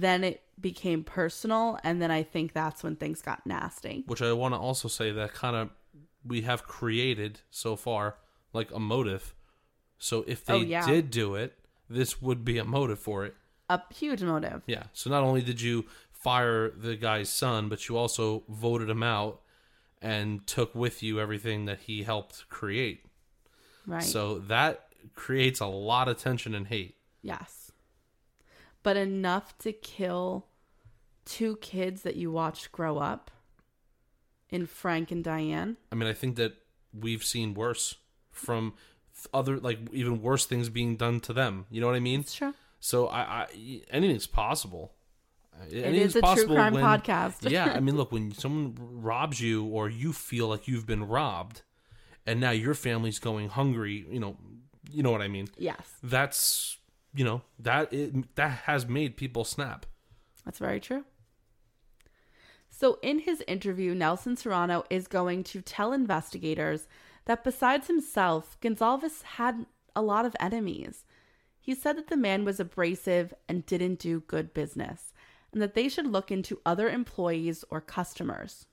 then 0.00 0.24
it 0.24 0.42
became 0.60 1.04
personal 1.04 1.78
and 1.84 2.00
then 2.00 2.10
I 2.10 2.22
think 2.22 2.52
that's 2.52 2.82
when 2.82 2.96
things 2.96 3.22
got 3.22 3.46
nasty. 3.46 4.04
Which 4.06 4.22
I 4.22 4.32
want 4.32 4.54
to 4.54 4.58
also 4.58 4.88
say 4.88 5.12
that 5.12 5.34
kind 5.34 5.56
of 5.56 5.70
we 6.24 6.42
have 6.42 6.64
created 6.64 7.40
so 7.50 7.76
far 7.76 8.16
like 8.52 8.72
a 8.72 8.78
motive. 8.78 9.34
So 9.98 10.24
if 10.26 10.44
they 10.44 10.54
oh, 10.54 10.60
yeah. 10.60 10.86
did 10.86 11.10
do 11.10 11.34
it, 11.34 11.58
this 11.88 12.20
would 12.20 12.44
be 12.44 12.58
a 12.58 12.64
motive 12.64 12.98
for 12.98 13.24
it. 13.24 13.34
A 13.68 13.80
huge 13.94 14.22
motive. 14.22 14.62
Yeah. 14.66 14.84
So 14.92 15.10
not 15.10 15.22
only 15.22 15.42
did 15.42 15.60
you 15.60 15.86
fire 16.12 16.70
the 16.70 16.96
guy's 16.96 17.28
son, 17.28 17.68
but 17.68 17.88
you 17.88 17.96
also 17.96 18.44
voted 18.48 18.88
him 18.88 19.02
out 19.02 19.40
and 20.00 20.46
took 20.46 20.74
with 20.74 21.02
you 21.02 21.20
everything 21.20 21.66
that 21.66 21.80
he 21.80 22.02
helped 22.02 22.48
create. 22.48 23.04
Right. 23.86 24.02
So 24.02 24.38
that 24.40 24.88
creates 25.14 25.60
a 25.60 25.66
lot 25.66 26.08
of 26.08 26.18
tension 26.18 26.54
and 26.54 26.66
hate. 26.66 26.96
Yes. 27.22 27.63
But 28.84 28.96
enough 28.96 29.58
to 29.58 29.72
kill 29.72 30.46
two 31.24 31.56
kids 31.56 32.02
that 32.02 32.14
you 32.14 32.30
watched 32.30 32.70
grow 32.70 32.98
up 32.98 33.32
in 34.50 34.66
Frank 34.66 35.10
and 35.10 35.24
Diane. 35.24 35.76
I 35.90 35.96
mean, 35.96 36.08
I 36.08 36.12
think 36.12 36.36
that 36.36 36.54
we've 36.92 37.24
seen 37.24 37.54
worse 37.54 37.96
from 38.30 38.74
other 39.32 39.58
like 39.58 39.78
even 39.92 40.22
worse 40.22 40.46
things 40.46 40.68
being 40.68 40.96
done 40.96 41.18
to 41.20 41.32
them. 41.32 41.66
You 41.70 41.80
know 41.80 41.88
what 41.88 41.96
I 41.96 42.00
mean? 42.00 42.24
Sure. 42.24 42.54
So 42.78 43.08
I, 43.08 43.20
I 43.20 43.46
anything's 43.90 44.26
possible. 44.26 44.92
It 45.70 45.84
anything's 45.84 46.16
is 46.16 46.22
a 46.22 46.34
true 46.34 46.54
crime 46.54 46.74
when, 46.74 46.84
podcast. 46.84 47.36
yeah, 47.50 47.72
I 47.72 47.80
mean, 47.80 47.96
look, 47.96 48.12
when 48.12 48.32
someone 48.32 48.76
robs 48.78 49.40
you 49.40 49.64
or 49.66 49.88
you 49.88 50.12
feel 50.12 50.48
like 50.48 50.68
you've 50.68 50.86
been 50.86 51.06
robbed, 51.06 51.62
and 52.26 52.40
now 52.40 52.50
your 52.50 52.74
family's 52.74 53.18
going 53.18 53.48
hungry, 53.48 54.04
you 54.10 54.20
know, 54.20 54.36
you 54.90 55.02
know 55.02 55.10
what 55.10 55.22
I 55.22 55.28
mean? 55.28 55.48
Yes. 55.56 55.80
That's 56.02 56.76
you 57.14 57.24
know 57.24 57.42
that 57.58 57.92
it, 57.92 58.34
that 58.36 58.62
has 58.64 58.86
made 58.86 59.16
people 59.16 59.44
snap. 59.44 59.86
That's 60.44 60.58
very 60.58 60.80
true. 60.80 61.04
So, 62.68 62.98
in 63.02 63.20
his 63.20 63.42
interview, 63.46 63.94
Nelson 63.94 64.36
Serrano 64.36 64.84
is 64.90 65.06
going 65.06 65.44
to 65.44 65.62
tell 65.62 65.92
investigators 65.92 66.88
that 67.24 67.44
besides 67.44 67.86
himself, 67.86 68.58
Gonzalez 68.60 69.22
had 69.22 69.66
a 69.94 70.02
lot 70.02 70.26
of 70.26 70.36
enemies. 70.40 71.04
He 71.60 71.74
said 71.74 71.96
that 71.96 72.08
the 72.08 72.16
man 72.16 72.44
was 72.44 72.60
abrasive 72.60 73.32
and 73.48 73.64
didn't 73.64 74.00
do 74.00 74.20
good 74.20 74.52
business, 74.52 75.14
and 75.52 75.62
that 75.62 75.74
they 75.74 75.88
should 75.88 76.06
look 76.06 76.30
into 76.30 76.60
other 76.66 76.90
employees 76.90 77.64
or 77.70 77.80
customers. 77.80 78.66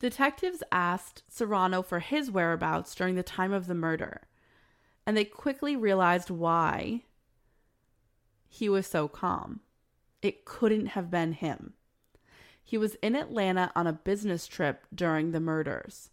Detectives 0.00 0.62
asked 0.72 1.22
Serrano 1.28 1.82
for 1.82 2.00
his 2.00 2.30
whereabouts 2.30 2.94
during 2.94 3.14
the 3.14 3.22
time 3.22 3.52
of 3.52 3.66
the 3.66 3.74
murder, 3.74 4.22
and 5.06 5.16
they 5.16 5.24
quickly 5.24 5.76
realized 5.76 6.30
why 6.30 7.02
he 8.48 8.68
was 8.68 8.86
so 8.86 9.08
calm. 9.08 9.60
It 10.20 10.44
couldn't 10.44 10.86
have 10.88 11.10
been 11.10 11.32
him. 11.32 11.72
He 12.62 12.78
was 12.78 12.94
in 12.96 13.16
Atlanta 13.16 13.72
on 13.74 13.86
a 13.86 13.92
business 13.92 14.46
trip 14.46 14.86
during 14.94 15.32
the 15.32 15.40
murders. 15.40 16.10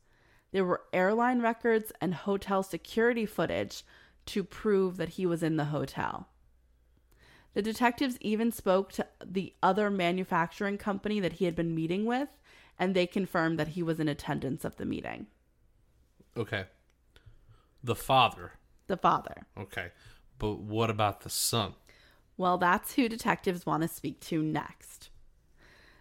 There 0.52 0.66
were 0.66 0.82
airline 0.92 1.42
records 1.42 1.92
and 2.02 2.14
hotel 2.14 2.64
security 2.64 3.26
footage 3.26 3.84
to 4.28 4.44
prove 4.44 4.98
that 4.98 5.10
he 5.10 5.26
was 5.26 5.44
in 5.44 5.58
the 5.58 5.66
hotel. 5.66 6.28
The 7.54 7.62
detectives 7.62 8.18
even 8.22 8.52
spoke 8.52 8.92
to 8.94 9.08
the 9.24 9.54
other 9.62 9.90
manufacturing 9.90 10.78
company 10.78 11.20
that 11.20 11.34
he 11.34 11.46
had 11.46 11.56
been 11.56 11.76
meeting 11.76 12.06
with, 12.06 12.30
and 12.78 12.96
they 12.96 13.08
confirmed 13.08 13.60
that 13.60 13.70
he 13.70 13.84
was 13.84 14.00
in 14.00 14.08
attendance 14.08 14.64
of 14.64 14.78
the 14.78 14.86
meeting. 14.86 15.28
Okay. 16.38 16.66
The 17.84 17.96
father. 17.96 18.54
The 18.90 18.98
father. 18.98 19.44
Okay. 19.56 19.92
But 20.40 20.60
what 20.60 20.90
about 20.90 21.22
the 21.22 21.30
son? 21.30 21.76
Well, 22.38 22.58
that's 22.58 22.96
who 22.96 23.08
detectives 23.08 23.66
want 23.66 23.84
to 23.84 23.88
speak 23.88 24.20
to 24.22 24.42
next. 24.42 25.10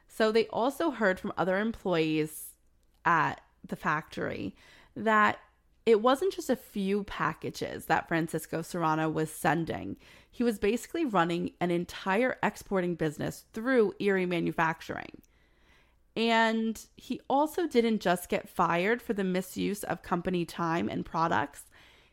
So 0.08 0.32
they 0.32 0.46
also 0.46 0.90
heard 0.90 1.20
from 1.20 1.34
other 1.36 1.58
employees 1.58 2.54
at 3.04 3.42
the 3.66 3.76
factory 3.76 4.56
that 4.96 5.38
it 5.84 6.00
wasn't 6.00 6.32
just 6.32 6.48
a 6.48 6.56
few 6.56 7.04
packages 7.04 7.84
that 7.86 8.08
Francisco 8.08 8.62
Serrano 8.62 9.10
was 9.10 9.30
sending. 9.30 9.96
He 10.30 10.42
was 10.42 10.58
basically 10.58 11.04
running 11.04 11.52
an 11.60 11.70
entire 11.70 12.38
exporting 12.42 12.94
business 12.94 13.44
through 13.52 13.92
Erie 13.98 14.24
Manufacturing. 14.24 15.20
And 16.16 16.84
he 16.96 17.20
also 17.28 17.66
didn't 17.66 18.00
just 18.00 18.28
get 18.28 18.48
fired 18.48 19.02
for 19.02 19.12
the 19.12 19.24
misuse 19.24 19.84
of 19.84 20.02
company 20.02 20.44
time 20.44 20.88
and 20.88 21.04
products, 21.04 21.64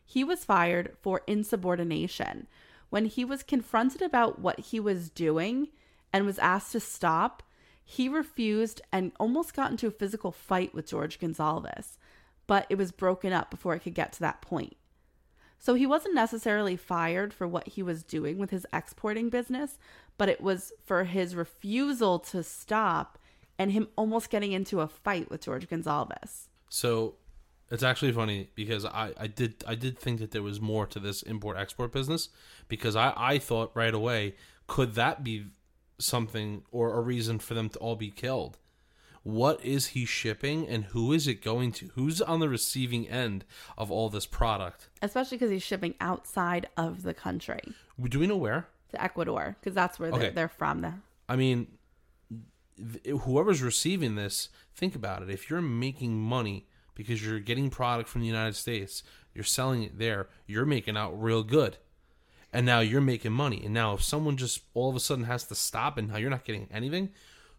he 0.06 0.22
was 0.24 0.44
fired 0.44 0.96
for 1.02 1.22
insubordination. 1.26 2.46
When 2.88 3.06
he 3.06 3.24
was 3.24 3.42
confronted 3.42 4.00
about 4.00 4.38
what 4.38 4.60
he 4.60 4.78
was 4.78 5.10
doing 5.10 5.68
and 6.12 6.24
was 6.24 6.38
asked 6.38 6.72
to 6.72 6.80
stop, 6.80 7.42
he 7.84 8.08
refused 8.08 8.80
and 8.92 9.12
almost 9.18 9.54
got 9.54 9.72
into 9.72 9.88
a 9.88 9.92
physical 9.92 10.30
fight 10.30 10.72
with 10.72 10.88
George 10.88 11.18
Gonzalez, 11.18 11.98
but 12.46 12.66
it 12.70 12.78
was 12.78 12.92
broken 12.92 13.32
up 13.32 13.50
before 13.50 13.74
it 13.74 13.80
could 13.80 13.94
get 13.94 14.12
to 14.14 14.20
that 14.20 14.40
point. 14.40 14.76
So 15.58 15.74
he 15.74 15.86
wasn't 15.86 16.14
necessarily 16.14 16.76
fired 16.76 17.34
for 17.34 17.48
what 17.48 17.68
he 17.68 17.82
was 17.82 18.04
doing 18.04 18.38
with 18.38 18.50
his 18.50 18.66
exporting 18.72 19.28
business, 19.28 19.78
but 20.16 20.28
it 20.28 20.40
was 20.40 20.72
for 20.84 21.04
his 21.04 21.34
refusal 21.34 22.18
to 22.20 22.42
stop 22.42 23.18
and 23.58 23.72
him 23.72 23.88
almost 23.96 24.30
getting 24.30 24.52
into 24.52 24.80
a 24.80 24.88
fight 24.88 25.30
with 25.30 25.42
George 25.42 25.68
Gonzalez. 25.68 26.48
So 26.68 27.14
it's 27.70 27.82
actually 27.82 28.12
funny 28.12 28.48
because 28.54 28.84
I, 28.84 29.12
I 29.18 29.26
did 29.26 29.64
I 29.66 29.74
did 29.74 29.98
think 29.98 30.20
that 30.20 30.30
there 30.30 30.42
was 30.42 30.60
more 30.60 30.86
to 30.86 30.98
this 31.00 31.22
import 31.22 31.56
export 31.56 31.92
business 31.92 32.28
because 32.68 32.94
I, 32.96 33.12
I 33.16 33.38
thought 33.38 33.72
right 33.74 33.94
away 33.94 34.34
could 34.66 34.94
that 34.94 35.24
be 35.24 35.46
something 35.98 36.62
or 36.70 36.94
a 36.94 37.00
reason 37.00 37.38
for 37.38 37.54
them 37.54 37.68
to 37.70 37.78
all 37.78 37.96
be 37.96 38.10
killed. 38.10 38.58
What 39.22 39.64
is 39.64 39.88
he 39.88 40.04
shipping 40.04 40.68
and 40.68 40.84
who 40.86 41.12
is 41.12 41.26
it 41.26 41.42
going 41.42 41.72
to? 41.72 41.90
Who's 41.94 42.20
on 42.22 42.38
the 42.38 42.48
receiving 42.48 43.08
end 43.08 43.44
of 43.76 43.90
all 43.90 44.08
this 44.08 44.26
product? 44.26 44.88
Especially 45.02 45.36
because 45.38 45.50
he's 45.50 45.62
shipping 45.64 45.94
outside 46.00 46.68
of 46.76 47.02
the 47.02 47.12
country 47.14 47.60
Do 48.00 48.20
we 48.20 48.26
know 48.28 48.36
where? 48.36 48.68
to 48.90 49.02
Ecuador, 49.02 49.56
because 49.58 49.74
that's 49.74 49.98
where 49.98 50.10
Okay. 50.10 50.20
they're, 50.20 50.30
they're 50.30 50.48
from. 50.48 50.82
The, 50.82 50.92
I 51.28 51.34
mean, 51.34 51.66
whoever's 53.22 53.62
receiving 53.62 54.14
this, 54.14 54.48
think 54.74 54.94
about 54.94 55.22
it. 55.22 55.30
If 55.30 55.48
you're 55.50 55.62
making 55.62 56.18
money 56.20 56.66
because 56.96 57.24
you're 57.24 57.38
getting 57.38 57.70
product 57.70 58.08
from 58.08 58.22
the 58.22 58.26
United 58.26 58.56
States, 58.56 59.04
you're 59.32 59.44
selling 59.44 59.84
it 59.84 59.98
there, 59.98 60.28
you're 60.46 60.66
making 60.66 60.96
out 60.96 61.12
real 61.22 61.44
good. 61.44 61.76
And 62.52 62.66
now 62.66 62.80
you're 62.80 63.00
making 63.00 63.32
money. 63.32 63.62
And 63.64 63.72
now 63.72 63.94
if 63.94 64.02
someone 64.02 64.36
just 64.36 64.62
all 64.74 64.90
of 64.90 64.96
a 64.96 65.00
sudden 65.00 65.24
has 65.24 65.44
to 65.44 65.54
stop 65.54 65.96
and 65.98 66.08
now 66.08 66.16
you're 66.16 66.30
not 66.30 66.44
getting 66.44 66.66
anything, 66.72 67.10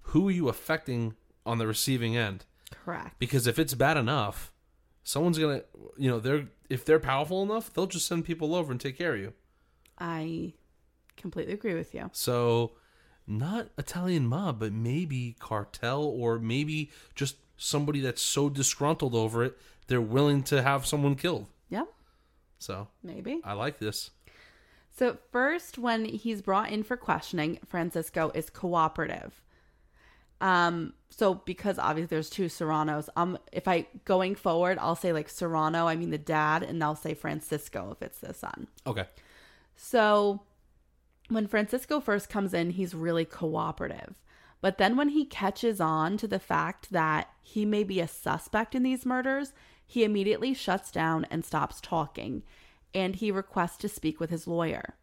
who 0.02 0.28
are 0.28 0.32
you 0.32 0.50
affecting 0.50 1.16
on 1.46 1.58
the 1.58 1.68
receiving 1.68 2.18
end? 2.18 2.44
correct. 2.72 3.20
Because 3.20 3.48
if 3.48 3.60
it's 3.60 3.74
bad 3.74 3.98
enough, 3.98 4.52
someone's 5.04 5.38
going 5.38 5.60
to, 5.60 5.66
you 5.98 6.10
know, 6.10 6.20
they're 6.20 6.48
if 6.70 6.84
they're 6.84 7.00
powerful 7.00 7.44
enough, 7.44 7.74
they'll 7.74 7.88
just 7.88 8.08
send 8.08 8.26
people 8.26 8.54
over 8.56 8.72
and 8.72 8.82
take 8.82 8.98
care 8.98 9.14
of 9.14 9.20
you. 9.20 9.34
I 9.98 10.54
completely 11.16 11.54
agree 11.54 11.74
with 11.74 11.94
you. 11.94 12.10
So, 12.14 12.74
not 13.26 13.70
Italian 13.78 14.28
mob, 14.28 14.60
but 14.60 14.74
maybe 14.74 15.36
cartel 15.40 16.04
or 16.04 16.40
maybe 16.40 16.92
just 17.16 17.38
somebody 17.58 18.00
that's 18.00 18.22
so 18.22 18.50
disgruntled 18.50 19.16
over 19.16 19.44
it, 19.44 19.58
they're 19.88 20.02
willing 20.02 20.44
to 20.44 20.62
have 20.62 20.86
someone 20.86 21.16
killed. 21.16 21.48
Yep, 21.70 21.88
So, 22.60 22.88
maybe. 23.04 23.42
I 23.44 23.54
like 23.54 23.80
this. 23.80 24.12
So, 24.98 25.18
first, 25.32 25.78
when 25.78 26.06
he's 26.06 26.42
brought 26.42 26.72
in 26.72 26.84
for 26.84 26.98
questioning, 26.98 27.60
Francisco 27.66 28.32
is 28.34 28.50
cooperative. 28.50 29.44
Um, 30.40 30.94
so 31.10 31.34
because 31.34 31.80
obviously 31.80 32.16
there's 32.16 32.30
two 32.30 32.50
Serranos, 32.50 33.10
um, 33.16 33.38
if 33.52 33.68
I 33.68 33.88
going 34.06 34.36
forward, 34.36 34.78
I'll 34.80 34.96
say 34.96 35.12
like 35.12 35.30
Serrano, 35.30 35.88
I 35.88 35.96
mean 35.96 36.12
the 36.12 36.18
dad, 36.18 36.64
and 36.64 36.84
I'll 36.84 36.96
say 36.96 37.14
Francisco 37.14 37.90
if 37.92 38.06
it's 38.06 38.20
the 38.20 38.34
son. 38.34 38.68
Okay. 38.86 39.06
So 39.76 40.42
when 41.30 41.48
Francisco 41.48 42.00
first 42.00 42.30
comes 42.30 42.54
in, 42.54 42.72
he's 42.72 42.94
really 42.94 43.26
cooperative. 43.26 44.16
But 44.62 44.78
then 44.78 44.98
when 44.98 45.10
he 45.10 45.26
catches 45.26 45.80
on 45.80 46.18
to 46.18 46.28
the 46.28 46.40
fact 46.40 46.92
that 46.92 47.30
he 47.42 47.66
may 47.66 47.84
be 47.84 48.00
a 48.00 48.08
suspect 48.08 48.76
in 48.76 48.84
these 48.84 49.06
murders, 49.06 49.54
he 49.86 50.04
immediately 50.04 50.54
shuts 50.54 50.92
down 50.92 51.26
and 51.30 51.46
stops 51.46 51.80
talking, 51.80 52.44
and 52.94 53.16
he 53.16 53.32
requests 53.32 53.78
to 53.78 53.90
speak 53.90 54.20
with 54.20 54.30
his 54.30 54.48
lawyer. 54.48 54.96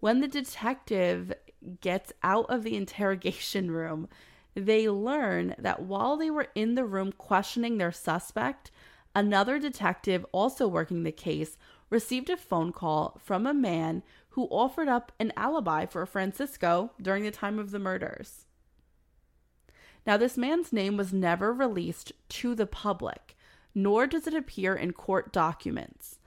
When 0.00 0.20
the 0.20 0.28
detective 0.28 1.32
gets 1.80 2.12
out 2.22 2.46
of 2.50 2.62
the 2.62 2.76
interrogation 2.76 3.70
room, 3.70 4.08
they 4.54 4.88
learn 4.88 5.54
that 5.58 5.82
while 5.82 6.16
they 6.16 6.30
were 6.30 6.48
in 6.54 6.74
the 6.74 6.84
room 6.84 7.12
questioning 7.12 7.78
their 7.78 7.92
suspect, 7.92 8.70
another 9.14 9.58
detective 9.58 10.26
also 10.32 10.68
working 10.68 11.02
the 11.02 11.12
case 11.12 11.56
received 11.90 12.28
a 12.28 12.36
phone 12.36 12.72
call 12.72 13.18
from 13.22 13.46
a 13.46 13.54
man 13.54 14.02
who 14.34 14.46
offered 14.46 14.88
up 14.88 15.12
an 15.20 15.32
alibi 15.36 15.86
for 15.86 16.04
Francisco 16.04 16.90
during 17.00 17.22
the 17.22 17.30
time 17.30 17.56
of 17.56 17.70
the 17.70 17.78
murders. 17.78 18.46
Now, 20.04 20.16
this 20.16 20.36
man's 20.36 20.72
name 20.72 20.96
was 20.96 21.12
never 21.12 21.52
released 21.52 22.10
to 22.30 22.56
the 22.56 22.66
public, 22.66 23.36
nor 23.76 24.08
does 24.08 24.26
it 24.26 24.34
appear 24.34 24.74
in 24.74 24.92
court 24.92 25.32
documents. 25.32 26.18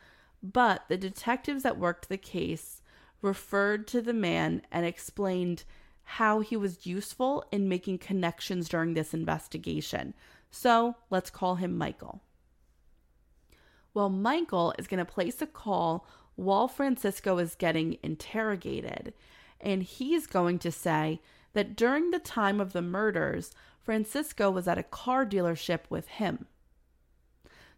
But 0.42 0.86
the 0.88 0.96
detectives 0.96 1.64
that 1.64 1.78
worked 1.78 2.08
the 2.08 2.18
case 2.18 2.82
referred 3.22 3.88
to 3.88 4.02
the 4.02 4.14
man 4.14 4.62
and 4.72 4.86
explained 4.86 5.66
how 6.04 6.40
he 6.40 6.56
was 6.56 6.86
useful 6.86 7.44
in 7.52 7.68
making 7.68 7.98
connections 7.98 8.70
during 8.70 8.94
this 8.94 9.14
investigation. 9.14 10.14
So 10.50 10.96
let's 11.10 11.30
call 11.30 11.56
him 11.56 11.78
Michael. 11.78 12.22
Well, 13.94 14.08
Michael 14.08 14.74
is 14.80 14.88
going 14.88 15.06
to 15.06 15.12
place 15.12 15.42
a 15.42 15.48
call 15.48 16.08
while 16.38 16.68
Francisco 16.68 17.40
is 17.40 17.56
getting 17.56 17.98
interrogated, 18.02 19.14
and 19.60 19.84
he's 19.84 20.28
going 20.28 20.60
to 20.60 20.72
say 20.72 21.20
that 21.54 21.76
during 21.76 22.12
the 22.12 22.20
time 22.20 22.62
of 22.62 22.74
the 22.74 22.82
murders, 22.82 23.52
Francisco 23.82 24.52
was 24.52 24.68
at 24.68 24.78
a 24.78 24.84
car 24.84 25.26
dealership 25.26 25.82
with 25.90 26.08
him. 26.08 26.46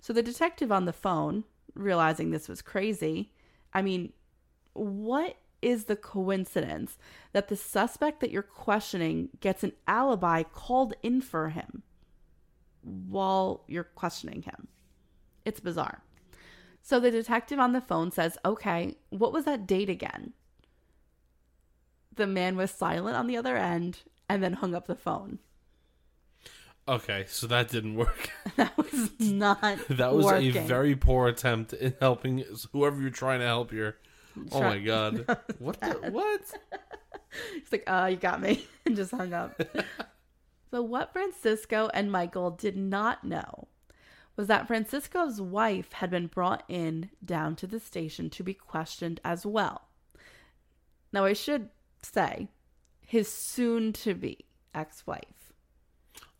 So 0.02 0.12
the 0.12 0.22
detective 0.22 0.72
on 0.72 0.86
the 0.86 0.94
phone, 0.94 1.46
realizing 1.74 2.32
this 2.32 2.50
was 2.50 2.62
crazy, 2.62 3.32
I 3.74 3.82
mean, 3.82 4.12
what 4.74 5.38
is 5.62 5.86
the 5.86 5.96
coincidence 5.96 6.98
that 7.32 7.48
the 7.48 7.56
suspect 7.56 8.20
that 8.20 8.32
you're 8.32 8.44
questioning 8.44 9.30
gets 9.40 9.64
an 9.64 9.72
alibi 9.88 10.44
called 10.44 10.94
in 11.02 11.22
for 11.22 11.50
him 11.50 11.84
while 12.82 13.64
you're 13.68 13.84
questioning 13.86 14.42
him? 14.42 14.68
It's 15.46 15.62
bizarre. 15.62 16.04
So 16.90 17.00
the 17.00 17.12
detective 17.12 17.60
on 17.60 17.74
the 17.74 17.82
phone 17.82 18.10
says, 18.10 18.36
Okay, 18.44 18.96
what 19.12 19.32
was 19.32 19.46
that 19.46 19.68
date 19.68 19.92
again? 19.92 20.34
The 22.16 22.26
man 22.26 22.58
was 22.58 22.72
silent 22.72 23.16
on 23.16 23.28
the 23.28 23.38
other 23.38 23.56
end 23.58 24.00
and 24.28 24.42
then 24.42 24.54
hung 24.54 24.74
up 24.74 24.88
the 24.88 24.96
phone. 24.96 25.38
Okay, 26.88 27.26
so 27.28 27.46
that 27.46 27.70
didn't 27.70 27.94
work. 27.94 28.32
That 28.56 28.76
was 28.76 29.12
not 29.20 29.62
that 29.90 30.16
was 30.16 30.26
working. 30.26 30.58
a 30.58 30.62
very 30.62 30.96
poor 30.96 31.28
attempt 31.28 31.74
in 31.74 31.94
helping 32.00 32.44
whoever 32.72 33.00
you're 33.00 33.12
trying 33.12 33.42
to 33.42 33.46
help 33.46 33.70
here. 33.70 33.98
Oh 34.52 34.60
my 34.60 34.80
god. 34.80 35.28
What 35.60 35.80
the 35.82 36.10
what? 36.10 36.42
He's 37.54 37.72
like, 37.72 37.84
uh, 37.86 38.08
you 38.10 38.18
got 38.18 38.42
me, 38.42 38.66
and 38.88 38.96
just 38.96 39.12
hung 39.12 39.32
up. 39.32 39.62
so, 40.72 40.82
what 40.82 41.14
Francisco 41.14 41.92
and 41.94 42.12
Michael 42.12 42.50
did 42.50 42.76
not 42.76 43.24
know 43.24 43.68
was 44.40 44.48
that 44.48 44.68
Francisco's 44.68 45.42
wife 45.42 45.92
had 45.92 46.10
been 46.10 46.28
brought 46.28 46.64
in 46.70 47.10
down 47.26 47.58
to 47.58 47.68
the 47.68 47.78
station 47.78 48.30
to 48.30 48.42
be 48.42 48.54
questioned 48.54 49.20
as 49.22 49.46
well. 49.46 49.90
Now, 51.12 51.26
I 51.26 51.34
should 51.34 51.68
say, 52.02 52.48
his 53.06 53.28
soon 53.28 53.92
to 53.92 54.14
be 54.16 54.46
ex 54.74 55.06
wife, 55.06 55.52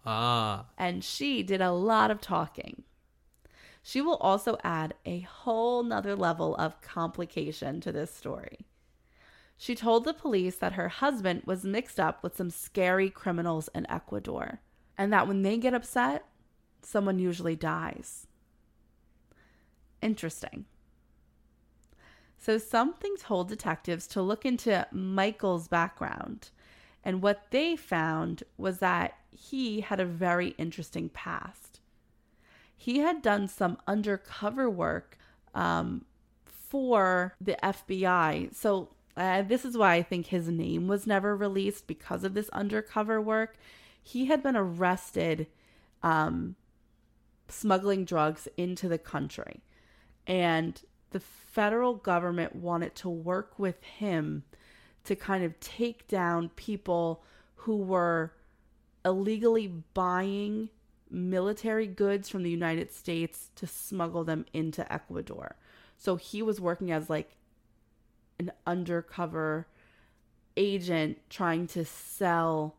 Ah, 0.06 0.68
and 0.78 1.04
she 1.04 1.44
did 1.44 1.60
a 1.60 1.74
lot 1.74 2.10
of 2.10 2.22
talking. 2.22 2.84
She 3.84 4.00
will 4.00 4.16
also 4.16 4.58
add 4.64 4.94
a 5.06 5.20
whole 5.20 5.84
nother 5.84 6.16
level 6.16 6.56
of 6.56 6.80
complication 6.80 7.82
to 7.82 7.92
this 7.92 8.16
story. 8.16 8.66
She 9.58 9.76
told 9.76 10.06
the 10.06 10.14
police 10.14 10.56
that 10.56 10.72
her 10.72 10.88
husband 10.88 11.42
was 11.46 11.66
mixed 11.66 12.00
up 12.00 12.24
with 12.24 12.38
some 12.38 12.50
scary 12.50 13.10
criminals 13.10 13.70
in 13.76 13.86
Ecuador, 13.92 14.62
and 14.98 15.12
that 15.12 15.28
when 15.28 15.42
they 15.42 15.58
get 15.58 15.74
upset, 15.74 16.24
someone 16.82 17.20
usually 17.20 17.56
dies. 17.56 18.28
Interesting. 20.02 20.66
So, 22.38 22.58
something 22.58 23.16
told 23.18 23.50
detectives 23.50 24.08
to 24.08 24.22
look 24.22 24.46
into 24.46 24.88
Michael's 24.92 25.68
background, 25.68 26.52
and 27.04 27.22
what 27.22 27.52
they 27.52 27.76
found 27.76 28.44
was 28.58 28.80
that 28.80 29.16
he 29.32 29.82
had 29.82 30.00
a 30.00 30.06
very 30.06 30.50
interesting 30.58 31.10
past. 31.10 31.82
He 32.76 33.00
had 33.00 33.22
done 33.22 33.50
some 33.50 33.78
undercover 33.88 34.70
work 34.70 35.18
um, 35.54 36.06
for 36.46 37.36
the 37.42 37.58
FBI. 37.62 38.56
So, 38.56 38.90
uh, 39.18 39.42
this 39.42 39.66
is 39.66 39.78
why 39.78 39.96
I 39.96 40.04
think 40.04 40.28
his 40.28 40.48
name 40.48 40.88
was 40.88 41.06
never 41.06 41.36
released 41.36 41.88
because 41.88 42.24
of 42.24 42.36
this 42.36 42.48
undercover 42.50 43.20
work. 43.20 43.58
He 44.02 44.26
had 44.26 44.42
been 44.42 44.56
arrested 44.56 45.48
um, 46.04 46.56
smuggling 47.50 48.06
drugs 48.06 48.48
into 48.58 48.88
the 48.88 48.98
country. 48.98 49.62
And 50.28 50.82
the 51.12 51.20
federal 51.20 51.96
government 51.96 52.56
wanted 52.56 52.96
to 52.96 53.10
work 53.10 53.58
with 53.58 53.82
him 53.84 54.44
to 55.06 55.16
kind 55.16 55.44
of 55.44 55.60
take 55.60 56.08
down 56.08 56.50
people 56.56 57.24
who 57.56 57.78
were 57.78 58.34
illegally 59.04 59.68
buying 59.94 60.70
military 61.10 61.88
goods 61.88 62.30
from 62.30 62.44
the 62.44 62.50
United 62.50 62.92
States 62.92 63.50
to 63.56 63.66
smuggle 63.66 64.24
them 64.24 64.46
into 64.54 64.92
Ecuador. 64.92 65.56
So 65.98 66.16
he 66.16 66.42
was 66.42 66.62
working 66.62 66.92
as 66.92 67.10
like 67.10 67.36
an 68.38 68.52
undercover 68.66 69.68
agent 70.56 71.18
trying 71.30 71.68
to 71.68 71.86
sell 71.86 72.76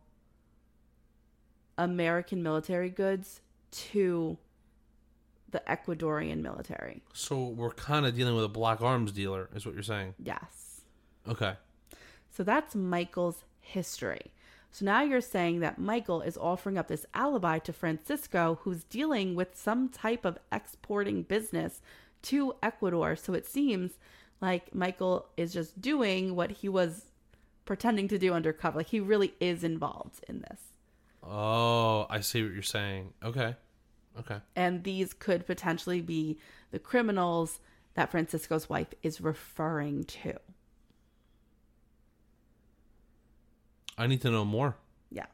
American 1.77 2.43
military 2.43 2.91
goods 2.91 3.41
to 3.71 4.39
the 5.51 5.63
Ecuadorian 5.69 6.41
military. 6.43 7.03
so 7.13 7.49
we're 7.49 7.71
kind 7.73 8.07
of 8.07 8.15
dealing 8.15 8.35
with 8.35 8.45
a 8.45 8.49
black 8.49 8.81
arms 8.81 9.13
dealer, 9.13 9.49
is 9.55 9.67
what 9.67 9.75
you're 9.75 9.83
saying. 9.83 10.15
Yes. 10.23 10.83
Okay. 11.29 11.55
So 12.31 12.43
that's 12.43 12.75
Michael's 12.75 13.45
history. 13.61 14.33
So 14.71 14.85
now 14.85 15.03
you're 15.03 15.21
saying 15.21 15.61
that 15.61 15.79
Michael 15.79 16.23
is 16.23 16.39
offering 16.39 16.79
up 16.79 16.89
this 16.89 17.05
alibi 17.13 17.59
to 17.61 17.73
Francisco, 17.73 18.61
who's 18.63 18.85
dealing 18.85 19.35
with 19.35 19.57
some 19.57 19.89
type 19.89 20.25
of 20.25 20.39
exporting 20.53 21.23
business 21.23 21.83
to 22.23 22.55
Ecuador. 22.63 23.17
So 23.17 23.35
it 23.35 23.47
seems 23.47 23.93
like 24.41 24.75
Michael 24.75 25.27
is 25.37 25.53
just 25.53 25.81
doing 25.81 26.37
what 26.37 26.51
he 26.51 26.69
was 26.69 27.07
pretending 27.65 28.09
to 28.09 28.19
do 28.19 28.33
undercover. 28.33 28.79
Like 28.79 28.89
he 28.89 29.01
really 29.01 29.35
is 29.41 29.65
involved 29.65 30.25
in 30.29 30.41
this. 30.41 30.61
Oh, 31.23 32.07
I 32.09 32.21
see 32.21 32.43
what 32.43 32.53
you're 32.53 32.63
saying. 32.63 33.13
Okay. 33.23 33.57
Okay. 34.21 34.37
And 34.55 34.85
these 34.85 35.13
could 35.13 35.47
potentially 35.47 36.01
be 36.01 36.39
the 36.71 36.79
criminals 36.79 37.61
that 37.95 38.11
Francisco's 38.11 38.69
wife 38.69 38.89
is 39.03 39.21
referring 39.21 40.05
to. 40.05 40.35
I 43.99 44.07
need 44.07 44.21
to 44.23 44.31
know 44.31 44.45
more. 44.45 44.77
Yeah. 45.11 45.27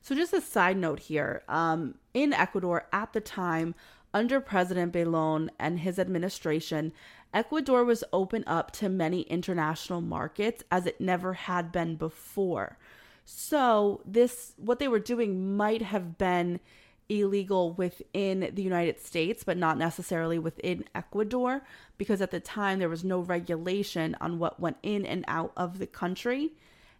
So, 0.00 0.14
just 0.14 0.32
a 0.32 0.40
side 0.40 0.76
note 0.76 1.00
here 1.00 1.42
um, 1.48 1.96
in 2.14 2.32
Ecuador 2.32 2.86
at 2.92 3.12
the 3.12 3.20
time, 3.20 3.74
under 4.14 4.40
President 4.40 4.92
Belon 4.92 5.50
and 5.58 5.80
his 5.80 5.98
administration, 5.98 6.92
Ecuador 7.34 7.84
was 7.84 8.04
open 8.12 8.44
up 8.46 8.70
to 8.72 8.88
many 8.88 9.22
international 9.22 10.00
markets 10.00 10.62
as 10.70 10.86
it 10.86 11.00
never 11.00 11.34
had 11.34 11.70
been 11.70 11.96
before. 11.96 12.78
So, 13.24 14.00
this, 14.06 14.54
what 14.56 14.78
they 14.78 14.88
were 14.88 14.98
doing 14.98 15.54
might 15.56 15.82
have 15.82 16.16
been 16.16 16.60
illegal 17.08 17.72
within 17.72 18.50
the 18.52 18.62
United 18.62 19.00
States, 19.00 19.44
but 19.44 19.56
not 19.56 19.78
necessarily 19.78 20.38
within 20.38 20.84
Ecuador, 20.94 21.62
because 21.96 22.20
at 22.20 22.30
the 22.30 22.40
time 22.40 22.78
there 22.78 22.88
was 22.88 23.04
no 23.04 23.20
regulation 23.20 24.16
on 24.20 24.38
what 24.38 24.60
went 24.60 24.76
in 24.82 25.06
and 25.06 25.24
out 25.28 25.52
of 25.56 25.78
the 25.78 25.86
country. 25.86 26.52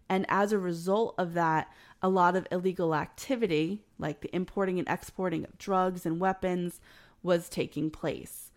And 0.09 0.25
as 0.27 0.51
a 0.51 0.57
result 0.57 1.13
of 1.17 1.33
that, 1.33 1.71
a 2.01 2.09
lot 2.09 2.35
of 2.35 2.47
illegal 2.51 2.95
activity, 2.95 3.83
like 3.99 4.21
the 4.21 4.35
importing 4.35 4.79
and 4.79 4.87
exporting 4.87 5.43
of 5.43 5.57
drugs 5.57 6.05
and 6.05 6.19
weapons, 6.19 6.79
was 7.21 7.49
taking 7.49 7.91
place 7.91 8.51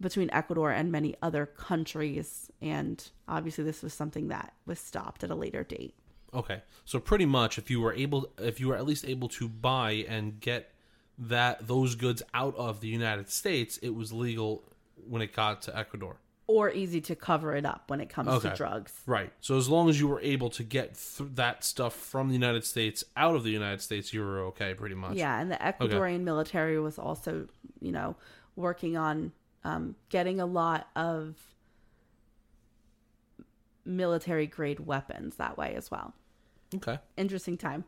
between 0.00 0.30
Ecuador 0.32 0.70
and 0.70 0.90
many 0.90 1.14
other 1.22 1.46
countries. 1.46 2.50
And 2.60 3.06
obviously, 3.28 3.64
this 3.64 3.82
was 3.82 3.92
something 3.92 4.28
that 4.28 4.54
was 4.66 4.80
stopped 4.80 5.22
at 5.22 5.30
a 5.30 5.34
later 5.34 5.62
date. 5.62 5.94
Okay. 6.32 6.62
So 6.84 6.98
pretty 6.98 7.26
much 7.26 7.58
if 7.58 7.70
you 7.70 7.80
were 7.80 7.92
able 7.92 8.30
if 8.38 8.60
you 8.60 8.68
were 8.68 8.76
at 8.76 8.86
least 8.86 9.04
able 9.04 9.28
to 9.30 9.48
buy 9.48 10.06
and 10.08 10.40
get 10.40 10.72
that 11.20 11.66
those 11.66 11.94
goods 11.94 12.22
out 12.34 12.56
of 12.56 12.80
the 12.80 12.88
United 12.88 13.28
States, 13.30 13.76
it 13.78 13.90
was 13.94 14.12
legal 14.12 14.64
when 15.06 15.20
it 15.22 15.34
got 15.34 15.62
to 15.62 15.76
Ecuador. 15.76 16.16
Or 16.46 16.70
easy 16.70 17.00
to 17.02 17.14
cover 17.14 17.54
it 17.54 17.64
up 17.64 17.84
when 17.90 18.00
it 18.00 18.08
comes 18.08 18.28
Okay. 18.28 18.50
to 18.50 18.56
drugs. 18.56 18.92
Right. 19.06 19.32
So 19.40 19.56
as 19.56 19.68
long 19.68 19.88
as 19.88 20.00
you 20.00 20.08
were 20.08 20.20
able 20.20 20.50
to 20.50 20.64
get 20.64 20.94
th- 21.16 21.30
that 21.34 21.62
stuff 21.62 21.94
from 21.94 22.26
the 22.28 22.32
United 22.34 22.64
States 22.64 23.04
out 23.16 23.36
of 23.36 23.44
the 23.44 23.50
United 23.50 23.80
States, 23.82 24.12
you 24.12 24.20
were 24.22 24.40
okay 24.46 24.74
pretty 24.74 24.96
much. 24.96 25.14
Yeah, 25.16 25.38
and 25.40 25.50
the 25.52 25.56
Ecuadorian 25.56 26.22
military 26.22 26.80
was 26.80 26.98
also, 26.98 27.46
you 27.80 27.92
know, 27.92 28.16
working 28.56 28.96
on 28.96 29.32
um, 29.62 29.94
getting 30.08 30.40
a 30.40 30.46
lot 30.46 30.88
of 30.96 31.36
military 33.84 34.46
grade 34.46 34.80
weapons 34.80 35.36
that 35.36 35.56
way 35.56 35.74
as 35.76 35.90
well. 35.90 36.14
Okay. 36.74 36.98
Interesting 37.16 37.56
time. 37.56 37.84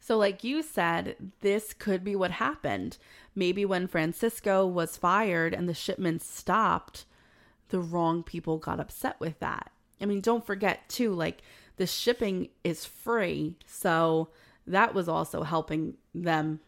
So, 0.00 0.16
like 0.16 0.42
you 0.42 0.62
said, 0.62 1.16
this 1.40 1.74
could 1.74 2.02
be 2.02 2.16
what 2.16 2.30
happened. 2.32 2.96
Maybe 3.34 3.64
when 3.66 3.86
Francisco 3.86 4.66
was 4.66 4.96
fired 4.96 5.52
and 5.52 5.68
the 5.68 5.74
shipments 5.74 6.26
stopped, 6.26 7.04
the 7.68 7.80
wrong 7.80 8.22
people 8.22 8.56
got 8.56 8.80
upset 8.80 9.20
with 9.20 9.38
that. 9.40 9.70
I 10.00 10.06
mean, 10.06 10.20
don't 10.20 10.44
forget, 10.44 10.88
too, 10.88 11.12
like 11.12 11.42
the 11.76 11.86
shipping 11.86 12.48
is 12.64 12.86
free. 12.86 13.56
So, 13.66 14.28
that 14.66 14.94
was 14.94 15.08
also 15.08 15.42
helping 15.42 15.94
them 16.14 16.60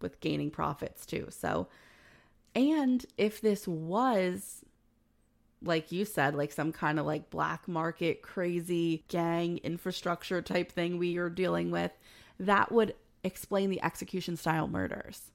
with 0.00 0.20
gaining 0.20 0.50
profits, 0.50 1.04
too. 1.04 1.26
So, 1.30 1.66
and 2.54 3.04
if 3.18 3.40
this 3.40 3.66
was 3.66 4.64
like 5.62 5.92
you 5.92 6.04
said, 6.04 6.34
like 6.34 6.52
some 6.52 6.72
kind 6.72 6.98
of 6.98 7.06
like 7.06 7.30
black 7.30 7.68
market 7.68 8.22
crazy 8.22 9.04
gang 9.08 9.58
infrastructure 9.58 10.40
type 10.40 10.72
thing 10.72 10.98
we 10.98 11.18
are 11.18 11.28
dealing 11.28 11.70
with, 11.70 11.92
that 12.40 12.72
would 12.72 12.94
explain 13.22 13.70
the 13.70 13.82
execution 13.82 14.36
style 14.36 14.66
murders 14.66 15.30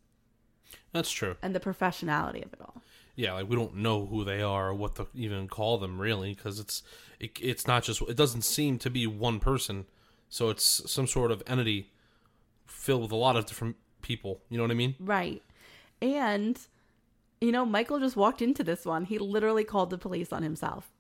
That's 0.92 1.12
true. 1.12 1.36
and 1.42 1.54
the 1.56 1.60
professionality 1.60 2.44
of 2.44 2.52
it 2.52 2.60
all. 2.62 2.82
Yeah, 3.16 3.34
like 3.34 3.50
we 3.50 3.56
don't 3.56 3.76
know 3.78 4.08
who 4.08 4.26
they 4.26 4.42
are 4.42 4.70
or 4.70 4.74
what 4.74 4.96
to 4.96 5.08
even 5.14 5.48
call 5.48 5.78
them 5.78 6.02
really 6.02 6.34
because 6.34 6.60
it's 6.60 6.84
it, 7.20 7.38
it's 7.42 7.66
not 7.66 7.84
just 7.84 8.02
it 8.02 8.18
doesn't 8.18 8.42
seem 8.42 8.78
to 8.80 8.90
be 8.90 9.08
one 9.08 9.40
person. 9.40 9.86
So 10.28 10.50
it's 10.50 10.92
some 10.92 11.08
sort 11.08 11.32
of 11.32 11.42
entity 11.48 11.92
filled 12.66 13.04
with 13.04 13.12
a 13.12 13.16
lot 13.16 13.38
of 13.38 13.46
different 13.46 13.78
people. 14.02 14.42
You 14.50 14.58
know 14.58 14.64
what 14.64 14.72
I 14.72 14.76
mean? 14.76 14.96
Right. 15.00 15.42
And, 16.02 16.60
you 17.40 17.52
know, 17.54 17.66
Michael 17.66 18.00
just 18.00 18.18
walked 18.18 18.42
into 18.42 18.64
this 18.64 18.86
one. 18.86 19.06
He 19.06 19.18
literally 19.18 19.64
called 19.64 19.92
the 19.92 19.98
police 19.98 20.34
on 20.34 20.44
himself. 20.44 20.92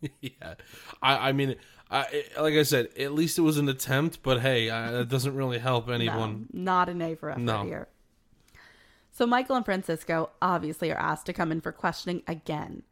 yeah. 0.20 0.54
I 1.02 1.28
I 1.28 1.32
mean 1.32 1.56
I 1.90 2.24
like 2.38 2.54
I 2.54 2.62
said, 2.62 2.88
at 2.98 3.12
least 3.12 3.38
it 3.38 3.42
was 3.42 3.58
an 3.58 3.68
attempt, 3.68 4.22
but 4.22 4.40
hey, 4.40 4.70
uh, 4.70 4.92
that 4.92 5.08
doesn't 5.08 5.34
really 5.34 5.58
help 5.58 5.88
anyone. 5.88 6.48
No, 6.52 6.62
not 6.62 6.88
an 6.88 7.02
A 7.02 7.16
for 7.16 7.30
effort 7.30 7.40
No. 7.40 7.64
here. 7.64 7.88
So 9.12 9.26
Michael 9.26 9.56
and 9.56 9.64
Francisco 9.64 10.30
obviously 10.40 10.90
are 10.92 10.98
asked 10.98 11.26
to 11.26 11.32
come 11.32 11.50
in 11.50 11.60
for 11.60 11.72
questioning 11.72 12.22
again. 12.26 12.84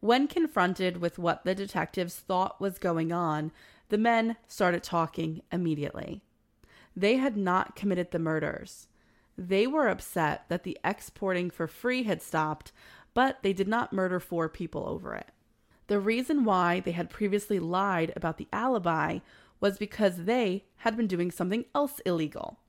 When 0.00 0.26
confronted 0.28 1.00
with 1.00 1.18
what 1.18 1.44
the 1.44 1.54
detectives 1.54 2.16
thought 2.16 2.60
was 2.60 2.78
going 2.78 3.12
on, 3.12 3.52
the 3.88 3.98
men 3.98 4.36
started 4.46 4.82
talking 4.82 5.42
immediately. 5.50 6.22
They 6.96 7.16
had 7.16 7.36
not 7.36 7.76
committed 7.76 8.10
the 8.10 8.18
murders. 8.18 8.88
They 9.36 9.66
were 9.66 9.88
upset 9.88 10.44
that 10.48 10.62
the 10.62 10.78
exporting 10.84 11.50
for 11.50 11.66
free 11.66 12.04
had 12.04 12.22
stopped, 12.22 12.72
but 13.14 13.42
they 13.42 13.52
did 13.52 13.68
not 13.68 13.92
murder 13.92 14.20
four 14.20 14.48
people 14.48 14.88
over 14.88 15.14
it. 15.14 15.28
The 15.92 16.00
reason 16.00 16.46
why 16.46 16.80
they 16.80 16.92
had 16.92 17.10
previously 17.10 17.58
lied 17.58 18.14
about 18.16 18.38
the 18.38 18.48
alibi 18.50 19.18
was 19.60 19.76
because 19.76 20.24
they 20.24 20.64
had 20.76 20.96
been 20.96 21.06
doing 21.06 21.30
something 21.30 21.66
else 21.74 22.00
illegal. 22.06 22.60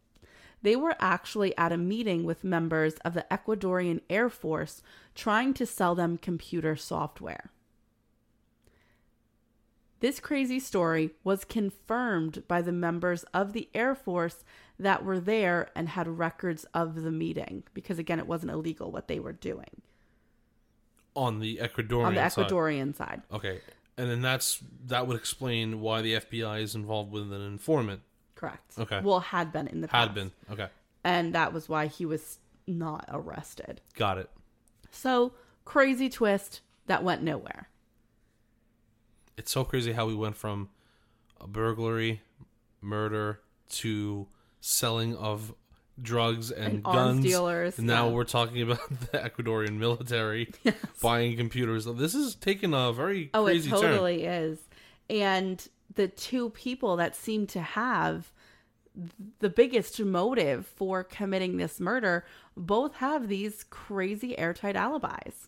They 0.62 0.76
were 0.76 0.98
actually 1.00 1.58
at 1.58 1.72
a 1.72 1.78
meeting 1.78 2.26
with 2.26 2.44
members 2.44 2.96
of 2.96 3.14
the 3.14 3.26
Ecuadorian 3.32 4.02
Air 4.10 4.30
Force 4.30 4.84
trying 5.16 5.54
to 5.54 5.66
sell 5.66 5.96
them 5.96 6.18
computer 6.18 6.76
software. 6.76 7.52
This 10.02 10.20
crazy 10.20 10.60
story 10.60 11.12
was 11.24 11.46
confirmed 11.46 12.44
by 12.50 12.62
the 12.62 12.74
members 12.74 13.24
of 13.34 13.54
the 13.54 13.70
Air 13.74 13.96
Force 13.96 14.44
that 14.78 15.06
were 15.06 15.22
there 15.22 15.70
and 15.78 15.88
had 15.88 16.10
records 16.10 16.66
of 16.74 17.04
the 17.04 17.12
meeting 17.12 17.64
because, 17.74 17.98
again, 17.98 18.20
it 18.20 18.28
wasn't 18.28 18.52
illegal 18.52 18.92
what 18.92 19.08
they 19.08 19.22
were 19.22 19.32
doing 19.32 19.82
On 21.16 21.39
the 21.39 21.57
Ecuadorian 21.57 22.05
on 22.05 22.16
the 22.16 22.30
side. 22.30 22.47
Ecuadorian 22.47 22.95
side. 22.95 23.22
Okay. 23.32 23.59
And 23.97 24.09
then 24.09 24.22
that's 24.22 24.59
that 24.88 25.05
would 25.07 25.18
explain 25.18 25.80
why 25.80 26.01
the 26.01 26.16
FBI 26.16 26.61
is 26.61 26.74
involved 26.74 27.11
with 27.11 27.32
an 27.32 27.41
informant. 27.41 28.01
Correct. 28.36 28.74
Okay. 28.80 28.99
Well, 29.03 29.20
had 29.20 29.51
been 29.51 29.68
in 29.68 29.82
the 29.82 29.88
past. 29.88 30.07
Had 30.07 30.16
been. 30.16 30.32
Okay. 30.51 30.68
And 31.03 31.34
that 31.36 31.53
was 31.53 31.70
why 31.70 31.88
he 31.88 32.05
was 32.05 32.39
not 32.66 33.05
arrested. 33.09 33.82
Got 33.95 34.18
it. 34.18 34.30
So, 34.91 35.34
crazy 35.66 36.09
twist 36.09 36.61
that 36.88 37.03
went 37.03 37.24
nowhere. 37.24 37.70
It's 39.38 39.51
so 39.51 39.64
crazy 39.64 39.93
how 39.93 40.05
we 40.05 40.16
went 40.16 40.36
from 40.36 40.70
a 41.39 41.47
burglary, 41.47 42.22
murder 42.82 43.41
to 43.70 44.28
selling 44.61 45.16
of 45.16 45.53
drugs 46.02 46.52
and, 46.52 46.74
And 46.76 46.84
guns. 46.84 47.24
dealers, 47.26 47.78
And 47.78 47.88
now 47.88 48.08
yeah. 48.08 48.14
we're 48.14 48.24
talking 48.24 48.62
about 48.62 48.88
the 49.12 49.18
Ecuadorian 49.20 49.78
military 49.78 50.52
buying 51.02 51.38
computers. 51.38 51.86
This 51.86 52.16
is 52.16 52.36
taking 52.36 52.74
a 52.74 52.91
very 52.91 53.30
Oh, 53.34 53.46
it 53.48 53.64
totally 53.66 54.26
is. 54.26 54.60
And 55.10 55.66
the 55.94 56.08
two 56.08 56.50
people 56.52 56.96
that 56.98 57.16
seem 57.16 57.46
to 57.48 57.62
have 57.62 58.32
the 59.39 59.50
biggest 59.50 60.00
motive 60.00 60.66
for 60.68 61.04
committing 61.04 61.58
this 61.58 61.80
murder 61.80 62.26
both 62.56 62.96
have 62.96 63.28
these 63.28 63.64
crazy 63.70 64.38
airtight 64.38 64.76
alibis. 64.76 65.48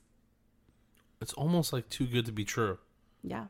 It's 1.22 1.34
almost 1.34 1.72
like 1.74 1.90
too 1.90 2.06
good 2.08 2.26
to 2.26 2.32
be 2.32 2.44
true. 2.46 2.78
Yeah. 3.24 3.46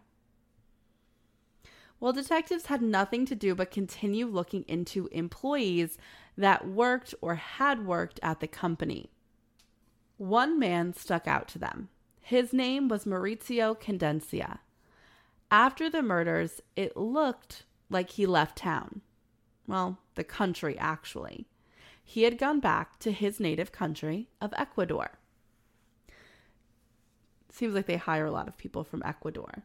Well, 1.99 2.13
detectives 2.13 2.65
had 2.67 2.81
nothing 2.81 3.25
to 3.27 3.35
do 3.35 3.55
but 3.55 3.71
continue 3.71 4.27
looking 4.27 4.63
into 4.67 5.07
employees 5.11 5.97
that 6.37 6.67
worked 6.67 7.15
or 7.21 7.35
had 7.35 7.85
worked 7.85 8.19
at 8.21 8.39
the 8.39 8.47
company. 8.47 9.11
One 10.17 10.59
man 10.59 10.93
stuck 10.93 11.27
out 11.27 11.47
to 11.49 11.59
them. 11.59 11.89
His 12.21 12.53
name 12.53 12.87
was 12.87 13.05
Maurizio 13.05 13.79
Condencia. 13.79 14.59
After 15.51 15.89
the 15.89 16.01
murders, 16.01 16.61
it 16.75 16.97
looked 16.97 17.63
like 17.89 18.11
he 18.11 18.25
left 18.25 18.57
town. 18.57 19.01
Well, 19.67 19.99
the 20.15 20.23
country, 20.23 20.77
actually. 20.77 21.47
He 22.03 22.23
had 22.23 22.37
gone 22.37 22.59
back 22.59 22.99
to 22.99 23.11
his 23.11 23.39
native 23.39 23.71
country 23.71 24.29
of 24.41 24.53
Ecuador. 24.57 25.19
Seems 27.51 27.73
like 27.73 27.85
they 27.85 27.97
hire 27.97 28.25
a 28.25 28.31
lot 28.31 28.47
of 28.47 28.57
people 28.57 28.83
from 28.83 29.01
Ecuador. 29.05 29.63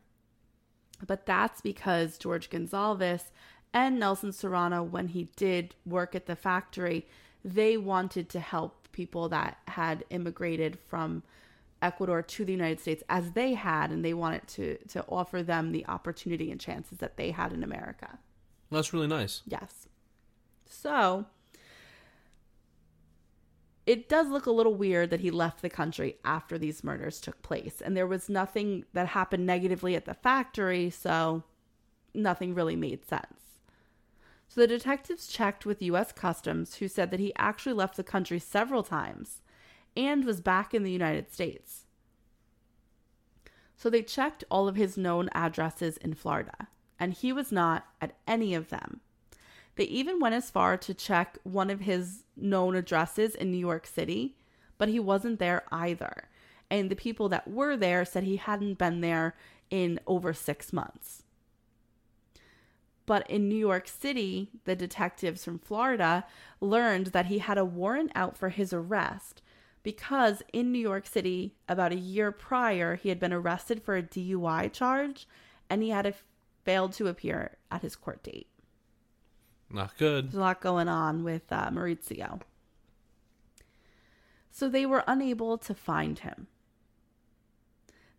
But 1.06 1.26
that's 1.26 1.60
because 1.60 2.18
George 2.18 2.50
Gonzalez 2.50 3.32
and 3.72 3.98
Nelson 3.98 4.32
Serrano, 4.32 4.82
when 4.82 5.08
he 5.08 5.30
did 5.36 5.74
work 5.86 6.14
at 6.14 6.26
the 6.26 6.36
factory, 6.36 7.06
they 7.44 7.76
wanted 7.76 8.28
to 8.30 8.40
help 8.40 8.88
people 8.92 9.28
that 9.28 9.58
had 9.68 10.04
immigrated 10.10 10.78
from 10.88 11.22
Ecuador 11.82 12.20
to 12.20 12.44
the 12.44 12.52
United 12.52 12.80
States 12.80 13.02
as 13.08 13.32
they 13.32 13.54
had, 13.54 13.90
and 13.90 14.04
they 14.04 14.12
wanted 14.12 14.46
to 14.48 14.76
to 14.88 15.04
offer 15.08 15.42
them 15.42 15.72
the 15.72 15.86
opportunity 15.86 16.50
and 16.50 16.60
chances 16.60 16.98
that 16.98 17.16
they 17.16 17.30
had 17.30 17.52
in 17.52 17.62
America. 17.62 18.18
That's 18.70 18.92
really 18.92 19.06
nice. 19.06 19.42
Yes. 19.46 19.88
So 20.66 21.26
it 23.86 24.08
does 24.08 24.28
look 24.28 24.46
a 24.46 24.52
little 24.52 24.74
weird 24.74 25.10
that 25.10 25.20
he 25.20 25.30
left 25.30 25.62
the 25.62 25.70
country 25.70 26.16
after 26.24 26.58
these 26.58 26.84
murders 26.84 27.20
took 27.20 27.42
place. 27.42 27.80
And 27.80 27.96
there 27.96 28.06
was 28.06 28.28
nothing 28.28 28.84
that 28.92 29.08
happened 29.08 29.46
negatively 29.46 29.96
at 29.96 30.04
the 30.04 30.14
factory, 30.14 30.90
so 30.90 31.42
nothing 32.14 32.54
really 32.54 32.76
made 32.76 33.04
sense. 33.04 33.40
So 34.50 34.60
the 34.60 34.66
detectives 34.66 35.28
checked 35.28 35.64
with 35.64 35.80
US 35.80 36.10
Customs, 36.10 36.74
who 36.74 36.88
said 36.88 37.12
that 37.12 37.20
he 37.20 37.32
actually 37.36 37.72
left 37.72 37.96
the 37.96 38.02
country 38.02 38.40
several 38.40 38.82
times 38.82 39.42
and 39.96 40.24
was 40.24 40.40
back 40.40 40.74
in 40.74 40.82
the 40.82 40.90
United 40.90 41.32
States. 41.32 41.84
So 43.76 43.88
they 43.88 44.02
checked 44.02 44.42
all 44.50 44.66
of 44.66 44.74
his 44.74 44.96
known 44.96 45.28
addresses 45.32 45.98
in 45.98 46.14
Florida, 46.14 46.66
and 46.98 47.12
he 47.12 47.32
was 47.32 47.52
not 47.52 47.86
at 48.00 48.16
any 48.26 48.52
of 48.52 48.70
them. 48.70 49.00
They 49.76 49.84
even 49.84 50.18
went 50.18 50.34
as 50.34 50.50
far 50.50 50.76
to 50.78 50.94
check 50.94 51.38
one 51.44 51.70
of 51.70 51.82
his 51.82 52.24
known 52.36 52.74
addresses 52.74 53.36
in 53.36 53.52
New 53.52 53.56
York 53.56 53.86
City, 53.86 54.36
but 54.78 54.88
he 54.88 54.98
wasn't 54.98 55.38
there 55.38 55.62
either. 55.70 56.28
And 56.68 56.90
the 56.90 56.96
people 56.96 57.28
that 57.28 57.46
were 57.46 57.76
there 57.76 58.04
said 58.04 58.24
he 58.24 58.34
hadn't 58.34 58.78
been 58.78 59.00
there 59.00 59.36
in 59.70 60.00
over 60.08 60.34
six 60.34 60.72
months. 60.72 61.22
But 63.10 63.28
in 63.28 63.48
New 63.48 63.56
York 63.56 63.88
City, 63.88 64.50
the 64.66 64.76
detectives 64.76 65.44
from 65.44 65.58
Florida 65.58 66.24
learned 66.60 67.08
that 67.08 67.26
he 67.26 67.38
had 67.38 67.58
a 67.58 67.64
warrant 67.64 68.12
out 68.14 68.36
for 68.36 68.50
his 68.50 68.72
arrest 68.72 69.42
because 69.82 70.44
in 70.52 70.70
New 70.70 70.78
York 70.78 71.08
City, 71.08 71.56
about 71.68 71.90
a 71.90 71.96
year 71.96 72.30
prior, 72.30 72.94
he 72.94 73.08
had 73.08 73.18
been 73.18 73.32
arrested 73.32 73.82
for 73.82 73.96
a 73.96 74.02
DUI 74.04 74.72
charge 74.72 75.26
and 75.68 75.82
he 75.82 75.88
had 75.88 76.14
failed 76.64 76.92
to 76.92 77.08
appear 77.08 77.56
at 77.68 77.82
his 77.82 77.96
court 77.96 78.22
date. 78.22 78.46
Not 79.68 79.98
good. 79.98 80.26
There's 80.26 80.34
a 80.34 80.38
lot 80.38 80.60
going 80.60 80.86
on 80.86 81.24
with 81.24 81.50
uh, 81.50 81.68
Maurizio. 81.70 82.42
So 84.52 84.68
they 84.68 84.86
were 84.86 85.02
unable 85.08 85.58
to 85.58 85.74
find 85.74 86.20
him. 86.20 86.46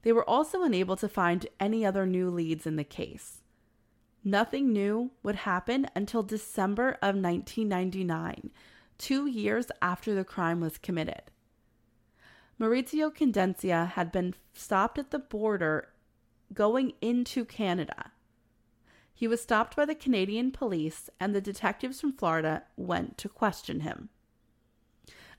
They 0.02 0.12
were 0.12 0.30
also 0.30 0.64
unable 0.64 0.98
to 0.98 1.08
find 1.08 1.48
any 1.62 1.86
other 1.86 2.06
new 2.06 2.30
leads 2.30 2.68
in 2.68 2.76
the 2.76 2.84
case. 2.84 3.41
Nothing 4.24 4.72
new 4.72 5.11
would 5.24 5.36
happen 5.36 5.88
until 5.95 6.22
December 6.22 6.91
of 7.01 7.15
1999, 7.15 8.51
two 8.97 9.26
years 9.26 9.67
after 9.82 10.13
the 10.13 10.24
crime 10.24 10.59
was 10.59 10.78
committed. 10.78 11.24
Maurizio 12.59 13.09
Condencia 13.11 13.88
had 13.88 14.11
been 14.11 14.36
stopped 14.53 14.99
at 14.99 15.09
the 15.09 15.17
border 15.17 15.89
going 16.53 16.93
into 17.01 17.43
Canada. 17.43 18.11
He 19.11 19.28
was 19.28 19.41
stopped 19.41 19.76
by 19.76 19.86
the 19.86 19.95
Canadian 19.95 20.51
police, 20.51 21.09
and 21.19 21.34
the 21.34 21.41
detectives 21.41 21.99
from 21.99 22.13
Florida 22.13 22.63
went 22.78 23.17
to 23.19 23.30
question 23.30 23.80
him. 23.80 24.09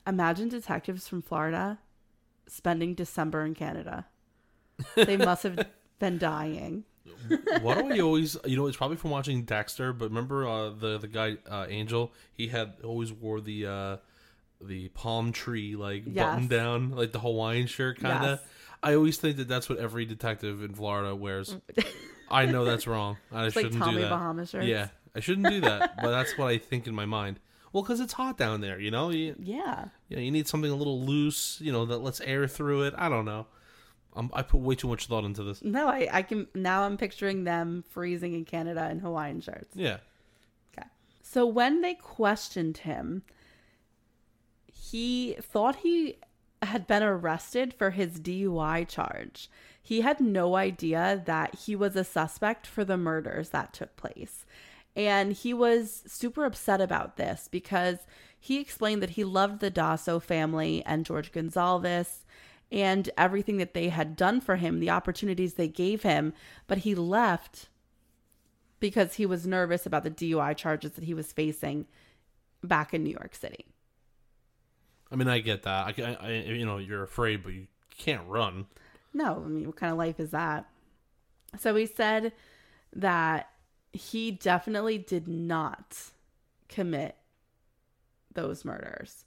Imagine 0.05 0.49
detectives 0.49 1.07
from 1.07 1.21
Florida 1.21 1.79
spending 2.47 2.93
December 2.93 3.45
in 3.45 3.55
Canada. 3.55 4.07
They 4.95 5.15
must 5.15 5.43
have 5.43 5.67
been 5.99 6.17
dying. 6.17 6.83
Why 7.61 7.75
don't 7.75 7.89
we 7.89 8.01
always? 8.01 8.37
You 8.45 8.55
know, 8.57 8.67
it's 8.67 8.77
probably 8.77 8.97
from 8.97 9.11
watching 9.11 9.43
Dexter. 9.43 9.93
But 9.93 10.09
remember 10.09 10.47
uh, 10.47 10.69
the 10.69 10.97
the 10.97 11.07
guy 11.07 11.37
uh, 11.49 11.65
Angel? 11.69 12.11
He 12.33 12.47
had 12.47 12.73
always 12.83 13.11
wore 13.11 13.41
the 13.41 13.65
uh, 13.65 13.97
the 14.61 14.89
palm 14.89 15.31
tree 15.31 15.75
like 15.75 16.03
Yes. 16.05 16.25
button 16.25 16.47
down, 16.47 16.91
like 16.91 17.11
the 17.11 17.19
Hawaiian 17.19 17.67
shirt 17.67 17.99
kind 17.99 18.25
of. 18.25 18.39
Yes. 18.39 18.49
I 18.81 18.95
always 18.95 19.17
think 19.17 19.37
that 19.37 19.47
that's 19.47 19.69
what 19.69 19.77
every 19.79 20.05
detective 20.05 20.61
in 20.63 20.73
Florida 20.73 21.15
wears. 21.15 21.55
I 22.29 22.45
know 22.45 22.65
that's 22.65 22.87
wrong. 22.87 23.17
I 23.31 23.43
like 23.45 23.53
shouldn't 23.53 23.75
Tommy 23.75 23.95
do 23.95 24.01
that. 24.01 24.09
Bahama 24.09 24.45
shirts. 24.45 24.65
Yeah, 24.67 24.89
I 25.15 25.19
shouldn't 25.19 25.47
do 25.49 25.61
that. 25.61 25.95
but 26.01 26.11
that's 26.11 26.37
what 26.37 26.47
I 26.47 26.57
think 26.57 26.87
in 26.87 26.95
my 26.95 27.05
mind. 27.05 27.39
Well, 27.71 27.81
because 27.83 27.99
it's 28.01 28.13
hot 28.13 28.37
down 28.37 28.61
there, 28.61 28.79
you 28.79 28.91
know. 28.91 29.09
You, 29.09 29.35
Yeah. 29.39 29.85
you 30.09 30.15
know, 30.17 30.21
you 30.21 30.31
need 30.31 30.47
something 30.47 30.69
a 30.69 30.75
little 30.75 31.01
loose, 31.05 31.59
you 31.61 31.71
know, 31.71 31.85
that 31.85 31.99
lets 31.99 32.21
air 32.21 32.47
through 32.47 32.83
it. 32.83 32.93
I 32.97 33.09
don't 33.09 33.25
know. 33.25 33.47
Um, 34.15 34.29
I 34.33 34.43
put 34.43 34.61
way 34.61 34.75
too 34.75 34.87
much 34.87 35.07
thought 35.07 35.25
into 35.25 35.43
this. 35.43 35.63
No, 35.63 35.87
I, 35.87 36.07
I 36.11 36.21
can 36.21 36.47
now 36.53 36.83
I'm 36.83 36.97
picturing 36.97 37.43
them 37.43 37.83
freezing 37.89 38.33
in 38.33 38.45
Canada 38.45 38.89
in 38.89 38.99
Hawaiian 38.99 39.41
shirts. 39.41 39.75
Yeah. 39.75 39.97
Okay. 40.77 40.87
So 41.21 41.45
when 41.45 41.81
they 41.81 41.95
questioned 41.95 42.77
him, 42.77 43.23
he 44.71 45.35
thought 45.41 45.77
he 45.77 46.17
had 46.61 46.87
been 46.87 47.03
arrested 47.03 47.73
for 47.73 47.91
his 47.91 48.19
DUI 48.19 48.87
charge. 48.87 49.49
He 49.81 50.01
had 50.01 50.21
no 50.21 50.55
idea 50.55 51.21
that 51.25 51.55
he 51.55 51.75
was 51.75 51.95
a 51.95 52.03
suspect 52.03 52.65
for 52.65 52.85
the 52.85 52.97
murders 52.97 53.49
that 53.49 53.73
took 53.73 53.95
place. 53.97 54.45
And 54.95 55.33
he 55.33 55.53
was 55.53 56.03
super 56.07 56.45
upset 56.45 56.79
about 56.79 57.17
this 57.17 57.49
because 57.51 57.99
he 58.39 58.59
explained 58.59 59.01
that 59.01 59.11
he 59.11 59.23
loved 59.23 59.59
the 59.59 59.71
Dosso 59.71 60.21
family 60.21 60.83
and 60.85 61.05
George 61.05 61.31
Gonzalez 61.31 62.22
and 62.73 63.11
everything 63.15 63.57
that 63.57 63.75
they 63.75 63.89
had 63.89 64.15
done 64.15 64.41
for 64.41 64.55
him, 64.55 64.79
the 64.79 64.89
opportunities 64.89 65.53
they 65.53 65.67
gave 65.67 66.01
him, 66.01 66.33
but 66.65 66.79
he 66.79 66.95
left 66.95 67.69
because 68.79 69.13
he 69.13 69.27
was 69.27 69.45
nervous 69.45 69.85
about 69.85 70.03
the 70.03 70.09
DUI 70.09 70.57
charges 70.57 70.93
that 70.93 71.03
he 71.03 71.13
was 71.13 71.31
facing 71.31 71.85
back 72.63 72.93
in 72.93 73.03
New 73.03 73.11
York 73.11 73.35
City. 73.35 73.67
I 75.11 75.15
mean, 75.15 75.27
I 75.27 75.39
get 75.39 75.61
that. 75.63 75.99
I, 75.99 76.17
I, 76.19 76.31
you 76.31 76.65
know, 76.65 76.77
you're 76.77 77.03
afraid, 77.03 77.43
but 77.43 77.53
you 77.53 77.67
can't 77.95 78.27
run. 78.27 78.65
No, 79.13 79.43
I 79.45 79.47
mean, 79.47 79.67
what 79.67 79.75
kind 79.75 79.91
of 79.91 79.99
life 79.99 80.19
is 80.19 80.31
that? 80.31 80.65
So 81.59 81.75
he 81.75 81.85
said 81.85 82.33
that 82.95 83.49
he 83.91 84.31
definitely 84.31 84.97
did 84.97 85.27
not 85.27 86.09
commit 86.67 87.15
those 88.33 88.65
murders. 88.65 89.25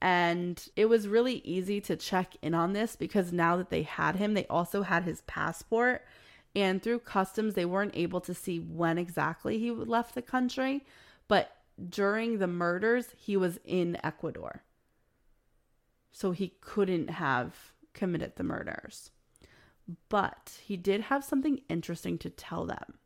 And 0.00 0.62
it 0.76 0.86
was 0.86 1.08
really 1.08 1.36
easy 1.44 1.80
to 1.82 1.96
check 1.96 2.34
in 2.42 2.54
on 2.54 2.72
this 2.72 2.96
because 2.96 3.32
now 3.32 3.56
that 3.56 3.70
they 3.70 3.82
had 3.82 4.16
him, 4.16 4.34
they 4.34 4.46
also 4.46 4.82
had 4.82 5.04
his 5.04 5.22
passport. 5.22 6.04
And 6.54 6.82
through 6.82 7.00
customs, 7.00 7.54
they 7.54 7.64
weren't 7.64 7.96
able 7.96 8.20
to 8.22 8.34
see 8.34 8.58
when 8.58 8.98
exactly 8.98 9.58
he 9.58 9.70
left 9.70 10.14
the 10.14 10.22
country. 10.22 10.84
But 11.28 11.50
during 11.88 12.38
the 12.38 12.46
murders, 12.46 13.08
he 13.16 13.36
was 13.36 13.58
in 13.64 13.98
Ecuador. 14.02 14.62
So 16.12 16.30
he 16.30 16.54
couldn't 16.60 17.10
have 17.10 17.72
committed 17.92 18.36
the 18.36 18.44
murders. 18.44 19.10
But 20.08 20.60
he 20.64 20.76
did 20.76 21.02
have 21.02 21.24
something 21.24 21.60
interesting 21.68 22.18
to 22.18 22.30
tell 22.30 22.66
them. 22.66 22.98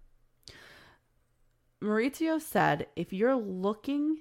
Maurizio 1.83 2.41
said 2.41 2.87
if 2.95 3.13
you're 3.13 3.37
looking 3.37 4.19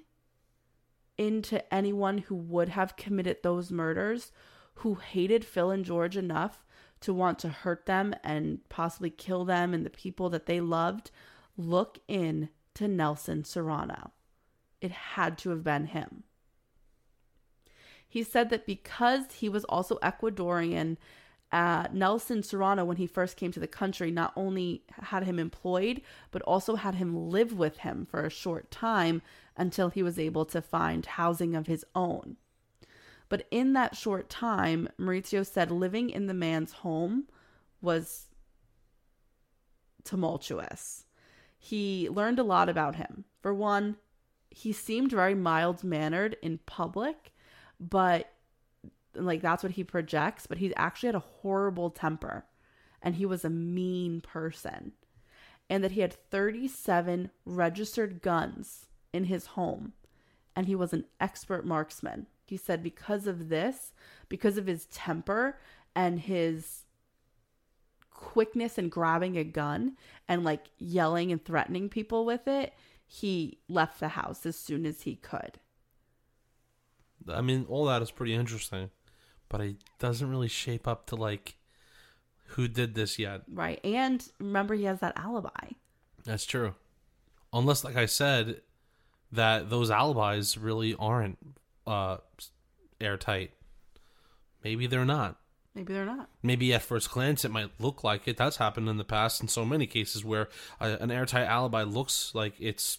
into 1.20 1.62
anyone 1.72 2.16
who 2.16 2.34
would 2.34 2.70
have 2.70 2.96
committed 2.96 3.36
those 3.42 3.70
murders, 3.70 4.32
who 4.76 4.94
hated 4.94 5.44
Phil 5.44 5.70
and 5.70 5.84
George 5.84 6.16
enough 6.16 6.64
to 7.00 7.12
want 7.12 7.38
to 7.40 7.50
hurt 7.50 7.84
them 7.84 8.14
and 8.24 8.66
possibly 8.70 9.10
kill 9.10 9.44
them 9.44 9.74
and 9.74 9.84
the 9.84 9.90
people 9.90 10.30
that 10.30 10.46
they 10.46 10.62
loved, 10.62 11.10
look 11.58 11.98
in 12.08 12.48
to 12.74 12.88
Nelson 12.88 13.44
Serrano. 13.44 14.12
It 14.80 14.92
had 14.92 15.36
to 15.38 15.50
have 15.50 15.62
been 15.62 15.88
him. 15.88 16.22
He 18.08 18.22
said 18.22 18.48
that 18.48 18.64
because 18.64 19.34
he 19.34 19.50
was 19.50 19.64
also 19.64 19.98
Ecuadorian, 19.98 20.96
uh, 21.52 21.88
Nelson 21.92 22.42
Serrano, 22.42 22.86
when 22.86 22.96
he 22.96 23.06
first 23.06 23.36
came 23.36 23.52
to 23.52 23.60
the 23.60 23.66
country, 23.66 24.10
not 24.10 24.32
only 24.36 24.84
had 24.90 25.24
him 25.24 25.38
employed, 25.38 26.00
but 26.30 26.40
also 26.42 26.76
had 26.76 26.94
him 26.94 27.28
live 27.28 27.52
with 27.52 27.78
him 27.78 28.06
for 28.10 28.24
a 28.24 28.30
short 28.30 28.70
time 28.70 29.20
until 29.60 29.90
he 29.90 30.02
was 30.02 30.18
able 30.18 30.46
to 30.46 30.62
find 30.62 31.04
housing 31.04 31.54
of 31.54 31.66
his 31.66 31.84
own. 31.94 32.38
But 33.28 33.46
in 33.50 33.74
that 33.74 33.94
short 33.94 34.30
time, 34.30 34.88
Maurizio 34.98 35.46
said 35.46 35.70
living 35.70 36.08
in 36.08 36.26
the 36.26 36.34
man's 36.34 36.72
home 36.72 37.28
was 37.82 38.28
tumultuous. 40.02 41.04
He 41.58 42.08
learned 42.08 42.38
a 42.38 42.42
lot 42.42 42.70
about 42.70 42.96
him. 42.96 43.26
For 43.42 43.52
one, 43.52 43.96
he 44.48 44.72
seemed 44.72 45.10
very 45.10 45.34
mild 45.34 45.84
mannered 45.84 46.36
in 46.42 46.58
public, 46.64 47.32
but 47.78 48.32
like 49.14 49.42
that's 49.42 49.62
what 49.62 49.72
he 49.72 49.84
projects, 49.84 50.46
but 50.46 50.56
he 50.56 50.74
actually 50.74 51.08
had 51.08 51.14
a 51.16 51.20
horrible 51.20 51.90
temper 51.90 52.46
and 53.02 53.16
he 53.16 53.26
was 53.26 53.44
a 53.44 53.50
mean 53.50 54.22
person. 54.22 54.92
And 55.68 55.84
that 55.84 55.92
he 55.92 56.00
had 56.00 56.14
37 56.30 57.30
registered 57.44 58.22
guns 58.22 58.86
in 59.12 59.24
his 59.24 59.46
home 59.46 59.92
and 60.56 60.66
he 60.66 60.74
was 60.74 60.92
an 60.92 61.04
expert 61.20 61.64
marksman. 61.64 62.26
He 62.46 62.56
said 62.56 62.82
because 62.82 63.26
of 63.26 63.48
this, 63.48 63.92
because 64.28 64.58
of 64.58 64.66
his 64.66 64.86
temper 64.86 65.58
and 65.94 66.20
his 66.20 66.84
quickness 68.10 68.76
in 68.78 68.88
grabbing 68.88 69.36
a 69.36 69.44
gun 69.44 69.96
and 70.28 70.44
like 70.44 70.66
yelling 70.78 71.30
and 71.32 71.44
threatening 71.44 71.88
people 71.88 72.24
with 72.24 72.46
it, 72.48 72.74
he 73.06 73.58
left 73.68 74.00
the 74.00 74.08
house 74.08 74.44
as 74.46 74.56
soon 74.56 74.84
as 74.84 75.02
he 75.02 75.14
could. 75.16 75.58
I 77.28 77.40
mean, 77.40 77.66
all 77.68 77.84
that 77.86 78.02
is 78.02 78.10
pretty 78.10 78.34
interesting. 78.34 78.90
but 79.48 79.60
it 79.60 79.76
doesn't 79.98 80.30
really 80.30 80.48
shape 80.48 80.88
up 80.88 81.06
to 81.06 81.16
like 81.16 81.56
who 82.54 82.68
did 82.68 82.94
this 82.94 83.18
yet. 83.18 83.42
Right. 83.52 83.80
And 83.84 84.26
remember, 84.38 84.74
he 84.74 84.84
has 84.84 85.00
that 85.00 85.16
alibi. 85.16 85.72
That's 86.24 86.46
true. 86.46 86.74
Unless, 87.52 87.84
like 87.84 87.96
I 87.96 88.06
said, 88.06 88.62
that 89.32 89.70
those 89.70 89.90
alibis 89.90 90.56
really 90.58 90.94
aren't 90.98 91.38
uh, 91.86 92.18
airtight. 93.00 93.52
Maybe 94.64 94.86
they're 94.86 95.04
not. 95.04 95.36
Maybe 95.74 95.92
they're 95.92 96.04
not. 96.04 96.28
Maybe 96.42 96.74
at 96.74 96.82
first 96.82 97.10
glance 97.10 97.44
it 97.44 97.50
might 97.50 97.70
look 97.78 98.02
like 98.02 98.26
it. 98.26 98.36
That's 98.36 98.56
happened 98.56 98.88
in 98.88 98.96
the 98.96 99.04
past 99.04 99.40
in 99.40 99.48
so 99.48 99.64
many 99.64 99.86
cases 99.86 100.24
where 100.24 100.48
uh, 100.80 100.96
an 101.00 101.10
airtight 101.10 101.46
alibi 101.46 101.82
looks 101.84 102.34
like 102.34 102.54
it's 102.58 102.98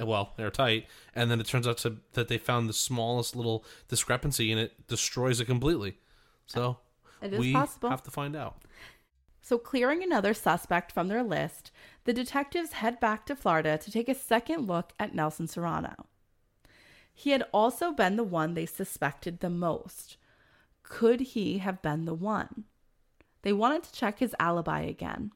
well 0.00 0.32
airtight, 0.38 0.86
and 1.14 1.30
then 1.30 1.38
it 1.40 1.46
turns 1.46 1.68
out 1.68 1.78
to 1.78 1.98
that 2.14 2.28
they 2.28 2.38
found 2.38 2.68
the 2.68 2.72
smallest 2.72 3.36
little 3.36 3.64
discrepancy 3.88 4.50
and 4.50 4.60
it 4.60 4.86
destroys 4.88 5.40
it 5.40 5.44
completely. 5.44 5.98
So 6.46 6.78
It 7.22 7.34
is 7.34 7.38
we 7.38 7.52
possible. 7.52 7.90
have 7.90 8.02
to 8.04 8.10
find 8.10 8.34
out. 8.34 8.56
So, 9.42 9.58
clearing 9.58 10.02
another 10.02 10.34
suspect 10.34 10.90
from 10.90 11.06
their 11.06 11.22
list, 11.22 11.70
the 12.06 12.12
detectives 12.12 12.74
head 12.74 13.00
back 13.00 13.26
to 13.26 13.34
Florida 13.34 13.76
to 13.76 13.90
take 13.90 14.08
a 14.08 14.14
second 14.14 14.66
look 14.66 14.92
at 14.98 15.14
Nelson 15.14 15.48
Serrano. 15.48 16.06
He 17.12 17.30
had 17.30 17.44
also 17.52 17.90
been 17.90 18.14
the 18.14 18.24
one 18.24 18.54
they 18.54 18.64
suspected 18.64 19.40
the 19.40 19.50
most. 19.50 20.16
Could 20.84 21.20
he 21.20 21.58
have 21.58 21.82
been 21.82 22.04
the 22.04 22.14
one? 22.14 22.64
They 23.42 23.52
wanted 23.52 23.82
to 23.84 23.92
check 23.92 24.20
his 24.20 24.36
alibi 24.38 24.82
again. 24.82 25.32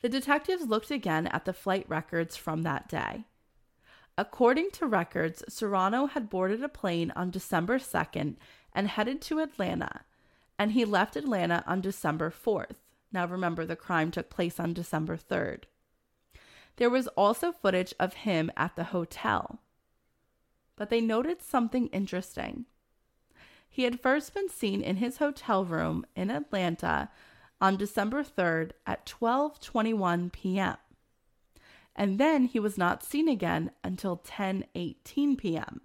The 0.00 0.08
detectives 0.08 0.68
looked 0.68 0.92
again 0.92 1.26
at 1.26 1.44
the 1.44 1.52
flight 1.52 1.84
records 1.88 2.36
from 2.36 2.62
that 2.62 2.88
day. 2.88 3.24
According 4.16 4.70
to 4.72 4.86
records, 4.86 5.42
Serrano 5.48 6.06
had 6.06 6.30
boarded 6.30 6.62
a 6.62 6.68
plane 6.68 7.12
on 7.16 7.32
December 7.32 7.78
2nd 7.78 8.36
and 8.72 8.86
headed 8.86 9.20
to 9.22 9.40
Atlanta, 9.40 10.02
and 10.56 10.72
he 10.72 10.84
left 10.84 11.16
Atlanta 11.16 11.64
on 11.66 11.80
December 11.80 12.30
4th. 12.30 12.76
Now 13.12 13.26
remember, 13.26 13.64
the 13.64 13.76
crime 13.76 14.10
took 14.10 14.30
place 14.30 14.60
on 14.60 14.74
December 14.74 15.16
3rd. 15.16 15.64
There 16.76 16.90
was 16.90 17.08
also 17.08 17.52
footage 17.52 17.94
of 17.98 18.14
him 18.14 18.50
at 18.56 18.76
the 18.76 18.84
hotel. 18.84 19.60
But 20.76 20.90
they 20.90 21.00
noted 21.00 21.42
something 21.42 21.88
interesting. 21.88 22.66
He 23.68 23.82
had 23.82 24.00
first 24.00 24.34
been 24.34 24.48
seen 24.48 24.82
in 24.82 24.96
his 24.96 25.18
hotel 25.18 25.64
room 25.64 26.06
in 26.14 26.30
Atlanta 26.30 27.10
on 27.60 27.76
December 27.76 28.22
3rd 28.22 28.72
at 28.86 29.06
12:21 29.06 30.32
p.m. 30.32 30.76
And 31.96 32.18
then 32.18 32.44
he 32.44 32.60
was 32.60 32.78
not 32.78 33.02
seen 33.02 33.28
again 33.28 33.72
until 33.82 34.18
10:18 34.18 35.36
p.m. 35.36 35.80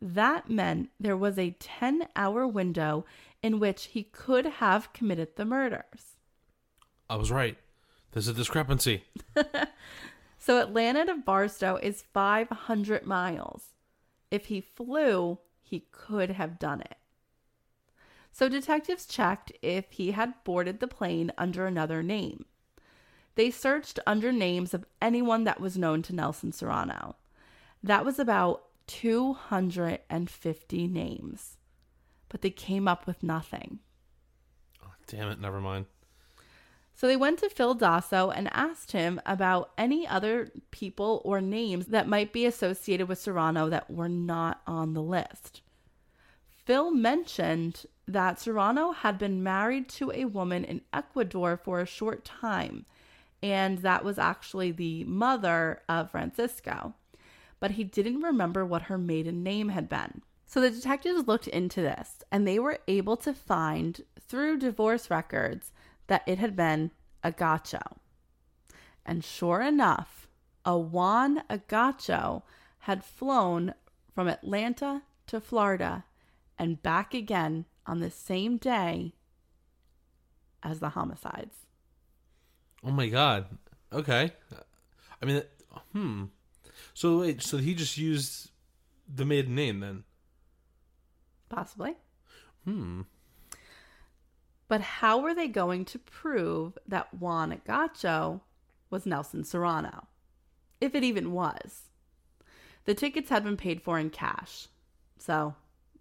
That 0.00 0.48
meant 0.50 0.90
there 1.00 1.16
was 1.16 1.38
a 1.38 1.56
10-hour 1.58 2.46
window 2.46 3.04
in 3.42 3.60
which 3.60 3.86
he 3.86 4.02
could 4.02 4.46
have 4.46 4.92
committed 4.92 5.36
the 5.36 5.44
murders. 5.44 6.16
I 7.08 7.16
was 7.16 7.30
right. 7.30 7.56
There's 8.12 8.28
a 8.28 8.34
discrepancy. 8.34 9.04
So 10.38 10.60
Atlanta 10.60 11.04
to 11.04 11.16
Bartow 11.16 11.76
is 11.76 12.04
500 12.14 13.04
miles. 13.04 13.74
If 14.30 14.46
he 14.46 14.60
flew, 14.60 15.38
he 15.60 15.88
could 15.90 16.30
have 16.30 16.58
done 16.58 16.80
it. 16.80 16.96
So 18.32 18.48
detectives 18.48 19.04
checked 19.04 19.52
if 19.62 19.90
he 19.90 20.12
had 20.12 20.34
boarded 20.44 20.80
the 20.80 20.86
plane 20.86 21.32
under 21.36 21.66
another 21.66 22.02
name. 22.02 22.44
They 23.34 23.50
searched 23.50 23.98
under 24.06 24.32
names 24.32 24.74
of 24.74 24.86
anyone 25.02 25.44
that 25.44 25.60
was 25.60 25.76
known 25.76 26.02
to 26.02 26.14
Nelson 26.14 26.52
Serrano. 26.52 27.16
That 27.82 28.04
was 28.04 28.18
about 28.18 28.64
250 28.86 30.86
names. 30.86 31.56
But 32.28 32.42
they 32.42 32.50
came 32.50 32.86
up 32.86 33.06
with 33.06 33.22
nothing. 33.22 33.78
Oh, 34.84 34.92
damn 35.06 35.28
it, 35.28 35.40
never 35.40 35.60
mind. 35.60 35.86
So 36.94 37.06
they 37.06 37.16
went 37.16 37.38
to 37.38 37.48
Phil 37.48 37.76
Dosso 37.76 38.30
and 38.36 38.52
asked 38.52 38.90
him 38.90 39.20
about 39.24 39.70
any 39.78 40.04
other 40.04 40.50
people 40.72 41.22
or 41.24 41.40
names 41.40 41.86
that 41.86 42.08
might 42.08 42.32
be 42.32 42.44
associated 42.44 43.06
with 43.08 43.20
Serrano 43.20 43.68
that 43.68 43.88
were 43.88 44.08
not 44.08 44.62
on 44.66 44.94
the 44.94 45.02
list. 45.02 45.62
Phil 46.50 46.90
mentioned 46.90 47.86
that 48.08 48.40
Serrano 48.40 48.90
had 48.90 49.16
been 49.16 49.44
married 49.44 49.88
to 49.90 50.10
a 50.10 50.24
woman 50.24 50.64
in 50.64 50.80
Ecuador 50.92 51.56
for 51.56 51.80
a 51.80 51.86
short 51.86 52.24
time, 52.24 52.84
and 53.42 53.78
that 53.78 54.04
was 54.04 54.18
actually 54.18 54.72
the 54.72 55.04
mother 55.04 55.82
of 55.88 56.10
Francisco. 56.10 56.94
But 57.60 57.70
he 57.72 57.84
didn't 57.84 58.22
remember 58.22 58.66
what 58.66 58.82
her 58.82 58.98
maiden 58.98 59.44
name 59.44 59.68
had 59.68 59.88
been. 59.88 60.22
So 60.48 60.62
the 60.62 60.70
detectives 60.70 61.28
looked 61.28 61.46
into 61.46 61.82
this, 61.82 62.22
and 62.32 62.48
they 62.48 62.58
were 62.58 62.78
able 62.88 63.18
to 63.18 63.34
find 63.34 64.00
through 64.18 64.56
divorce 64.56 65.10
records 65.10 65.72
that 66.06 66.22
it 66.26 66.38
had 66.38 66.56
been 66.56 66.90
Agacho. 67.22 67.98
And 69.04 69.22
sure 69.22 69.60
enough, 69.60 70.26
a 70.64 70.78
Juan 70.78 71.42
Agacho 71.50 72.44
had 72.80 73.04
flown 73.04 73.74
from 74.14 74.26
Atlanta 74.26 75.02
to 75.26 75.38
Florida 75.38 76.04
and 76.58 76.82
back 76.82 77.12
again 77.12 77.66
on 77.86 78.00
the 78.00 78.10
same 78.10 78.56
day 78.56 79.12
as 80.62 80.80
the 80.80 80.90
homicides. 80.90 81.66
Oh 82.82 82.90
my 82.90 83.08
god. 83.08 83.44
Okay. 83.92 84.32
I 85.20 85.26
mean, 85.26 85.42
hmm. 85.92 86.24
So 86.94 87.20
wait, 87.20 87.42
so 87.42 87.58
he 87.58 87.74
just 87.74 87.98
used 87.98 88.50
the 89.14 89.26
maiden 89.26 89.54
name 89.54 89.80
then? 89.80 90.04
Possibly. 91.48 91.96
Hmm. 92.64 93.02
But 94.68 94.80
how 94.82 95.18
were 95.18 95.34
they 95.34 95.48
going 95.48 95.84
to 95.86 95.98
prove 95.98 96.76
that 96.86 97.14
Juan 97.14 97.52
Agacho 97.52 98.42
was 98.90 99.06
Nelson 99.06 99.44
Serrano? 99.44 100.06
If 100.80 100.94
it 100.94 101.02
even 101.02 101.32
was. 101.32 101.88
The 102.84 102.94
tickets 102.94 103.30
had 103.30 103.44
been 103.44 103.56
paid 103.56 103.82
for 103.82 103.98
in 103.98 104.10
cash, 104.10 104.68
so 105.18 105.54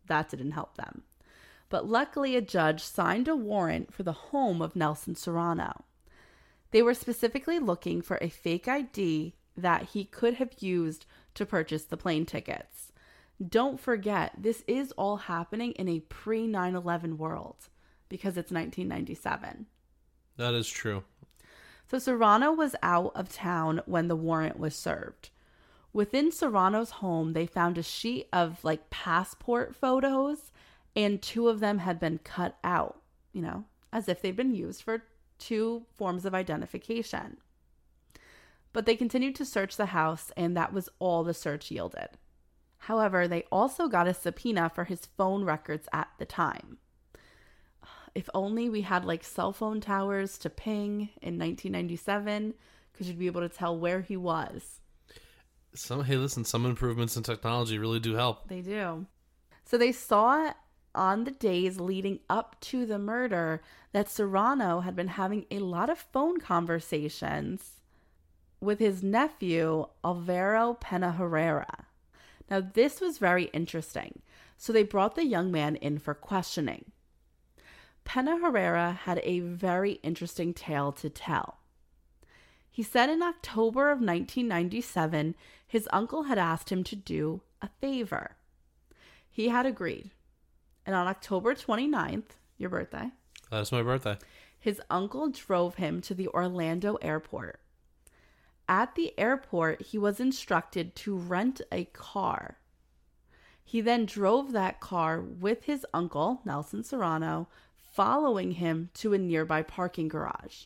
that 0.07 0.29
didn't 0.29 0.51
help 0.51 0.75
them. 0.77 1.03
But 1.69 1.87
luckily, 1.87 2.35
a 2.35 2.41
judge 2.41 2.81
signed 2.81 3.27
a 3.27 3.35
warrant 3.35 3.93
for 3.93 4.03
the 4.03 4.13
home 4.13 4.61
of 4.61 4.75
Nelson 4.75 5.15
Serrano. 5.15 5.83
They 6.71 6.81
were 6.81 6.93
specifically 6.93 7.59
looking 7.59 8.01
for 8.01 8.17
a 8.21 8.29
fake 8.29 8.67
ID 8.67 9.33
that 9.55 9.89
he 9.89 10.05
could 10.05 10.35
have 10.35 10.61
used 10.61 11.05
to 11.33 11.45
purchase 11.45 11.83
the 11.83 11.97
plane 11.97 12.25
tickets. 12.25 12.86
Don't 13.45 13.79
forget, 13.79 14.33
this 14.37 14.63
is 14.67 14.91
all 14.93 15.17
happening 15.17 15.73
in 15.73 15.87
a 15.87 15.99
pre 15.99 16.47
9 16.47 16.75
11 16.75 17.17
world 17.17 17.69
because 18.09 18.37
it's 18.37 18.51
1997. 18.51 19.67
That 20.37 20.53
is 20.53 20.67
true. 20.67 21.03
So 21.89 21.99
Serrano 21.99 22.51
was 22.51 22.75
out 22.81 23.11
of 23.15 23.29
town 23.29 23.81
when 23.85 24.07
the 24.07 24.15
warrant 24.15 24.59
was 24.59 24.75
served. 24.75 25.29
Within 25.93 26.31
Serrano's 26.31 26.91
home, 26.91 27.33
they 27.33 27.45
found 27.45 27.77
a 27.77 27.83
sheet 27.83 28.27
of 28.33 28.63
like 28.63 28.89
passport 28.89 29.75
photos, 29.75 30.51
and 30.95 31.21
two 31.21 31.47
of 31.47 31.59
them 31.59 31.79
had 31.79 31.99
been 31.99 32.19
cut 32.19 32.57
out, 32.63 33.01
you 33.33 33.41
know, 33.41 33.65
as 33.93 34.09
if 34.09 34.21
they'd 34.21 34.35
been 34.35 34.53
used 34.53 34.81
for 34.81 35.03
two 35.39 35.85
forms 35.95 36.25
of 36.25 36.33
identification. 36.33 37.37
But 38.73 38.85
they 38.85 38.95
continued 38.95 39.35
to 39.35 39.45
search 39.45 39.77
the 39.77 39.87
house, 39.87 40.31
and 40.35 40.57
that 40.57 40.73
was 40.73 40.89
all 40.99 41.23
the 41.23 41.33
search 41.33 41.71
yielded. 41.71 42.09
However, 42.79 43.27
they 43.27 43.43
also 43.51 43.87
got 43.87 44.07
a 44.07 44.13
subpoena 44.13 44.69
for 44.73 44.85
his 44.85 45.05
phone 45.17 45.43
records 45.43 45.87
at 45.91 46.09
the 46.17 46.25
time. 46.25 46.77
If 48.15 48.29
only 48.33 48.69
we 48.69 48.81
had 48.81 49.05
like 49.05 49.23
cell 49.23 49.51
phone 49.51 49.81
towers 49.81 50.37
to 50.39 50.49
ping 50.49 51.09
in 51.21 51.37
1997, 51.37 52.53
because 52.91 53.07
you'd 53.07 53.19
be 53.19 53.27
able 53.27 53.41
to 53.41 53.49
tell 53.49 53.77
where 53.77 54.01
he 54.01 54.17
was. 54.17 54.79
Some 55.75 56.03
hey, 56.03 56.15
listen, 56.15 56.43
some 56.43 56.65
improvements 56.65 57.15
in 57.15 57.23
technology 57.23 57.77
really 57.77 57.99
do 57.99 58.15
help. 58.15 58.47
They 58.47 58.61
do. 58.61 59.05
So 59.65 59.77
they 59.77 59.91
saw 59.91 60.53
on 60.95 61.25
the 61.25 61.31
days 61.31 61.79
leading 61.79 62.19
up 62.29 62.59
to 62.61 62.85
the 62.85 62.97
murder 62.97 63.61
that 63.91 64.09
Serrano 64.09 64.79
had 64.79 64.95
been 64.95 65.09
having 65.09 65.45
a 65.51 65.59
lot 65.59 65.89
of 65.89 65.99
phone 65.99 66.39
conversations 66.39 67.81
with 68.59 68.79
his 68.79 69.03
nephew, 69.03 69.85
Alvaro 70.03 70.73
Pena 70.73 71.11
Herrera. 71.11 71.86
Now, 72.49 72.61
this 72.61 73.01
was 73.01 73.17
very 73.17 73.45
interesting. 73.45 74.21
So 74.57 74.73
they 74.73 74.83
brought 74.83 75.15
the 75.15 75.25
young 75.25 75.51
man 75.51 75.75
in 75.75 75.99
for 75.99 76.13
questioning. 76.13 76.91
Pena 78.05 78.37
Herrera 78.37 78.93
had 79.03 79.19
a 79.23 79.39
very 79.41 79.93
interesting 80.03 80.53
tale 80.53 80.91
to 80.93 81.09
tell. 81.09 81.59
He 82.71 82.83
said 82.83 83.09
in 83.09 83.21
October 83.21 83.91
of 83.91 83.99
1997, 83.99 85.35
his 85.67 85.89
uncle 85.91 86.23
had 86.23 86.37
asked 86.37 86.71
him 86.71 86.83
to 86.85 86.95
do 86.95 87.41
a 87.61 87.69
favor. 87.81 88.37
He 89.29 89.49
had 89.49 89.65
agreed. 89.65 90.11
And 90.85 90.95
on 90.95 91.07
October 91.07 91.53
29th, 91.53 92.37
your 92.57 92.69
birthday, 92.69 93.11
That's 93.51 93.71
my 93.71 93.83
birthday. 93.83 94.17
his 94.57 94.81
uncle 94.89 95.29
drove 95.29 95.75
him 95.75 96.01
to 96.01 96.13
the 96.13 96.29
Orlando 96.29 96.95
airport. 97.01 97.59
At 98.69 98.95
the 98.95 99.17
airport, 99.17 99.81
he 99.81 99.97
was 99.97 100.19
instructed 100.19 100.95
to 100.97 101.15
rent 101.15 101.61
a 101.71 101.85
car. 101.85 102.57
He 103.63 103.81
then 103.81 104.05
drove 104.05 104.51
that 104.51 104.79
car 104.79 105.21
with 105.21 105.63
his 105.63 105.85
uncle, 105.93 106.41
Nelson 106.45 106.83
Serrano, 106.83 107.47
following 107.75 108.53
him 108.53 108.89
to 108.95 109.13
a 109.13 109.17
nearby 109.17 109.61
parking 109.63 110.07
garage. 110.07 110.65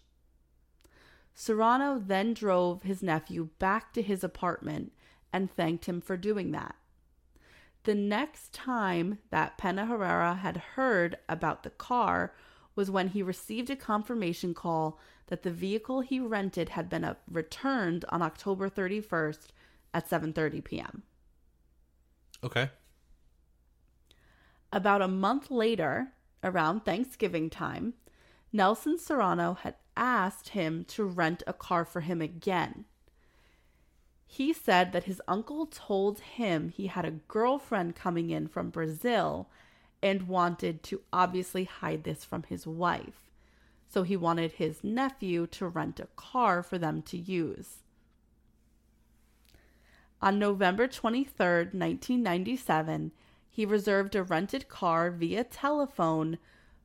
Serrano 1.33 1.99
then 1.99 2.33
drove 2.33 2.83
his 2.83 3.01
nephew 3.01 3.49
back 3.57 3.93
to 3.93 4.01
his 4.01 4.23
apartment 4.23 4.91
and 5.31 5.51
thanked 5.51 5.85
him 5.85 6.01
for 6.01 6.17
doing 6.17 6.51
that. 6.51 6.75
The 7.83 7.95
next 7.95 8.53
time 8.53 9.19
that 9.29 9.57
Pena 9.57 9.85
Herrera 9.85 10.35
had 10.35 10.57
heard 10.57 11.17
about 11.27 11.63
the 11.63 11.69
car 11.69 12.33
was 12.75 12.91
when 12.91 13.09
he 13.09 13.23
received 13.23 13.69
a 13.69 13.75
confirmation 13.75 14.53
call 14.53 14.99
that 15.31 15.43
the 15.43 15.49
vehicle 15.49 16.01
he 16.01 16.19
rented 16.19 16.67
had 16.67 16.89
been 16.89 17.05
uh, 17.05 17.13
returned 17.25 18.03
on 18.09 18.21
October 18.21 18.69
31st 18.69 19.47
at 19.93 20.09
7:30 20.09 20.61
p.m. 20.61 21.03
Okay. 22.43 22.69
About 24.73 25.01
a 25.01 25.07
month 25.07 25.49
later, 25.49 26.11
around 26.43 26.81
Thanksgiving 26.81 27.49
time, 27.49 27.93
Nelson 28.51 28.99
Serrano 28.99 29.53
had 29.53 29.75
asked 29.95 30.49
him 30.49 30.83
to 30.89 31.05
rent 31.05 31.43
a 31.47 31.53
car 31.53 31.85
for 31.85 32.01
him 32.01 32.21
again. 32.21 32.83
He 34.27 34.51
said 34.51 34.91
that 34.91 35.05
his 35.05 35.21
uncle 35.29 35.65
told 35.65 36.19
him 36.19 36.67
he 36.67 36.87
had 36.87 37.05
a 37.05 37.11
girlfriend 37.11 37.95
coming 37.95 38.31
in 38.31 38.49
from 38.49 38.69
Brazil 38.69 39.49
and 40.03 40.27
wanted 40.27 40.83
to 40.83 40.99
obviously 41.13 41.63
hide 41.63 42.03
this 42.03 42.25
from 42.25 42.43
his 42.43 42.67
wife. 42.67 43.30
So 43.91 44.03
he 44.03 44.15
wanted 44.15 44.53
his 44.53 44.85
nephew 44.85 45.47
to 45.47 45.67
rent 45.67 45.99
a 45.99 46.07
car 46.15 46.63
for 46.63 46.77
them 46.77 47.01
to 47.03 47.17
use. 47.17 47.79
On 50.21 50.39
November 50.39 50.87
23rd, 50.87 51.73
1997, 51.73 53.11
he 53.49 53.65
reserved 53.65 54.15
a 54.15 54.23
rented 54.23 54.69
car 54.69 55.11
via 55.11 55.43
telephone 55.43 56.37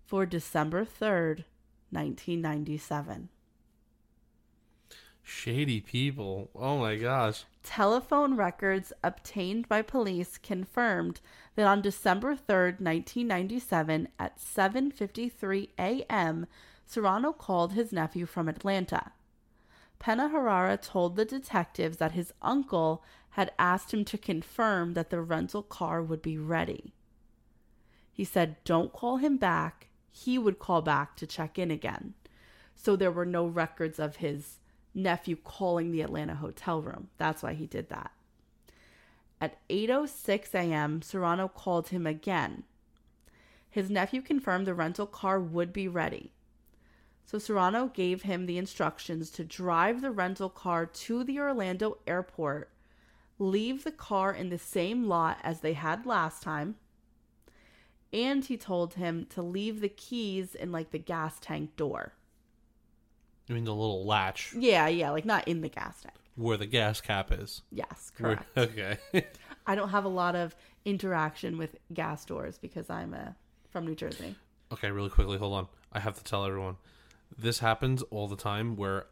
for 0.05 0.27
December 0.27 0.85
3rd, 0.85 1.45
1997. 1.91 3.29
Shady 5.23 5.81
people. 5.81 6.51
Oh 6.57 6.79
my 6.79 6.97
gosh. 6.97 7.45
Telephone 7.63 8.37
records 8.37 8.93
obtained 9.05 9.69
by 9.69 9.83
police 9.83 10.39
confirmed 10.39 11.21
that 11.55 11.67
on 11.67 11.83
December 11.83 12.35
3rd, 12.35 12.81
1997 12.81 14.09
at 14.19 14.39
7:53 14.39 15.69
a.m., 15.79 16.47
Serrano 16.87 17.33
called 17.33 17.73
his 17.73 17.93
nephew 17.93 18.25
from 18.25 18.49
Atlanta. 18.49 19.13
Pena 19.99 20.29
Herrera 20.29 20.77
told 20.77 21.17
the 21.17 21.25
detectives 21.25 21.97
that 21.97 22.13
his 22.13 22.33
uncle 22.41 23.03
had 23.31 23.53
asked 23.59 23.93
him 23.93 24.05
to 24.05 24.17
confirm 24.17 24.95
that 24.95 25.11
the 25.11 25.21
rental 25.21 25.63
car 25.63 26.03
would 26.03 26.23
be 26.23 26.39
ready. 26.39 26.95
He 28.13 28.25
said, 28.25 28.57
Don't 28.65 28.93
call 28.93 29.19
him 29.19 29.37
back. 29.37 29.89
He 30.11 30.39
would 30.39 30.59
call 30.59 30.81
back 30.81 31.17
to 31.17 31.27
check 31.27 31.59
in 31.59 31.71
again. 31.71 32.15
So 32.75 32.97
there 32.97 33.11
were 33.11 33.27
no 33.27 33.47
records 33.47 33.99
of 33.99 34.17
his 34.17 34.61
nephew 34.95 35.37
calling 35.37 35.91
the 35.91 36.01
Atlanta 36.01 36.37
hotel 36.37 36.81
room. 36.81 37.09
That's 37.19 37.43
why 37.43 37.55
he 37.55 37.67
did 37.67 37.89
that. 37.91 38.13
At 39.41 39.59
8:06 39.69 40.55
a.m., 40.55 41.03
Serrano 41.03 41.49
called 41.49 41.89
him 41.89 42.07
again. 42.07 42.65
His 43.69 43.91
nephew 43.91 44.23
confirmed 44.23 44.67
the 44.67 44.75
rental 44.75 45.07
car 45.07 45.39
would 45.39 45.73
be 45.73 45.89
ready. 45.89 46.33
So 47.29 47.39
Serrano 47.39 47.89
gave 47.89 48.23
him 48.23 48.47
the 48.47 48.57
instructions 48.57 49.31
to 49.33 49.43
drive 49.45 50.01
the 50.01 50.13
rental 50.13 50.49
car 50.49 50.87
to 50.87 51.25
the 51.25 51.41
Orlando 51.41 51.99
airport, 52.07 52.71
leave 53.41 53.83
the 53.83 53.91
car 53.91 54.33
in 54.33 54.49
the 54.49 54.59
same 54.59 55.09
lot 55.09 55.39
as 55.43 55.61
they 55.61 55.73
had 55.73 56.07
last 56.07 56.41
time, 56.43 56.77
and 58.13 58.45
he 58.45 58.57
told 58.57 58.95
him 58.95 59.27
to 59.31 59.43
leave 59.43 59.81
the 59.81 59.89
keys 59.89 60.55
in 60.55 60.71
like 60.71 60.93
the 60.93 60.99
gas 61.01 61.39
tank 61.41 61.77
door. 61.77 62.13
You 63.49 63.57
mean 63.57 63.65
the 63.65 63.75
little 63.75 64.05
latch 64.07 64.55
Yeah, 64.57 64.87
yeah, 64.87 65.11
like 65.11 65.25
not 65.25 65.47
in 65.49 65.61
the 65.63 65.69
gas 65.69 66.01
tank. 66.03 66.15
where 66.37 66.57
the 66.57 66.67
gas 66.67 67.01
cap 67.01 67.33
is. 67.33 67.63
Yes, 67.73 68.13
Where- 68.19 68.37
correct. 68.37 68.57
okay. 68.57 68.99
I 69.67 69.75
don't 69.75 69.89
have 69.89 70.05
a 70.05 70.09
lot 70.09 70.37
of 70.37 70.55
interaction 70.85 71.59
with 71.59 71.77
gas 71.93 72.25
doors 72.25 72.57
because 72.57 72.89
I'm 72.89 73.15
uh, 73.15 73.33
from 73.71 73.85
New 73.85 73.97
Jersey. 73.97 74.37
okay, 74.73 74.93
really 74.93 75.11
quickly, 75.11 75.39
hold 75.39 75.55
on. 75.55 75.67
I 75.93 75.99
have 75.99 76.17
to 76.19 76.23
tell 76.25 76.45
everyone. 76.45 76.77
This 77.39 77.59
happens 77.59 78.03
all 78.11 78.29
the 78.29 78.37
time 78.37 78.77
where 78.77 79.07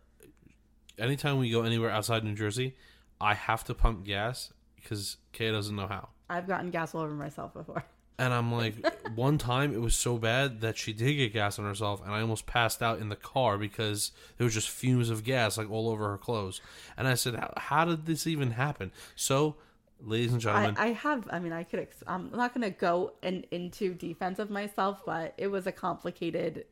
anytime 0.99 1.39
we 1.39 1.51
go 1.51 1.63
anywhere 1.63 1.91
outside 1.91 2.25
New 2.25 2.35
Jersey, 2.35 2.75
I 3.21 3.35
have 3.35 3.65
to 3.65 3.75
pump 3.75 4.05
gas 4.05 4.53
because 4.77 5.17
Kay 5.33 5.51
doesn't 5.51 5.75
know 5.75 5.87
how. 5.87 6.09
I've 6.29 6.47
gotten 6.47 6.71
gas 6.71 6.95
all 6.95 7.03
over 7.03 7.15
myself 7.15 7.55
before. 7.55 7.85
And 8.19 8.33
I'm 8.33 8.53
like, 8.57 8.75
one 9.15 9.39
time 9.39 9.75
it 9.75 9.81
was 9.81 9.95
so 9.95 10.19
bad 10.19 10.61
that 10.61 10.77
she 10.77 10.93
did 10.93 11.15
get 11.15 11.33
gas 11.33 11.59
on 11.59 11.65
herself, 11.65 12.03
and 12.03 12.13
I 12.13 12.21
almost 12.21 12.47
passed 12.47 12.83
out 12.83 12.99
in 12.99 13.09
the 13.09 13.17
car 13.17 13.59
because 13.59 14.13
there 14.37 14.45
was 14.45 14.55
just 14.55 14.69
fumes 14.69 15.11
of 15.11 15.25
gas 15.25 15.59
like 15.59 15.71
all 15.71 15.89
over 15.89 16.09
her 16.11 16.19
clothes. 16.19 16.61
And 16.97 17.09
I 17.09 17.15
said, 17.15 17.37
"How, 17.57 17.85
did 17.85 18.07
this 18.07 18.27
even 18.27 18.53
happen?" 18.53 18.93
So, 19.17 19.57
ladies 20.01 20.33
and 20.33 20.41
I, 20.41 20.45
gentlemen, 20.45 20.77
I 20.79 20.87
have, 20.89 21.29
I 21.31 21.39
mean, 21.39 21.53
I 21.53 21.65
could, 21.65 21.81
ex- 21.81 22.05
I'm 22.07 22.31
not 22.31 22.55
going 22.55 22.71
to 22.71 22.77
go 22.79 23.15
in, 23.23 23.45
into 23.51 23.95
defense 23.95 24.39
of 24.39 24.51
myself, 24.51 25.03
but 25.05 25.35
it 25.37 25.49
was 25.49 25.67
a 25.67 25.73
complicated 25.73 26.67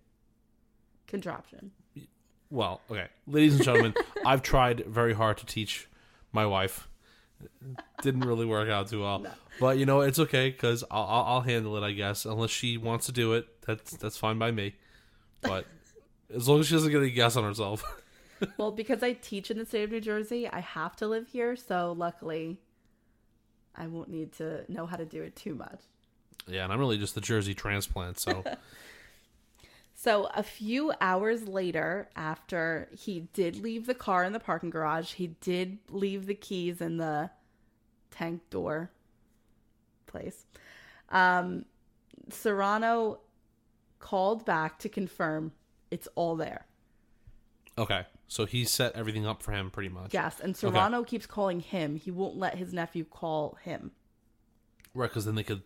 contraption. 1.13 1.71
well, 2.51 2.81
okay, 2.91 3.07
ladies 3.29 3.55
and 3.55 3.63
gentlemen, 3.63 3.95
I've 4.27 4.43
tried 4.43 4.85
very 4.87 5.13
hard 5.13 5.37
to 5.39 5.47
teach 5.47 5.89
my 6.33 6.47
wife. 6.47 6.89
Didn't 8.03 8.23
really 8.23 8.47
work 8.47 8.69
out 8.69 8.89
too 8.89 9.03
well, 9.03 9.27
but 9.61 9.79
you 9.79 9.85
know 9.85 10.01
it's 10.01 10.19
okay 10.19 10.51
because 10.51 10.83
I'll, 10.91 11.05
I'll 11.05 11.25
I'll 11.25 11.41
handle 11.41 11.77
it, 11.77 11.87
I 11.87 11.93
guess. 11.93 12.25
Unless 12.25 12.51
she 12.51 12.77
wants 12.77 13.07
to 13.07 13.13
do 13.13 13.35
it, 13.35 13.47
that's 13.67 13.97
that's 13.97 14.17
fine 14.17 14.39
by 14.39 14.51
me. 14.51 14.75
But 15.43 15.67
as 16.35 16.49
long 16.49 16.61
as 16.61 16.67
she 16.67 16.75
doesn't 16.75 16.91
get 16.91 17.01
any 17.01 17.11
gas 17.11 17.37
on 17.37 17.45
herself. 17.45 17.85
well, 18.57 18.71
because 18.71 19.03
I 19.03 19.13
teach 19.13 19.51
in 19.51 19.59
the 19.59 19.67
state 19.67 19.85
of 19.85 19.91
New 19.91 20.01
Jersey, 20.01 20.49
I 20.49 20.61
have 20.61 20.97
to 20.97 21.09
live 21.09 21.29
here. 21.29 21.57
So 21.57 21.95
luckily, 21.99 22.59
I 23.75 23.89
won't 23.89 24.09
need 24.09 24.33
to 24.35 24.65
know 24.69 24.87
how 24.87 24.97
to 24.97 25.05
do 25.05 25.23
it 25.23 25.37
too 25.37 25.55
much. 25.55 25.81
Yeah, 26.47 26.65
and 26.65 26.73
I'm 26.73 26.79
really 26.79 26.99
just 26.99 27.15
the 27.15 27.21
Jersey 27.21 27.55
transplant, 27.55 28.19
so 28.21 28.45
So, 30.03 30.29
a 30.35 30.43
few 30.43 30.93
hours 31.01 31.47
later, 31.47 32.09
after 32.17 32.89
he 32.91 33.29
did 33.33 33.63
leave 33.63 33.87
the 33.87 33.95
car 33.95 34.25
in 34.25 34.33
the 34.33 34.41
parking 34.41 34.69
garage, 34.69 35.13
he 35.13 35.29
did 35.41 35.79
leave 35.91 36.27
the 36.27 36.35
keys 36.35 36.81
in 36.81 36.97
the 36.97 37.31
tank 38.11 38.43
door 38.51 38.91
place. 40.07 40.45
Um, 41.11 41.67
Serrano 42.31 43.21
called 44.01 44.45
back 44.45 44.81
to 44.81 44.89
confirm 44.89 45.53
it's 45.93 46.09
all 46.17 46.35
there. 46.35 46.67
okay. 47.79 48.05
So 48.27 48.47
he 48.47 48.65
set 48.65 48.97
everything 48.97 49.25
up 49.27 49.41
for 49.43 49.53
him 49.53 49.71
pretty 49.71 49.91
much. 49.91 50.15
Yes, 50.15 50.41
and 50.41 50.57
Serrano 50.57 51.05
keeps 51.05 51.27
calling 51.27 51.61
him. 51.61 51.95
He 51.97 52.11
won't 52.11 52.37
let 52.37 52.57
his 52.57 52.73
nephew 52.73 53.05
call 53.05 53.59
him. 53.63 53.93
Right, 54.95 55.09
because 55.09 55.27
then 55.27 55.37
they 55.37 55.43
could, 55.43 55.63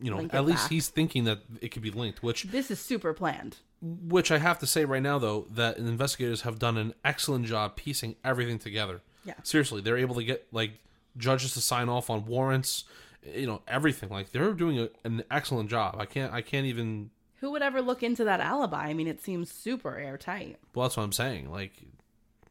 you 0.00 0.10
know, 0.10 0.16
Link 0.16 0.34
at 0.34 0.44
least 0.44 0.64
back. 0.64 0.70
he's 0.70 0.88
thinking 0.88 1.24
that 1.24 1.40
it 1.60 1.68
could 1.68 1.82
be 1.82 1.90
linked. 1.90 2.22
Which, 2.22 2.44
This 2.44 2.70
is 2.70 2.80
super 2.80 3.12
planned. 3.12 3.58
Which 3.80 4.30
I 4.30 4.38
have 4.38 4.58
to 4.60 4.66
say 4.66 4.84
right 4.84 5.02
now 5.02 5.18
though 5.18 5.46
that 5.50 5.76
investigators 5.76 6.42
have 6.42 6.58
done 6.58 6.76
an 6.76 6.94
excellent 7.04 7.46
job 7.46 7.76
piecing 7.76 8.16
everything 8.24 8.58
together. 8.58 9.02
Yeah. 9.24 9.34
Seriously, 9.42 9.80
they're 9.80 9.98
able 9.98 10.14
to 10.16 10.24
get 10.24 10.46
like 10.52 10.72
judges 11.16 11.54
to 11.54 11.60
sign 11.60 11.88
off 11.88 12.10
on 12.10 12.26
warrants, 12.26 12.84
you 13.22 13.46
know, 13.46 13.62
everything. 13.66 14.08
Like 14.08 14.30
they're 14.30 14.52
doing 14.52 14.78
a, 14.78 14.88
an 15.04 15.24
excellent 15.30 15.68
job. 15.70 15.96
I 15.98 16.06
can't, 16.06 16.32
I 16.32 16.42
can't 16.42 16.66
even. 16.66 17.10
Who 17.40 17.50
would 17.50 17.62
ever 17.62 17.82
look 17.82 18.02
into 18.02 18.24
that 18.24 18.40
alibi? 18.40 18.84
I 18.86 18.94
mean, 18.94 19.06
it 19.08 19.22
seems 19.22 19.50
super 19.50 19.98
airtight. 19.98 20.56
Well, 20.74 20.86
that's 20.86 20.96
what 20.96 21.02
I'm 21.02 21.12
saying. 21.12 21.50
Like, 21.50 21.72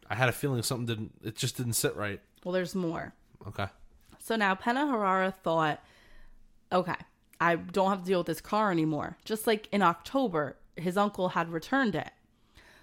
I 0.10 0.16
had 0.16 0.30
a 0.30 0.32
feeling 0.32 0.62
something 0.62 0.86
didn't. 0.86 1.12
It 1.24 1.36
just 1.36 1.58
didn't 1.58 1.74
sit 1.74 1.96
right. 1.96 2.22
Well, 2.44 2.52
there's 2.54 2.76
more. 2.76 3.14
Okay. 3.48 3.68
So 4.20 4.36
now 4.36 4.54
Pena 4.56 4.88
Herrera 4.88 5.32
thought, 5.32 5.84
okay, 6.72 6.96
I 7.40 7.56
don't 7.56 7.90
have 7.90 8.02
to 8.02 8.06
deal 8.06 8.20
with 8.20 8.28
this 8.28 8.42
car 8.42 8.72
anymore. 8.72 9.18
Just 9.26 9.48
like 9.48 9.68
in 9.72 9.82
October, 9.82 10.58
his 10.76 10.98
uncle 10.98 11.30
had 11.30 11.50
returned 11.50 11.96
it. 11.96 12.12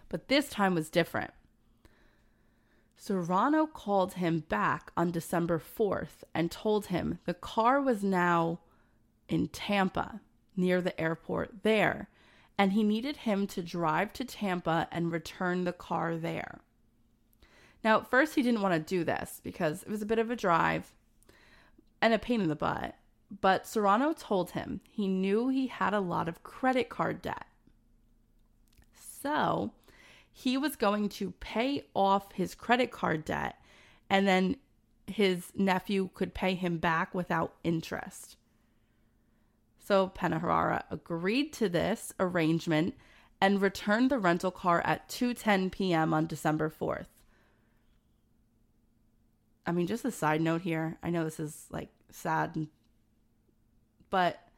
But 0.08 0.28
this 0.28 0.48
time 0.48 0.74
was 0.74 0.90
different. 0.90 1.32
Serrano 2.96 3.66
called 3.66 4.14
him 4.14 4.44
back 4.48 4.92
on 4.96 5.10
December 5.10 5.58
4th 5.58 6.22
and 6.34 6.50
told 6.50 6.86
him 6.86 7.18
the 7.24 7.34
car 7.34 7.80
was 7.80 8.04
now 8.04 8.60
in 9.28 9.48
Tampa, 9.48 10.20
near 10.56 10.80
the 10.80 10.98
airport 11.00 11.62
there, 11.62 12.08
and 12.58 12.72
he 12.72 12.84
needed 12.84 13.18
him 13.18 13.46
to 13.48 13.62
drive 13.62 14.12
to 14.12 14.24
Tampa 14.24 14.86
and 14.92 15.10
return 15.10 15.64
the 15.64 15.72
car 15.72 16.16
there. 16.16 16.60
Now, 17.82 17.98
at 17.98 18.08
first, 18.08 18.34
he 18.34 18.42
didn't 18.42 18.62
want 18.62 18.74
to 18.74 18.80
do 18.80 19.02
this 19.02 19.40
because 19.42 19.82
it 19.82 19.88
was 19.88 20.02
a 20.02 20.06
bit 20.06 20.18
of 20.18 20.30
a 20.30 20.36
drive 20.36 20.92
and 22.00 22.14
a 22.14 22.18
pain 22.18 22.40
in 22.40 22.48
the 22.48 22.54
butt. 22.54 22.94
But 23.40 23.66
Serrano 23.66 24.12
told 24.12 24.50
him 24.50 24.80
he 24.88 25.08
knew 25.08 25.48
he 25.48 25.66
had 25.66 25.94
a 25.94 26.00
lot 26.00 26.28
of 26.28 26.42
credit 26.42 26.88
card 26.88 27.22
debt. 27.22 27.46
So 29.22 29.72
he 30.32 30.56
was 30.56 30.76
going 30.76 31.08
to 31.10 31.32
pay 31.32 31.84
off 31.94 32.32
his 32.32 32.54
credit 32.54 32.90
card 32.90 33.24
debt 33.24 33.56
and 34.10 34.26
then 34.26 34.56
his 35.06 35.52
nephew 35.54 36.10
could 36.14 36.34
pay 36.34 36.54
him 36.54 36.78
back 36.78 37.14
without 37.14 37.54
interest. 37.62 38.36
So 39.78 40.08
Pena 40.08 40.38
Herrera 40.38 40.84
agreed 40.90 41.52
to 41.54 41.68
this 41.68 42.12
arrangement 42.18 42.94
and 43.40 43.60
returned 43.60 44.10
the 44.10 44.18
rental 44.18 44.50
car 44.50 44.80
at 44.84 45.08
2:10 45.08 45.72
p.m. 45.72 46.14
on 46.14 46.26
December 46.26 46.70
4th. 46.70 47.06
I 49.66 49.72
mean, 49.72 49.86
just 49.86 50.04
a 50.04 50.10
side 50.10 50.40
note 50.40 50.62
here. 50.62 50.98
I 51.02 51.10
know 51.10 51.24
this 51.24 51.40
is 51.40 51.66
like 51.70 51.90
sad, 52.10 52.68
but 54.10 54.48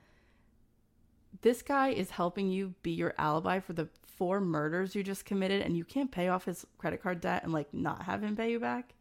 this 1.41 1.63
guy 1.63 1.89
is 1.89 2.11
helping 2.11 2.49
you 2.49 2.75
be 2.83 2.91
your 2.91 3.15
alibi 3.19 3.61
for 3.61 3.73
the 3.73 3.89
four 4.17 4.41
murders 4.41 4.95
you 4.95 5.03
just 5.03 5.25
committed, 5.25 5.63
and 5.63 5.77
you 5.77 5.85
can't 5.85 6.11
pay 6.11 6.29
off 6.29 6.45
his 6.45 6.67
credit 6.79 7.03
card 7.03 7.21
debt 7.21 7.43
and 7.45 7.53
like 7.53 7.73
not 7.73 8.03
have 8.03 8.23
him 8.23 8.37
pay 8.37 8.51
you 8.51 8.61
back. 8.61 8.95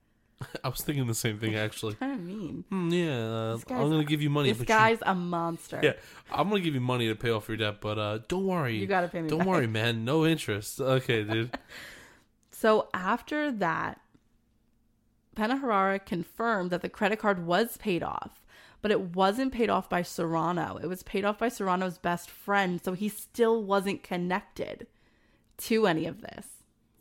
I 0.64 0.70
was 0.70 0.82
thinking 0.82 1.08
the 1.08 1.14
same 1.14 1.40
thing 1.40 1.56
actually. 1.56 1.94
Kind 2.00 2.14
of 2.14 2.22
mean. 2.22 2.64
Hmm, 2.70 2.90
yeah, 2.90 3.18
uh, 3.18 3.58
I'm 3.70 3.90
gonna 3.90 4.04
give 4.04 4.22
you 4.22 4.30
money. 4.30 4.52
This 4.52 4.66
guy's 4.66 5.00
a 5.04 5.16
monster. 5.16 5.80
yeah, 5.84 5.94
I'm 6.32 6.50
gonna 6.50 6.62
give 6.62 6.74
you 6.74 6.82
money 6.82 7.08
to 7.08 7.16
pay 7.16 7.30
off 7.30 7.48
your 7.48 7.58
debt, 7.58 7.82
but 7.82 7.98
uh, 7.98 8.20
don't 8.28 8.46
worry. 8.46 8.76
You 8.78 8.88
gotta 8.88 9.08
pay 9.08 9.22
me 9.22 9.30
Don't 9.30 9.40
back. 9.40 9.48
worry, 9.48 9.68
man. 9.68 10.06
No 10.06 10.26
interest. 10.26 10.80
Okay, 10.82 11.24
dude. 11.24 11.58
So 12.56 12.88
after 12.94 13.52
that, 13.52 14.00
Pena 15.36 15.58
Herrera 15.58 16.00
confirmed 16.00 16.72
that 16.72 16.82
the 16.82 16.88
credit 16.88 17.20
card 17.20 17.46
was 17.46 17.76
paid 17.76 18.04
off, 18.04 18.42
but 18.82 18.90
it 18.90 19.16
wasn't 19.16 19.52
paid 19.52 19.70
off 19.70 19.90
by 19.90 20.02
Serrano. 20.02 20.80
It 20.82 20.88
was 20.88 21.04
paid 21.04 21.26
off 21.26 21.40
by 21.40 21.50
Serrano's 21.50 21.98
best 21.98 22.30
friend, 22.30 22.82
so 22.82 22.94
he 22.94 23.10
still 23.10 23.62
wasn't 23.62 24.02
connected 24.02 24.88
to 25.58 25.88
any 25.88 26.06
of 26.06 26.22
this. 26.22 26.46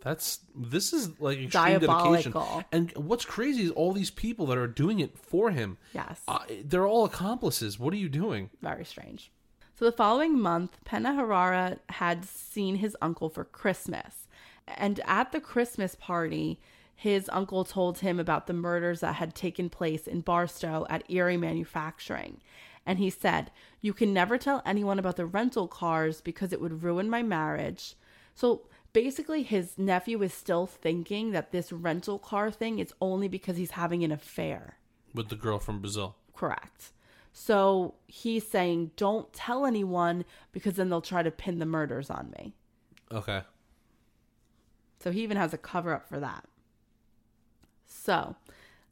That's 0.03 0.41
this 0.55 0.93
is 0.93 1.21
like 1.21 1.39
extreme 1.39 1.81
Diabolical. 1.81 2.43
dedication. 2.43 2.65
And 2.73 2.93
what's 2.97 3.25
crazy 3.25 3.65
is 3.65 3.71
all 3.71 3.93
these 3.93 4.11
people 4.11 4.47
that 4.47 4.59
are 4.59 4.67
doing 4.67 4.99
it 4.99 5.17
for 5.17 5.51
him. 5.51 5.79
Yes. 5.95 6.21
Uh, 6.27 6.41
they're 6.65 6.87
all 6.87 7.05
accomplices. 7.05 7.79
What 7.79 7.95
are 7.95 7.99
you 7.99 8.09
doing? 8.09 8.51
Very 8.61 8.85
strange. 8.85 9.31
So 9.79 9.85
the 9.85 9.93
following 9.93 10.39
month, 10.39 10.79
Pena 10.85 11.15
Herrera 11.15 11.79
had 11.89 12.25
seen 12.25 12.77
his 12.77 12.97
uncle 13.01 13.29
for 13.29 13.45
Christmas. 13.45 14.27
And 14.67 15.01
at 15.07 15.33
the 15.33 15.41
Christmas 15.41 15.95
party, 15.95 16.61
his 16.95 17.29
uncle 17.33 17.65
told 17.65 17.99
him 17.99 18.21
about 18.21 18.47
the 18.47 18.53
murders 18.53 19.01
that 19.01 19.15
had 19.15 19.35
taken 19.35 19.69
place 19.69 20.07
in 20.07 20.21
Bartow 20.21 20.87
at 20.89 21.09
Erie 21.11 21.37
Manufacturing. 21.37 22.41
And 22.87 22.99
he 22.99 23.11
said, 23.11 23.51
You 23.81 23.93
can 23.93 24.13
never 24.13 24.39
tell 24.39 24.63
anyone 24.67 24.99
about 24.99 25.17
the 25.17 25.27
rental 25.27 25.69
cars 25.69 26.21
because 26.21 26.53
it 26.53 26.61
would 26.61 26.83
ruin 26.83 27.09
my 27.09 27.23
marriage. 27.23 27.95
So 28.35 28.63
basically, 28.93 29.43
his 29.43 29.79
nephew 29.79 30.23
is 30.23 30.33
still 30.33 30.67
thinking 30.67 31.33
that 31.33 31.53
this 31.53 31.73
rental 31.73 32.19
car 32.19 32.51
thing 32.51 32.79
is 32.79 32.93
only 33.01 33.29
because 33.29 33.57
he's 33.57 33.73
having 33.73 34.05
an 34.05 34.13
affair. 34.13 34.79
With 35.15 35.29
the 35.29 35.37
girl 35.37 35.59
from 35.59 35.81
Brazil. 35.81 36.17
Correct. 36.35 36.93
So 37.33 37.95
he's 38.07 38.47
saying, 38.47 38.93
don't 38.97 39.33
tell 39.33 39.65
anyone 39.65 40.25
because 40.53 40.75
then 40.75 40.89
they'll 40.91 41.01
try 41.01 41.23
to 41.23 41.31
pin 41.31 41.59
the 41.59 41.67
murders 41.67 42.11
on 42.11 42.33
me. 42.39 42.55
Okay. 43.11 43.43
So 45.01 45.11
he 45.11 45.23
even 45.23 45.37
has 45.37 45.53
a 45.53 45.59
cover 45.59 45.95
up 45.95 46.09
for 46.09 46.21
that. 46.21 46.45
So 47.87 48.37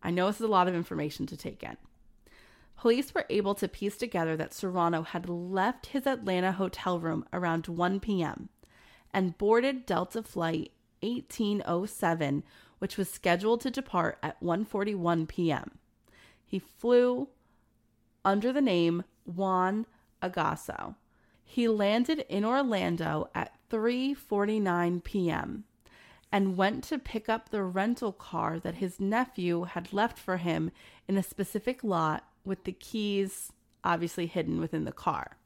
I 0.02 0.10
know 0.10 0.26
this 0.26 0.36
is 0.36 0.42
a 0.42 0.48
lot 0.48 0.68
of 0.68 0.74
information 0.74 1.26
to 1.26 1.36
take 1.36 1.62
in. 1.62 1.76
Police 2.76 3.14
were 3.14 3.26
able 3.28 3.54
to 3.56 3.68
piece 3.68 3.98
together 3.98 4.36
that 4.38 4.54
Serrano 4.54 5.02
had 5.02 5.28
left 5.28 5.86
his 5.86 6.06
Atlanta 6.06 6.52
hotel 6.52 6.98
room 6.98 7.26
around 7.32 7.68
1 7.68 8.00
p.m. 8.00 8.48
and 9.12 9.38
boarded 9.38 9.86
Delta 9.86 10.22
flight 10.22 10.72
1807, 11.02 12.42
which 12.78 12.96
was 12.96 13.10
scheduled 13.10 13.60
to 13.62 13.70
depart 13.70 14.18
at 14.22 14.40
1:41 14.42 15.28
p.m. 15.28 15.78
He 16.44 16.58
flew 16.58 17.28
under 18.24 18.52
the 18.52 18.60
name 18.60 19.04
Juan 19.24 19.86
Agasso. 20.22 20.96
He 21.44 21.68
landed 21.68 22.24
in 22.28 22.44
Orlando 22.44 23.28
at 23.34 23.54
3:49 23.70 25.02
p.m. 25.02 25.64
and 26.30 26.56
went 26.56 26.84
to 26.84 26.98
pick 26.98 27.28
up 27.28 27.48
the 27.48 27.62
rental 27.62 28.12
car 28.12 28.58
that 28.60 28.76
his 28.76 29.00
nephew 29.00 29.64
had 29.64 29.92
left 29.92 30.18
for 30.18 30.36
him 30.36 30.70
in 31.08 31.16
a 31.16 31.22
specific 31.22 31.82
lot 31.82 32.24
with 32.44 32.64
the 32.64 32.72
keys 32.72 33.52
obviously 33.82 34.26
hidden 34.26 34.60
within 34.60 34.84
the 34.84 34.92
car. 34.92 35.36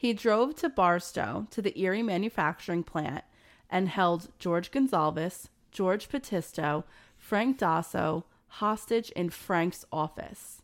He 0.00 0.14
drove 0.14 0.54
to 0.54 0.70
Bartow 0.70 1.46
to 1.50 1.60
the 1.60 1.78
Erie 1.78 2.02
manufacturing 2.02 2.82
plant 2.82 3.22
and 3.68 3.86
held 3.86 4.30
George 4.38 4.70
Gonzalez, 4.70 5.50
George 5.72 6.08
Patisso, 6.08 6.84
Frank 7.18 7.58
Dosso 7.58 8.24
hostage 8.46 9.10
in 9.10 9.28
Frank's 9.28 9.84
office, 9.92 10.62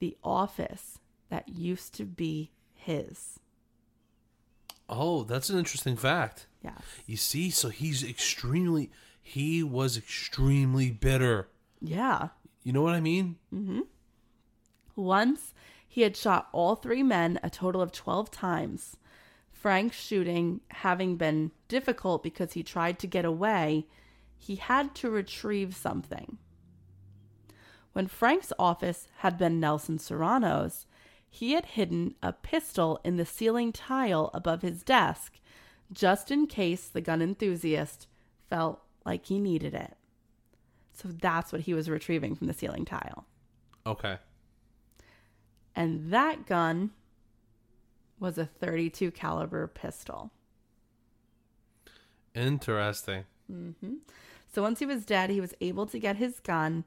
the 0.00 0.16
office 0.24 0.98
that 1.28 1.48
used 1.48 1.94
to 1.94 2.04
be 2.04 2.50
his. 2.74 3.38
Oh, 4.88 5.22
that's 5.22 5.48
an 5.48 5.60
interesting 5.60 5.96
fact. 5.96 6.48
Yeah. 6.60 6.78
You 7.06 7.16
see, 7.16 7.50
so 7.50 7.68
he's 7.68 8.02
extremely 8.02 8.90
he 9.22 9.62
was 9.62 9.96
extremely 9.96 10.90
bitter. 10.90 11.46
Yeah. 11.80 12.30
You 12.64 12.72
know 12.72 12.82
what 12.82 12.96
I 12.96 13.00
mean? 13.00 13.36
Mm 13.54 13.64
hmm. 13.64 13.80
Once 14.96 15.54
he 15.92 16.00
had 16.00 16.16
shot 16.16 16.48
all 16.52 16.74
three 16.74 17.02
men 17.02 17.38
a 17.42 17.50
total 17.50 17.82
of 17.82 17.92
12 17.92 18.30
times. 18.30 18.96
Frank's 19.50 20.00
shooting 20.00 20.62
having 20.70 21.16
been 21.16 21.50
difficult 21.68 22.22
because 22.22 22.54
he 22.54 22.62
tried 22.62 22.98
to 22.98 23.06
get 23.06 23.26
away, 23.26 23.86
he 24.38 24.56
had 24.56 24.94
to 24.94 25.10
retrieve 25.10 25.76
something. 25.76 26.38
When 27.92 28.06
Frank's 28.06 28.54
office 28.58 29.06
had 29.18 29.36
been 29.36 29.60
Nelson 29.60 29.98
Serrano's, 29.98 30.86
he 31.28 31.52
had 31.52 31.66
hidden 31.66 32.14
a 32.22 32.32
pistol 32.32 32.98
in 33.04 33.18
the 33.18 33.26
ceiling 33.26 33.70
tile 33.70 34.30
above 34.32 34.62
his 34.62 34.82
desk 34.82 35.40
just 35.92 36.30
in 36.30 36.46
case 36.46 36.88
the 36.88 37.02
gun 37.02 37.20
enthusiast 37.20 38.06
felt 38.48 38.80
like 39.04 39.26
he 39.26 39.38
needed 39.38 39.74
it. 39.74 39.98
So 40.94 41.08
that's 41.08 41.52
what 41.52 41.60
he 41.60 41.74
was 41.74 41.90
retrieving 41.90 42.34
from 42.34 42.46
the 42.46 42.54
ceiling 42.54 42.86
tile. 42.86 43.26
Okay. 43.86 44.16
And 45.74 46.12
that 46.12 46.46
gun 46.46 46.90
was 48.18 48.38
a 48.38 48.46
32 48.46 49.10
caliber 49.10 49.66
pistol. 49.66 50.30
Interesting. 52.34 53.24
So 54.52 54.62
once 54.62 54.78
he 54.78 54.86
was 54.86 55.04
dead, 55.04 55.30
he 55.30 55.40
was 55.40 55.54
able 55.60 55.86
to 55.86 55.98
get 55.98 56.16
his 56.16 56.40
gun 56.40 56.84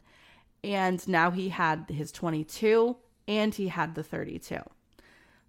and 0.64 1.08
now 1.08 1.30
he 1.30 1.50
had 1.50 1.86
his 1.90 2.12
22 2.12 2.98
and 3.28 3.54
he 3.54 3.68
had 3.68 3.96
the 3.96 4.04
32. 4.04 4.58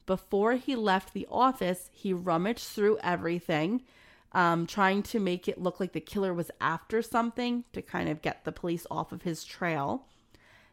Before 0.04 0.52
he 0.54 0.76
left 0.76 1.14
the 1.14 1.26
office, 1.30 1.88
he 1.92 2.12
rummaged 2.12 2.64
through 2.64 2.98
everything, 3.02 3.82
um, 4.32 4.66
trying 4.66 5.02
to 5.04 5.18
make 5.18 5.48
it 5.48 5.60
look 5.60 5.80
like 5.80 5.92
the 5.92 6.00
killer 6.00 6.34
was 6.34 6.50
after 6.60 7.00
something 7.02 7.64
to 7.72 7.80
kind 7.82 8.08
of 8.08 8.22
get 8.22 8.44
the 8.44 8.52
police 8.52 8.86
off 8.90 9.10
of 9.10 9.22
his 9.22 9.42
trail. 9.42 10.06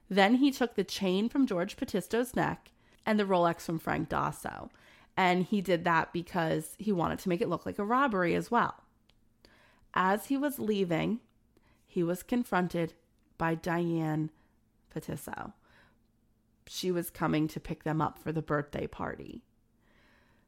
Then 0.09 0.35
he 0.35 0.51
took 0.51 0.75
the 0.75 0.83
chain 0.83 1.29
from 1.29 1.47
George 1.47 1.77
Patisso's 1.77 2.35
neck 2.35 2.71
and 3.05 3.19
the 3.19 3.25
Rolex 3.25 3.61
from 3.61 3.79
Frank 3.79 4.09
Dosso. 4.09 4.69
And 5.15 5.43
he 5.43 5.61
did 5.61 5.83
that 5.83 6.11
because 6.13 6.75
he 6.77 6.91
wanted 6.91 7.19
to 7.19 7.29
make 7.29 7.41
it 7.41 7.49
look 7.49 7.65
like 7.65 7.79
a 7.79 7.85
robbery 7.85 8.35
as 8.35 8.49
well. 8.49 8.75
As 9.93 10.25
he 10.25 10.37
was 10.37 10.59
leaving, 10.59 11.19
he 11.85 12.03
was 12.03 12.23
confronted 12.23 12.93
by 13.37 13.55
Diane 13.55 14.31
Patisso. 14.93 15.53
She 16.67 16.91
was 16.91 17.09
coming 17.09 17.47
to 17.49 17.59
pick 17.59 17.83
them 17.83 18.01
up 18.01 18.17
for 18.17 18.31
the 18.31 18.41
birthday 18.41 18.87
party. 18.87 19.43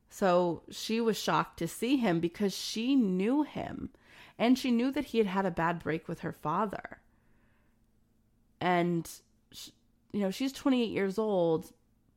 So 0.09 0.63
she 0.71 1.01
was 1.01 1.17
shocked 1.17 1.59
to 1.59 1.67
see 1.67 1.97
him 1.97 2.19
because 2.19 2.55
she 2.55 2.95
knew 2.95 3.43
him 3.43 3.89
and 4.37 4.57
she 4.57 4.71
knew 4.71 4.91
that 4.91 5.05
he 5.05 5.17
had 5.17 5.27
had 5.27 5.45
a 5.45 5.51
bad 5.51 5.79
break 5.79 6.07
with 6.07 6.21
her 6.21 6.31
father. 6.31 6.99
And, 8.59 9.09
you 10.15 10.21
know, 10.21 10.31
she's 10.31 10.53
28 10.53 10.89
years 10.89 11.19
old, 11.19 11.73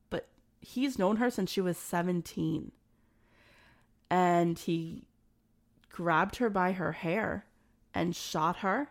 but 0.08 0.28
he's 0.60 1.00
known 1.00 1.16
her 1.16 1.30
since 1.30 1.50
she 1.50 1.60
was 1.60 1.76
17. 1.76 2.70
And 4.08 4.56
he 4.56 5.08
grabbed 5.90 6.36
her 6.36 6.48
by 6.48 6.72
her 6.72 6.92
hair 6.92 7.44
and 7.92 8.14
shot 8.14 8.58
her. 8.58 8.88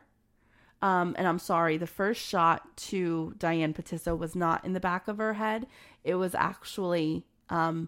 Um, 0.81 1.15
and 1.17 1.25
I'm 1.25 1.39
sorry, 1.39 1.77
the 1.77 1.87
first 1.87 2.21
shot 2.21 2.75
to 2.77 3.33
Diane 3.39 3.73
Patisso 3.73 4.17
was 4.17 4.35
not 4.35 4.65
in 4.65 4.73
the 4.73 4.79
back 4.81 5.07
of 5.07 5.19
her 5.19 5.35
head. 5.35 5.67
It 6.03 6.15
was 6.15 6.35
actually 6.35 7.25
um, 7.49 7.87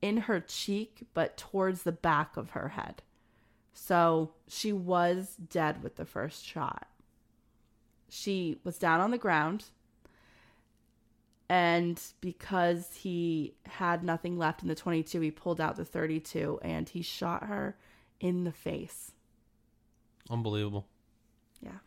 in 0.00 0.16
her 0.18 0.38
cheek, 0.38 1.08
but 1.12 1.36
towards 1.36 1.82
the 1.82 1.92
back 1.92 2.36
of 2.36 2.50
her 2.50 2.68
head. 2.68 3.02
So 3.74 4.30
she 4.46 4.72
was 4.72 5.34
dead 5.34 5.82
with 5.82 5.96
the 5.96 6.04
first 6.04 6.46
shot. 6.46 6.86
She 8.08 8.60
was 8.62 8.78
down 8.78 9.00
on 9.00 9.10
the 9.10 9.18
ground. 9.18 9.64
And 11.52 12.00
because 12.22 12.88
he 12.94 13.52
had 13.66 14.02
nothing 14.02 14.38
left 14.38 14.62
in 14.62 14.68
the 14.68 14.74
22, 14.74 15.20
he 15.20 15.30
pulled 15.30 15.60
out 15.60 15.76
the 15.76 15.84
32 15.84 16.58
and 16.62 16.88
he 16.88 17.02
shot 17.02 17.44
her 17.44 17.76
in 18.20 18.44
the 18.44 18.52
face. 18.52 19.12
Unbelievable. 20.30 20.86
Yeah. 21.60 21.80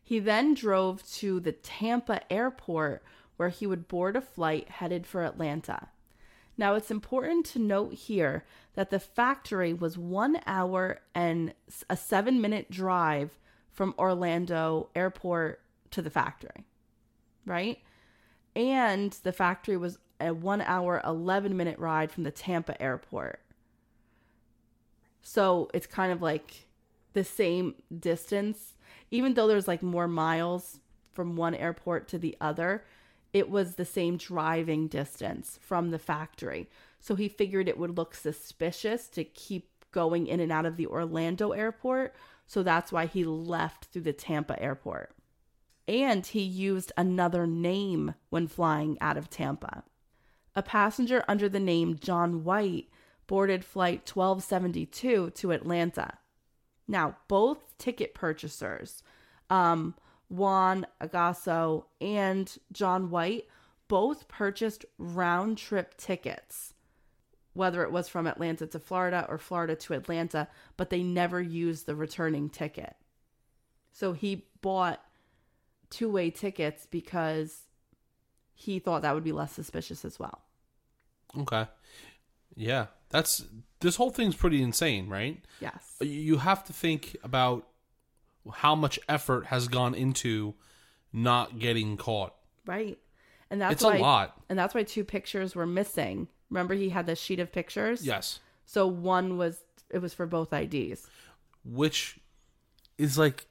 He 0.00 0.20
then 0.20 0.54
drove 0.54 1.04
to 1.14 1.40
the 1.40 1.50
Tampa 1.50 2.20
airport 2.32 3.02
where 3.36 3.48
he 3.48 3.66
would 3.66 3.88
board 3.88 4.14
a 4.14 4.20
flight 4.20 4.68
headed 4.68 5.04
for 5.04 5.24
Atlanta. 5.24 5.88
Now, 6.56 6.76
it's 6.76 6.92
important 6.92 7.46
to 7.46 7.58
note 7.58 7.94
here 7.94 8.44
that 8.74 8.90
the 8.90 9.00
factory 9.00 9.72
was 9.74 9.98
one 9.98 10.38
hour 10.46 11.00
and 11.16 11.52
a 11.90 11.96
seven 11.96 12.40
minute 12.40 12.70
drive 12.70 13.36
from 13.72 13.92
Orlando 13.98 14.88
airport 14.94 15.62
to 15.90 16.00
the 16.00 16.10
factory, 16.10 16.64
right? 17.44 17.80
And 18.54 19.12
the 19.22 19.32
factory 19.32 19.76
was 19.76 19.98
a 20.20 20.34
one 20.34 20.60
hour, 20.62 21.00
11 21.04 21.56
minute 21.56 21.78
ride 21.78 22.10
from 22.10 22.24
the 22.24 22.30
Tampa 22.30 22.80
airport. 22.82 23.40
So 25.22 25.68
it's 25.74 25.86
kind 25.86 26.10
of 26.10 26.22
like 26.22 26.66
the 27.12 27.24
same 27.24 27.74
distance, 27.98 28.74
even 29.10 29.34
though 29.34 29.46
there's 29.46 29.68
like 29.68 29.82
more 29.82 30.08
miles 30.08 30.80
from 31.12 31.36
one 31.36 31.54
airport 31.54 32.08
to 32.08 32.18
the 32.18 32.36
other, 32.40 32.84
it 33.32 33.50
was 33.50 33.74
the 33.74 33.84
same 33.84 34.16
driving 34.16 34.88
distance 34.88 35.58
from 35.60 35.90
the 35.90 35.98
factory. 35.98 36.68
So 37.00 37.14
he 37.14 37.28
figured 37.28 37.68
it 37.68 37.78
would 37.78 37.96
look 37.96 38.14
suspicious 38.14 39.08
to 39.08 39.24
keep 39.24 39.68
going 39.92 40.26
in 40.26 40.40
and 40.40 40.52
out 40.52 40.66
of 40.66 40.76
the 40.76 40.86
Orlando 40.86 41.50
airport. 41.50 42.14
So 42.46 42.62
that's 42.62 42.92
why 42.92 43.06
he 43.06 43.24
left 43.24 43.86
through 43.86 44.02
the 44.02 44.12
Tampa 44.12 44.60
airport. 44.62 45.12
And 45.88 46.26
he 46.26 46.42
used 46.42 46.92
another 46.98 47.46
name 47.46 48.14
when 48.28 48.46
flying 48.46 48.98
out 49.00 49.16
of 49.16 49.30
Tampa. 49.30 49.84
A 50.54 50.62
passenger 50.62 51.24
under 51.26 51.48
the 51.48 51.58
name 51.58 51.98
John 51.98 52.44
White 52.44 52.90
boarded 53.26 53.64
flight 53.64 54.00
1272 54.12 55.30
to 55.30 55.50
Atlanta. 55.50 56.18
Now, 56.86 57.16
both 57.26 57.76
ticket 57.78 58.14
purchasers, 58.14 59.02
um, 59.48 59.94
Juan 60.28 60.86
Agasso 61.00 61.84
and 62.00 62.54
John 62.70 63.10
White, 63.10 63.46
both 63.88 64.28
purchased 64.28 64.84
round 64.98 65.56
trip 65.56 65.96
tickets, 65.96 66.74
whether 67.54 67.82
it 67.82 67.92
was 67.92 68.08
from 68.08 68.26
Atlanta 68.26 68.66
to 68.66 68.78
Florida 68.78 69.26
or 69.28 69.38
Florida 69.38 69.74
to 69.76 69.94
Atlanta, 69.94 70.48
but 70.76 70.90
they 70.90 71.02
never 71.02 71.40
used 71.40 71.86
the 71.86 71.96
returning 71.96 72.50
ticket. 72.50 72.94
So 73.92 74.12
he 74.12 74.46
bought 74.60 75.02
two 75.90 76.10
way 76.10 76.30
tickets 76.30 76.86
because 76.90 77.62
he 78.54 78.78
thought 78.78 79.02
that 79.02 79.14
would 79.14 79.24
be 79.24 79.32
less 79.32 79.52
suspicious 79.52 80.04
as 80.04 80.18
well. 80.18 80.42
Okay. 81.38 81.66
Yeah, 82.56 82.86
that's 83.10 83.44
this 83.80 83.96
whole 83.96 84.10
thing's 84.10 84.34
pretty 84.34 84.62
insane, 84.62 85.08
right? 85.08 85.40
Yes. 85.60 85.96
You 86.00 86.38
have 86.38 86.64
to 86.64 86.72
think 86.72 87.16
about 87.22 87.68
how 88.52 88.74
much 88.74 88.98
effort 89.08 89.46
has 89.46 89.68
gone 89.68 89.94
into 89.94 90.54
not 91.12 91.58
getting 91.58 91.96
caught. 91.96 92.34
Right. 92.66 92.98
And 93.50 93.60
that's 93.60 93.74
It's 93.74 93.82
a 93.82 93.88
lot. 93.88 94.40
And 94.48 94.58
that's 94.58 94.74
why 94.74 94.82
two 94.82 95.04
pictures 95.04 95.54
were 95.54 95.66
missing. 95.66 96.28
Remember 96.50 96.74
he 96.74 96.90
had 96.90 97.06
the 97.06 97.14
sheet 97.14 97.40
of 97.40 97.52
pictures? 97.52 98.04
Yes. 98.04 98.40
So 98.64 98.86
one 98.86 99.38
was 99.38 99.62
it 99.90 99.98
was 99.98 100.12
for 100.12 100.26
both 100.26 100.52
IDs. 100.52 101.06
Which 101.64 102.18
is 102.98 103.16
like 103.16 103.46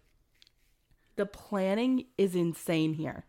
The 1.18 1.26
planning 1.26 2.06
is 2.18 2.36
insane 2.36 2.94
here. 2.94 3.26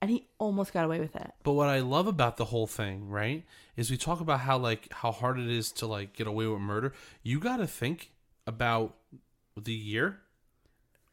And 0.00 0.10
he 0.10 0.28
almost 0.38 0.72
got 0.72 0.84
away 0.84 1.00
with 1.00 1.16
it. 1.16 1.32
But 1.42 1.54
what 1.54 1.68
I 1.68 1.80
love 1.80 2.06
about 2.06 2.36
the 2.36 2.44
whole 2.44 2.68
thing, 2.68 3.08
right, 3.08 3.44
is 3.76 3.90
we 3.90 3.96
talk 3.96 4.20
about 4.20 4.40
how 4.40 4.56
like 4.56 4.92
how 4.92 5.10
hard 5.10 5.40
it 5.40 5.48
is 5.48 5.72
to 5.72 5.86
like 5.88 6.12
get 6.12 6.28
away 6.28 6.46
with 6.46 6.60
murder. 6.60 6.92
You 7.24 7.40
got 7.40 7.56
to 7.56 7.66
think 7.66 8.12
about 8.46 8.94
the 9.56 9.72
year. 9.72 10.18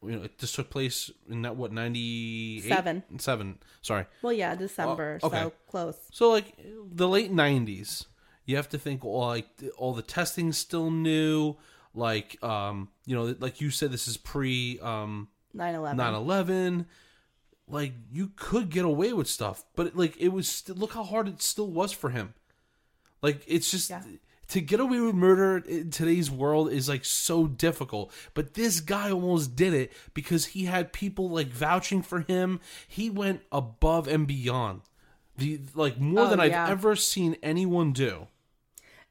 You 0.04 0.12
know, 0.12 0.28
this 0.38 0.52
took 0.52 0.70
place 0.70 1.10
in 1.28 1.42
that 1.42 1.56
what 1.56 1.72
ninety 1.72 2.60
Seven. 2.60 3.02
seven. 3.18 3.58
Sorry. 3.82 4.06
Well, 4.22 4.32
yeah, 4.32 4.54
December. 4.54 5.18
Oh, 5.20 5.26
okay. 5.26 5.40
So 5.40 5.52
close. 5.68 5.96
So 6.12 6.30
like 6.30 6.54
the 6.92 7.08
late 7.08 7.32
nineties, 7.32 8.04
you 8.44 8.54
have 8.54 8.68
to 8.68 8.78
think 8.78 9.04
all 9.04 9.26
like 9.26 9.48
all 9.76 9.94
the 9.94 10.02
testing's 10.02 10.58
still 10.58 10.92
new. 10.92 11.56
Like 11.92 12.40
um, 12.44 12.90
you 13.04 13.16
know, 13.16 13.34
like 13.40 13.60
you 13.60 13.70
said, 13.70 13.90
this 13.90 14.06
is 14.06 14.16
pre 14.16 14.78
um 14.80 15.26
9 15.56 15.74
11. 15.74 15.98
9/11 15.98 16.86
like 17.68 17.94
you 18.12 18.30
could 18.36 18.68
get 18.70 18.84
away 18.84 19.12
with 19.12 19.26
stuff 19.28 19.64
but 19.74 19.96
like 19.96 20.16
it 20.20 20.28
was 20.28 20.48
st- 20.48 20.78
look 20.78 20.92
how 20.92 21.02
hard 21.02 21.26
it 21.28 21.42
still 21.42 21.66
was 21.70 21.90
for 21.92 22.10
him 22.10 22.34
like 23.22 23.42
it's 23.48 23.70
just 23.70 23.90
Yeah. 23.90 24.02
to 24.48 24.60
get 24.60 24.78
away 24.78 25.00
with 25.00 25.14
murder 25.16 25.56
in 25.58 25.90
today's 25.90 26.30
world 26.30 26.70
is 26.70 26.88
like 26.88 27.04
so 27.04 27.46
difficult 27.48 28.12
but 28.34 28.54
this 28.54 28.78
guy 28.80 29.10
almost 29.10 29.56
did 29.56 29.74
it 29.74 29.92
because 30.14 30.46
he 30.46 30.66
had 30.66 30.92
people 30.92 31.28
like 31.28 31.48
vouching 31.48 32.02
for 32.02 32.20
him 32.20 32.60
he 32.86 33.10
went 33.10 33.40
above 33.50 34.06
and 34.06 34.28
beyond 34.28 34.82
the 35.36 35.60
like 35.74 35.98
more 35.98 36.26
Oh, 36.26 36.30
than 36.30 36.38
i've 36.38 36.52
ever 36.70 36.94
seen 36.94 37.36
anyone 37.42 37.92
do 37.92 38.28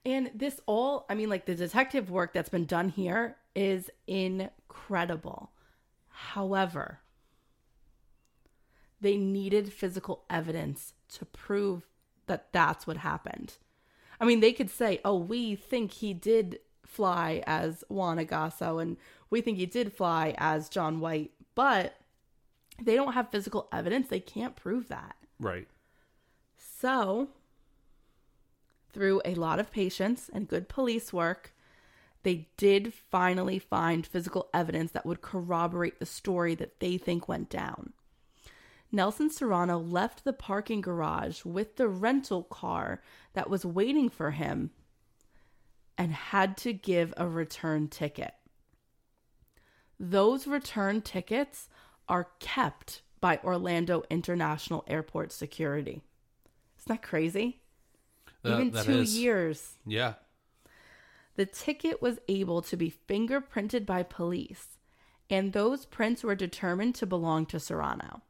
And 0.06 0.30
this 0.36 0.62
all, 0.68 1.06
I 1.10 1.16
mean, 1.16 1.30
like 1.30 1.46
the 1.48 1.56
detective 1.56 2.12
work 2.12 2.32
that's 2.32 2.48
been 2.50 2.66
done 2.68 2.90
here 2.90 3.38
is 3.56 3.90
incredible. 4.06 5.50
However, 6.16 7.02
they 9.02 9.18
needed 9.18 9.74
physical 9.74 10.24
evidence 10.30 10.94
to 11.10 11.26
prove 11.26 11.88
that 12.28 12.54
that's 12.54 12.88
what 12.88 12.98
happened. 12.98 13.56
I 14.20 14.26
mean, 14.26 14.40
they 14.40 14.54
could 14.54 14.70
say, 14.70 15.02
oh, 15.04 15.18
we 15.18 15.56
think 15.56 15.92
he 15.92 16.14
did 16.14 16.60
fly 16.86 17.44
as 17.46 17.84
Juan 17.90 18.18
Agasso 18.18 18.82
and 18.82 18.96
we 19.30 19.42
think 19.42 19.58
he 19.58 19.66
did 19.66 19.92
fly 19.92 20.34
as 20.38 20.70
John 20.70 21.02
White, 21.02 21.32
but 21.54 21.98
they 22.82 22.96
don't 22.96 23.14
have 23.14 23.30
physical 23.30 23.68
evidence. 23.74 24.08
They 24.08 24.22
can't 24.22 24.56
prove 24.56 24.88
that. 24.88 25.18
right 25.38 25.68
So, 26.58 27.28
through 28.94 29.22
a 29.26 29.36
lot 29.36 29.60
of 29.60 29.72
patience 29.72 30.30
and 30.34 30.48
good 30.48 30.70
police 30.70 31.12
work, 31.12 31.55
they 32.26 32.50
did 32.58 32.92
finally 32.92 33.60
find 33.60 34.06
physical 34.06 34.50
evidence 34.52 34.92
that 34.94 35.06
would 35.06 35.22
corroborate 35.22 36.00
the 36.00 36.06
story 36.08 36.56
that 36.56 36.80
they 36.80 36.98
think 36.98 37.28
went 37.28 37.50
down. 37.52 37.94
Nelson 38.92 39.30
Serrano 39.30 39.78
left 39.78 40.24
the 40.24 40.34
parking 40.34 40.82
garage 40.82 41.46
with 41.46 41.76
the 41.76 41.88
rental 41.88 42.42
car 42.44 43.04
that 43.34 43.48
was 43.48 43.64
waiting 43.64 44.10
for 44.10 44.32
him 44.32 44.72
and 46.00 46.12
had 46.14 46.58
to 46.58 46.74
give 46.74 47.14
a 47.16 47.28
return 47.28 47.88
ticket. 47.90 48.34
Those 50.00 50.48
return 50.48 51.04
tickets 51.04 51.70
are 52.10 52.30
kept 52.40 53.04
by 53.22 53.40
Orlando 53.44 54.04
International 54.10 54.84
Airport 54.88 55.32
security. 55.32 56.02
Isn't 56.80 56.88
that 56.88 57.04
crazy? 57.04 57.62
That- 58.42 58.54
Even 58.54 58.72
that 58.72 58.86
two 58.86 59.00
is. 59.00 59.16
years. 59.16 59.76
yeah 59.86 60.14
The 61.36 61.46
ticket 61.46 62.02
was 62.02 62.20
able 62.28 62.62
to 62.64 62.78
be 62.78 62.94
fingerprinted 63.10 63.86
by 63.86 64.04
police, 64.04 64.78
and 65.30 65.52
those 65.52 65.86
prints 65.86 66.24
were 66.24 66.36
determined 66.36 66.96
to 66.96 67.06
belong 67.06 67.46
to 67.48 67.60
Serrano. 67.60 68.22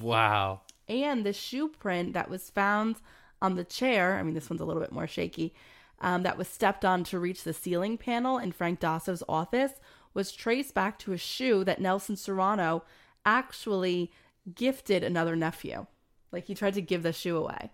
wow 0.00 0.60
And 0.88 1.24
the 1.24 1.32
shoe 1.32 1.68
print 1.68 2.12
that 2.12 2.30
was 2.30 2.50
found 2.50 2.96
on 3.42 3.56
the 3.56 3.64
chair, 3.64 4.16
I 4.18 4.22
mean, 4.22 4.34
this 4.34 4.48
one's 4.48 4.60
a 4.60 4.64
little 4.64 4.82
bit 4.82 4.92
more 4.92 5.06
shaky, 5.06 5.54
um, 6.00 6.22
that 6.22 6.38
was 6.38 6.48
stepped 6.48 6.84
on 6.84 7.04
to 7.04 7.18
reach 7.18 7.44
the 7.44 7.52
ceiling 7.52 7.96
panel 7.96 8.38
in 8.38 8.52
Frank 8.52 8.80
Dosso's 8.80 9.22
office 9.28 9.72
was 10.12 10.32
traced 10.32 10.74
back 10.74 10.98
to 11.00 11.12
a 11.12 11.18
shoe 11.18 11.64
that 11.64 11.80
Nelson 11.80 12.16
Serrano 12.16 12.84
actually 13.24 14.12
gifted 14.54 15.02
another 15.02 15.34
nephew. 15.34 15.86
Like 16.30 16.46
he 16.46 16.54
tried 16.54 16.74
to 16.74 16.82
give 16.82 17.02
the 17.02 17.12
shoe 17.12 17.36
away. 17.36 17.72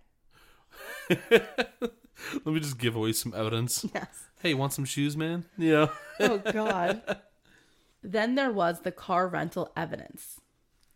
let 1.31 2.47
me 2.47 2.61
just 2.61 2.79
give 2.79 2.95
away 2.97 3.13
some 3.13 3.35
evidence 3.35 3.85
Yes. 3.95 4.09
hey 4.43 4.55
want 4.55 4.73
some 4.73 4.85
shoes 4.85 5.17
man 5.17 5.45
yeah 5.59 5.89
Oh, 6.21 6.39
God. 6.39 7.03
then 8.03 8.35
there 8.35 8.53
was 8.53 8.81
the 8.81 8.93
car 8.93 9.27
rental 9.27 9.73
evidence. 9.77 10.41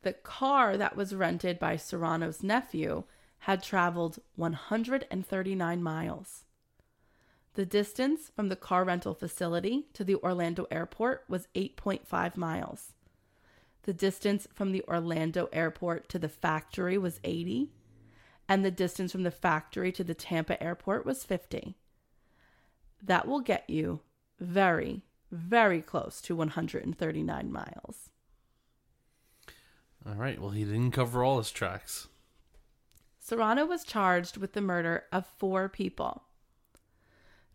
The 0.03 0.13
car 0.13 0.77
that 0.77 0.97
was 0.97 1.15
rented 1.15 1.59
by 1.59 1.77
Serrano's 1.77 2.43
nephew 2.43 3.05
had 3.39 3.63
traveled 3.63 4.19
139 4.37 5.83
miles. 5.83 6.45
The 7.55 7.65
distance 7.65 8.31
from 8.37 8.49
the 8.51 8.57
car 8.57 8.85
rental 8.85 9.15
facility 9.15 9.87
to 9.95 10.05
the 10.05 10.17
Orlando 10.17 10.67
airport 10.71 11.25
was 11.29 11.49
8.5 11.55 12.37
miles. 12.37 12.93
The 13.85 13.95
distance 13.95 14.47
from 14.53 14.73
the 14.73 14.83
Orlando 14.89 15.49
airport 15.53 16.09
to 16.11 16.19
the 16.19 16.29
factory 16.29 16.99
was 16.99 17.19
80, 17.25 17.71
and 18.49 18.65
the 18.65 18.71
distance 18.71 19.13
from 19.13 19.23
the 19.23 19.31
factory 19.31 19.91
to 19.93 20.05
the 20.05 20.15
Tampa 20.15 20.63
airport 20.63 21.07
was 21.07 21.25
50 21.25 21.77
that 23.03 23.29
will 23.29 23.41
get 23.41 23.69
you 23.69 24.01
very, 24.41 25.03
very 25.31 25.81
close 25.83 26.21
to 26.23 26.35
139 26.37 27.53
miles. 27.53 28.11
all 30.07 30.15
right 30.15 30.41
well 30.41 30.51
he 30.51 30.65
didn't 30.65 30.91
cover 30.93 31.23
all 31.23 31.39
his 31.39 31.51
tracks 31.51 32.09
Serrano 33.25 33.65
was 33.65 33.85
charged 33.85 34.37
with 34.37 34.53
the 34.53 34.61
murder 34.61 35.05
of 35.11 35.25
four 35.25 35.67
people. 35.71 36.25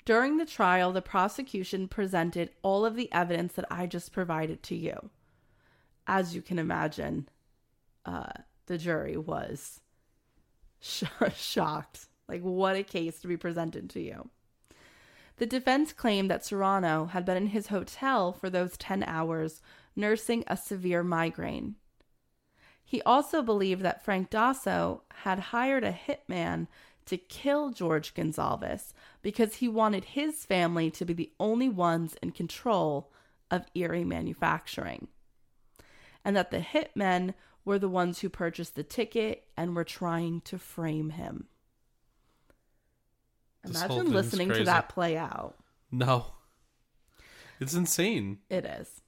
During 0.03 0.37
the 0.37 0.45
trial, 0.47 0.91
the 0.91 1.03
prosecution 1.03 1.87
presented 1.87 2.49
all 2.63 2.87
of 2.87 2.95
the 2.95 3.07
evidence 3.13 3.53
that 3.53 3.65
I 3.69 3.85
just 3.85 4.11
provided 4.11 4.63
to 4.63 4.75
you. 4.75 5.11
As 6.07 6.33
you 6.33 6.41
can 6.41 6.57
imagine, 6.57 7.29
uh, 8.03 8.31
the 8.65 8.79
jury 8.79 9.15
was 9.15 9.81
sh- 10.79 11.03
shocked, 11.35 12.07
Like, 12.27 12.41
what 12.41 12.75
a 12.75 12.83
case 12.83 13.19
to 13.19 13.27
be 13.27 13.37
presented 13.37 13.89
to 13.91 14.01
you. 14.01 14.29
The 15.37 15.45
defense 15.45 15.93
claimed 15.93 16.29
that 16.29 16.45
Serrano 16.45 17.05
had 17.05 17.25
been 17.25 17.37
in 17.37 17.47
his 17.47 17.67
hotel 17.67 18.33
for 18.33 18.49
those 18.49 18.75
10 18.77 19.03
hours 19.03 19.61
nursing 19.95 20.43
a 20.47 20.57
severe 20.57 21.03
migraine. 21.03 21.75
He 22.83 23.01
also 23.03 23.41
believed 23.41 23.81
that 23.83 24.03
Frank 24.03 24.29
Dosso 24.29 25.01
had 25.23 25.39
hired 25.39 25.83
a 25.83 25.93
hitman 25.93 26.67
to 27.05 27.17
kill 27.17 27.69
George 27.69 28.13
Gonzalez 28.13 28.93
because 29.21 29.55
he 29.55 29.67
wanted 29.67 30.05
his 30.05 30.45
family 30.45 30.91
to 30.91 31.05
be 31.05 31.13
the 31.13 31.31
only 31.39 31.69
ones 31.69 32.15
in 32.21 32.31
control 32.31 33.11
of 33.49 33.65
Erie 33.73 34.03
manufacturing. 34.03 35.07
And 36.25 36.35
that 36.35 36.51
the 36.51 36.59
hitmen 36.59 37.33
were 37.69 37.77
the 37.77 37.87
ones 37.87 38.19
who 38.19 38.29
purchased 38.29 38.73
the 38.73 38.81
ticket 38.81 39.43
and 39.55 39.75
were 39.75 39.83
trying 39.83 40.41
to 40.41 40.57
frame 40.57 41.11
him. 41.11 41.45
This 43.63 43.83
Imagine 43.83 44.11
listening 44.11 44.49
to 44.49 44.63
that 44.63 44.89
play 44.89 45.15
out. 45.15 45.55
No. 45.91 46.33
It's 47.59 47.75
insane. 47.75 48.39
It 48.49 48.65
is. 48.65 49.01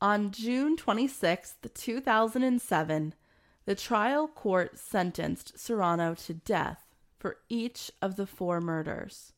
On 0.00 0.30
June 0.30 0.78
26, 0.78 1.56
2007, 1.74 3.14
the 3.66 3.74
trial 3.74 4.26
court 4.26 4.78
sentenced 4.78 5.58
Serrano 5.58 6.14
to 6.14 6.32
death 6.32 6.86
for 7.18 7.36
each 7.50 7.90
of 8.00 8.16
the 8.16 8.26
four 8.26 8.58
murders. 8.62 9.34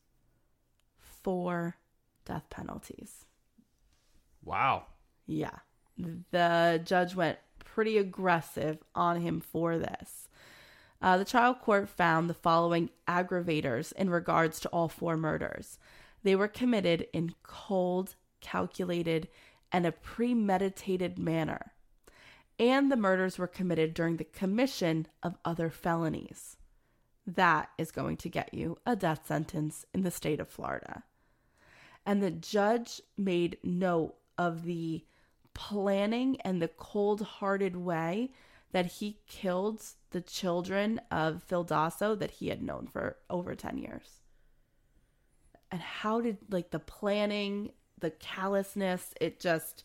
Four 0.97 1.75
death 2.23 2.49
penalties. 2.49 3.25
Wow. 4.45 4.85
Yeah. 5.27 5.59
The 5.97 6.81
judge 6.85 7.15
went 7.15 7.37
pretty 7.73 7.97
aggressive 7.97 8.79
on 8.95 9.21
him 9.21 9.39
for 9.39 9.77
this. 9.77 10.27
Uh, 11.01 11.17
the 11.17 11.25
trial 11.25 11.55
court 11.55 11.89
found 11.89 12.29
the 12.29 12.33
following 12.33 12.89
aggravators 13.07 13.91
in 13.93 14.09
regards 14.09 14.59
to 14.59 14.69
all 14.69 14.87
four 14.87 15.17
murders. 15.17 15.79
They 16.23 16.35
were 16.35 16.47
committed 16.47 17.07
in 17.13 17.33
cold, 17.43 18.15
calculated, 18.41 19.27
and 19.71 19.85
a 19.85 19.91
premeditated 19.91 21.17
manner. 21.17 21.71
And 22.59 22.91
the 22.91 22.97
murders 22.97 23.39
were 23.39 23.47
committed 23.47 23.93
during 23.93 24.17
the 24.17 24.25
commission 24.25 25.07
of 25.23 25.37
other 25.43 25.69
felonies. 25.69 26.57
That 27.25 27.69
is 27.77 27.91
going 27.91 28.17
to 28.17 28.29
get 28.29 28.53
you 28.53 28.77
a 28.85 28.95
death 28.95 29.25
sentence 29.25 29.85
in 29.93 30.03
the 30.03 30.11
state 30.11 30.39
of 30.39 30.49
Florida. 30.49 31.03
And 32.05 32.21
the 32.21 32.31
judge 32.31 33.01
made 33.17 33.57
note 33.63 34.15
of 34.37 34.65
the 34.65 35.05
planning 35.69 36.41
and 36.41 36.59
the 36.59 36.67
cold 36.67 37.21
hearted 37.21 37.75
way 37.75 38.31
that 38.71 38.85
he 38.85 39.19
killed 39.27 39.83
the 40.09 40.21
children 40.21 40.99
of 41.11 41.43
Phil 41.43 41.63
Dosso 41.63 42.17
that 42.17 42.31
he 42.31 42.47
had 42.47 42.63
known 42.63 42.87
for 42.87 43.17
over 43.29 43.53
10 43.53 43.77
years. 43.77 44.21
And 45.69 45.81
how 45.81 46.19
did, 46.19 46.37
like, 46.49 46.71
the 46.71 46.79
planning, 46.79 47.71
the 47.99 48.09
callousness, 48.09 49.13
it 49.21 49.39
just 49.39 49.83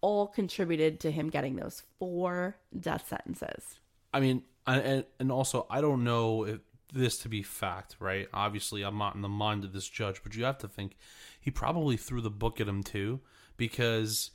all 0.00 0.28
contributed 0.28 1.00
to 1.00 1.10
him 1.10 1.28
getting 1.28 1.56
those 1.56 1.82
four 1.98 2.56
death 2.78 3.08
sentences. 3.08 3.80
I 4.14 4.20
mean, 4.20 4.42
and 4.66 5.04
and 5.18 5.32
also 5.32 5.66
I 5.68 5.80
don't 5.80 6.04
know 6.04 6.44
if 6.44 6.60
this 6.92 7.18
to 7.18 7.28
be 7.28 7.42
fact, 7.42 7.96
right? 7.98 8.28
Obviously, 8.32 8.82
I'm 8.82 8.98
not 8.98 9.14
in 9.14 9.22
the 9.22 9.28
mind 9.28 9.64
of 9.64 9.72
this 9.72 9.88
judge, 9.88 10.22
but 10.22 10.34
you 10.34 10.44
have 10.44 10.58
to 10.58 10.68
think 10.68 10.96
he 11.40 11.50
probably 11.50 11.96
threw 11.96 12.20
the 12.20 12.30
book 12.30 12.60
at 12.60 12.68
him 12.68 12.82
too 12.82 13.20
because 13.56 14.30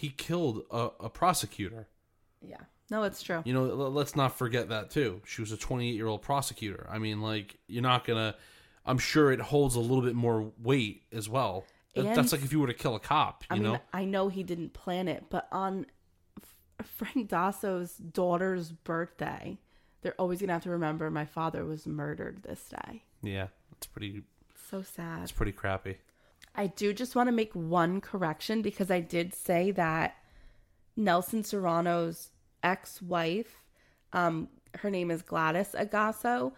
he 0.00 0.08
killed 0.10 0.62
a, 0.70 0.88
a 1.00 1.08
prosecutor. 1.10 1.88
Yeah. 2.40 2.56
No, 2.90 3.02
it's 3.04 3.22
true. 3.22 3.42
You 3.44 3.52
know, 3.54 3.64
l- 3.70 3.92
let's 3.92 4.16
not 4.16 4.36
forget 4.36 4.68
that 4.70 4.90
too. 4.90 5.20
She 5.24 5.40
was 5.42 5.52
a 5.52 5.56
28 5.56 5.94
year 5.94 6.06
old 6.06 6.22
prosecutor. 6.22 6.86
I 6.90 6.98
mean, 6.98 7.20
like 7.20 7.58
you're 7.68 7.82
not 7.82 8.04
gonna. 8.06 8.34
I'm 8.86 8.98
sure 8.98 9.30
it 9.30 9.40
holds 9.40 9.74
a 9.76 9.80
little 9.80 10.02
bit 10.02 10.14
more 10.14 10.50
weight 10.60 11.02
as 11.12 11.28
well. 11.28 11.64
And- 11.94 12.06
That's 12.16 12.32
like 12.32 12.42
if 12.42 12.50
you 12.52 12.60
were 12.60 12.66
to 12.66 12.74
kill 12.74 12.94
a 12.94 13.00
cop. 13.00 13.44
You 13.50 13.56
I 13.56 13.58
mean, 13.58 13.62
know, 13.64 13.78
I 13.92 14.04
know 14.04 14.28
he 14.28 14.42
didn't 14.42 14.72
plan 14.72 15.06
it, 15.08 15.24
but 15.28 15.46
on 15.52 15.86
F- 16.80 16.86
Frank 16.86 17.28
Dosso's 17.28 17.94
daughter's 17.96 18.72
birthday, 18.72 19.58
they're 20.02 20.14
always 20.18 20.40
gonna 20.40 20.54
have 20.54 20.62
to 20.62 20.70
remember 20.70 21.10
my 21.10 21.26
father 21.26 21.64
was 21.64 21.86
murdered 21.86 22.42
this 22.42 22.68
day. 22.70 23.02
yeah, 23.22 23.48
it's 23.76 23.86
pretty. 23.86 24.22
So 24.70 24.82
sad. 24.82 25.22
It's 25.22 25.32
pretty 25.32 25.52
crappy. 25.52 25.98
I 26.54 26.66
do 26.66 26.92
just 26.92 27.14
want 27.14 27.28
to 27.28 27.32
make 27.32 27.52
one 27.54 28.00
correction 28.00 28.62
because 28.62 28.90
I 28.90 29.00
did 29.00 29.34
say 29.34 29.70
that 29.72 30.16
Nelson 30.96 31.44
Serrano's 31.44 32.30
ex-wife, 32.62 33.62
um, 34.12 34.48
her 34.74 34.90
name 34.90 35.10
is 35.10 35.22
Gladys 35.22 35.74
Agasso. 35.78 36.52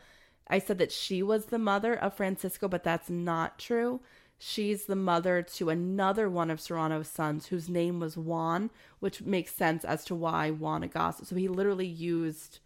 I 0.48 0.58
said 0.58 0.78
that 0.78 0.92
she 0.92 1.22
was 1.22 1.46
the 1.46 1.58
mother 1.58 1.94
of 1.94 2.14
Francisco, 2.14 2.68
but 2.68 2.84
that's 2.84 3.08
not 3.08 3.58
true. 3.58 4.00
She's 4.38 4.86
the 4.86 4.96
mother 4.96 5.40
to 5.42 5.70
another 5.70 6.28
one 6.28 6.50
of 6.50 6.60
Serrano's 6.60 7.06
sons, 7.08 7.46
whose 7.46 7.68
name 7.68 8.00
was 8.00 8.16
Juan, 8.16 8.70
which 8.98 9.22
makes 9.22 9.54
sense 9.54 9.84
as 9.84 10.04
to 10.06 10.16
why 10.16 10.50
Juan 10.50 10.82
Agasso. 10.82 11.24
So 11.24 11.36
he 11.36 11.46
literally 11.46 11.86
used, 11.86 12.58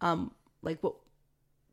um, 0.00 0.32
like 0.62 0.80
what, 0.82 0.94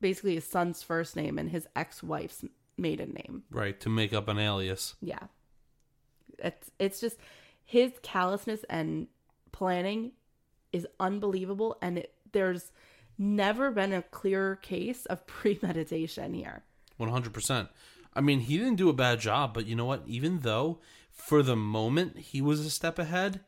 basically 0.02 0.36
his 0.36 0.46
son's 0.46 0.82
first 0.82 1.16
name 1.16 1.38
and 1.38 1.52
his 1.52 1.68
ex-wife's 1.76 2.44
maiden 2.78 3.14
name. 3.14 3.44
Right 3.52 3.80
to 3.82 3.90
make 3.90 4.14
up 4.14 4.28
an 4.28 4.40
alias. 4.40 4.95
Yeah. 5.02 5.28
It's 6.40 6.72
it's 6.80 7.00
just 7.00 7.18
his 7.64 7.91
callousness 8.02 8.66
and 8.70 9.08
planning 9.52 10.12
is 10.72 10.88
unbelievable 11.00 11.78
and 11.82 12.00
it, 12.00 12.14
there's 12.32 12.72
never 13.18 13.72
been 13.72 13.94
a 13.94 14.02
clearer 14.02 14.56
case 14.56 15.06
of 15.06 15.26
premeditation 15.28 16.34
here. 16.34 16.64
One 16.98 17.10
hundred 17.10 17.34
percent. 17.34 17.70
I 18.16 18.22
mean, 18.22 18.41
he 18.41 18.58
didn't 18.58 18.76
do 18.76 18.90
a 18.90 18.94
bad 18.94 19.20
job, 19.20 19.54
but 19.54 19.66
you 19.66 19.76
know 19.76 19.86
what? 19.86 20.04
Even 20.06 20.41
though 20.41 20.80
for 21.12 21.41
the 21.41 21.56
moment 21.56 22.18
he 22.18 22.41
was 22.41 22.60
a 22.60 22.70
step 22.70 23.00
ahead, 23.00 23.41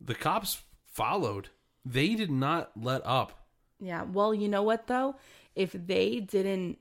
the 0.00 0.14
cops 0.14 0.62
followed. 0.86 1.50
They 1.84 2.14
did 2.14 2.30
not 2.30 2.70
let 2.76 3.04
up. 3.04 3.46
Yeah. 3.80 4.04
Well, 4.04 4.32
you 4.32 4.48
know 4.48 4.62
what 4.62 4.86
though? 4.86 5.16
If 5.54 5.72
they 5.72 6.20
didn't 6.20 6.78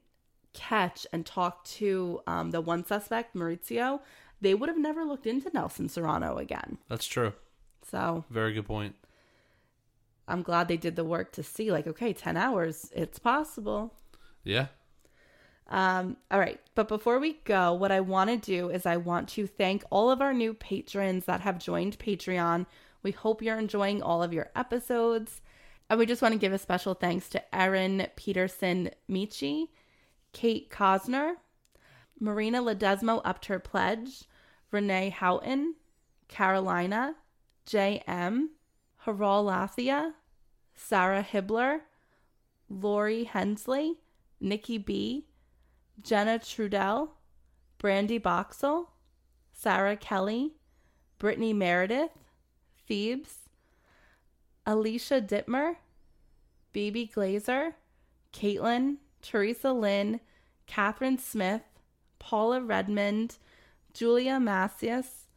catch 0.54 1.08
and 1.12 1.26
talk 1.26 1.64
to 1.66 2.22
um, 2.28 2.52
the 2.52 2.62
one 2.62 2.86
suspect, 2.86 3.36
Maurizio, 3.36 4.02
they 4.42 4.54
would 4.54 4.70
have 4.70 4.78
never 4.78 5.04
looked 5.04 5.28
into 5.28 5.52
Nelson 5.54 5.88
Serrano 5.90 6.38
again. 6.38 6.78
That's 6.90 7.06
true. 7.06 7.34
So 7.90 8.26
Very 8.30 8.54
good 8.54 8.66
point. 8.66 8.96
I'm 10.28 10.42
glad 10.44 10.68
they 10.68 10.78
did 10.78 10.96
the 10.96 11.04
work 11.04 11.32
to 11.34 11.44
see, 11.44 11.72
like, 11.72 11.88
okay, 11.88 12.14
10 12.14 12.38
hours, 12.38 12.92
it's 12.96 13.20
possible. 13.20 13.94
Yeah. 14.44 14.68
Um, 15.68 16.18
all 16.30 16.40
right. 16.40 16.60
But 16.76 16.88
before 16.88 17.20
we 17.20 17.40
go, 17.46 17.74
what 17.74 17.92
I 17.92 18.02
want 18.02 18.30
to 18.30 18.38
do 18.38 18.70
is 18.70 18.86
I 18.86 18.98
want 18.98 19.30
to 19.30 19.48
thank 19.48 19.84
all 19.90 20.12
of 20.12 20.22
our 20.22 20.34
new 20.34 20.54
patrons 20.54 21.26
that 21.26 21.42
have 21.42 21.60
joined 21.60 21.98
Patreon. 22.00 22.66
We 23.04 23.12
hope 23.12 23.42
you're 23.42 23.58
enjoying 23.58 24.02
all 24.02 24.22
of 24.22 24.34
your 24.34 24.52
episodes. 24.56 25.42
And 25.90 25.98
we 25.98 26.06
just 26.06 26.22
want 26.22 26.34
to 26.34 26.40
give 26.40 26.54
a 26.54 26.58
special 26.58 26.94
thanks 26.94 27.30
to 27.30 27.56
Erin 27.56 28.08
Peterson 28.16 28.92
Michi, 29.10 29.68
Kate 30.34 30.70
Cosner, 30.70 31.36
Marina 32.20 32.62
Ledesmo 32.62 33.22
upped 33.26 33.46
her 33.48 33.60
pledge, 33.60 34.24
Renee 34.72 35.10
Houghton, 35.10 35.76
Carolina, 36.28 37.16
J.M., 37.66 38.52
Haral 39.06 39.46
Lathia, 39.46 40.14
Sarah 40.76 41.24
Hibbler, 41.24 41.82
Lori 42.70 43.26
Hensley, 43.26 44.00
Nikki 44.40 44.78
B., 44.78 45.26
Jenna 46.02 46.40
Trudell, 46.40 47.10
Brandy 47.78 48.20
Boxell, 48.20 48.88
Sarah 49.52 49.98
Kelly, 49.98 50.54
Brittany 51.20 51.54
Meredith, 51.54 52.12
Thebes, 52.88 53.50
Alicia 54.66 55.22
Dittmer, 55.22 55.76
Baby 56.72 57.12
Glazer, 57.14 57.74
Caitlin, 58.34 58.98
Teresa 59.22 59.72
Lynn, 59.72 60.20
Catherine 60.68 61.18
Smith, 61.18 61.64
Paula 62.20 62.62
Redmond, 62.62 63.38
Julia 63.94 64.40
Macias, 64.40 65.28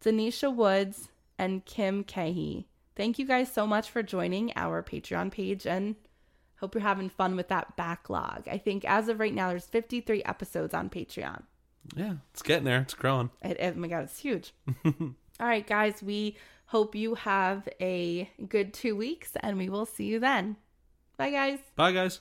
Denisha 0.00 0.54
Woods, 0.54 1.08
and 1.38 1.64
Kim 1.64 2.04
Cahey. 2.04 2.68
Thank 2.96 3.18
you 3.18 3.26
guys 3.26 3.52
so 3.52 3.66
much 3.66 3.90
for 3.90 4.02
joining 4.02 4.52
our 4.56 4.82
Patreon 4.82 5.30
page 5.30 5.66
and 5.66 5.96
hope 6.60 6.74
you're 6.74 6.82
having 6.82 7.08
fun 7.08 7.34
with 7.36 7.48
that 7.48 7.76
backlog. 7.76 8.46
I 8.48 8.58
think 8.58 8.84
as 8.84 9.08
of 9.08 9.18
right 9.18 9.34
now, 9.34 9.48
there's 9.48 9.66
53 9.66 10.22
episodes 10.24 10.74
on 10.74 10.90
Patreon. 10.90 11.42
Yeah. 11.96 12.14
It's 12.32 12.42
getting 12.42 12.64
there. 12.64 12.80
It's 12.80 12.94
growing. 12.94 13.30
It, 13.42 13.58
oh 13.60 13.74
my 13.78 13.88
God, 13.88 14.04
it's 14.04 14.18
huge. 14.18 14.52
All 14.84 14.92
right, 15.40 15.66
guys, 15.66 16.02
we 16.02 16.36
hope 16.66 16.94
you 16.94 17.14
have 17.16 17.68
a 17.80 18.30
good 18.48 18.72
two 18.72 18.96
weeks 18.96 19.32
and 19.40 19.58
we 19.58 19.68
will 19.68 19.86
see 19.86 20.04
you 20.04 20.20
then. 20.20 20.56
Bye, 21.16 21.30
guys. 21.30 21.58
Bye, 21.76 21.92
guys. 21.92 22.20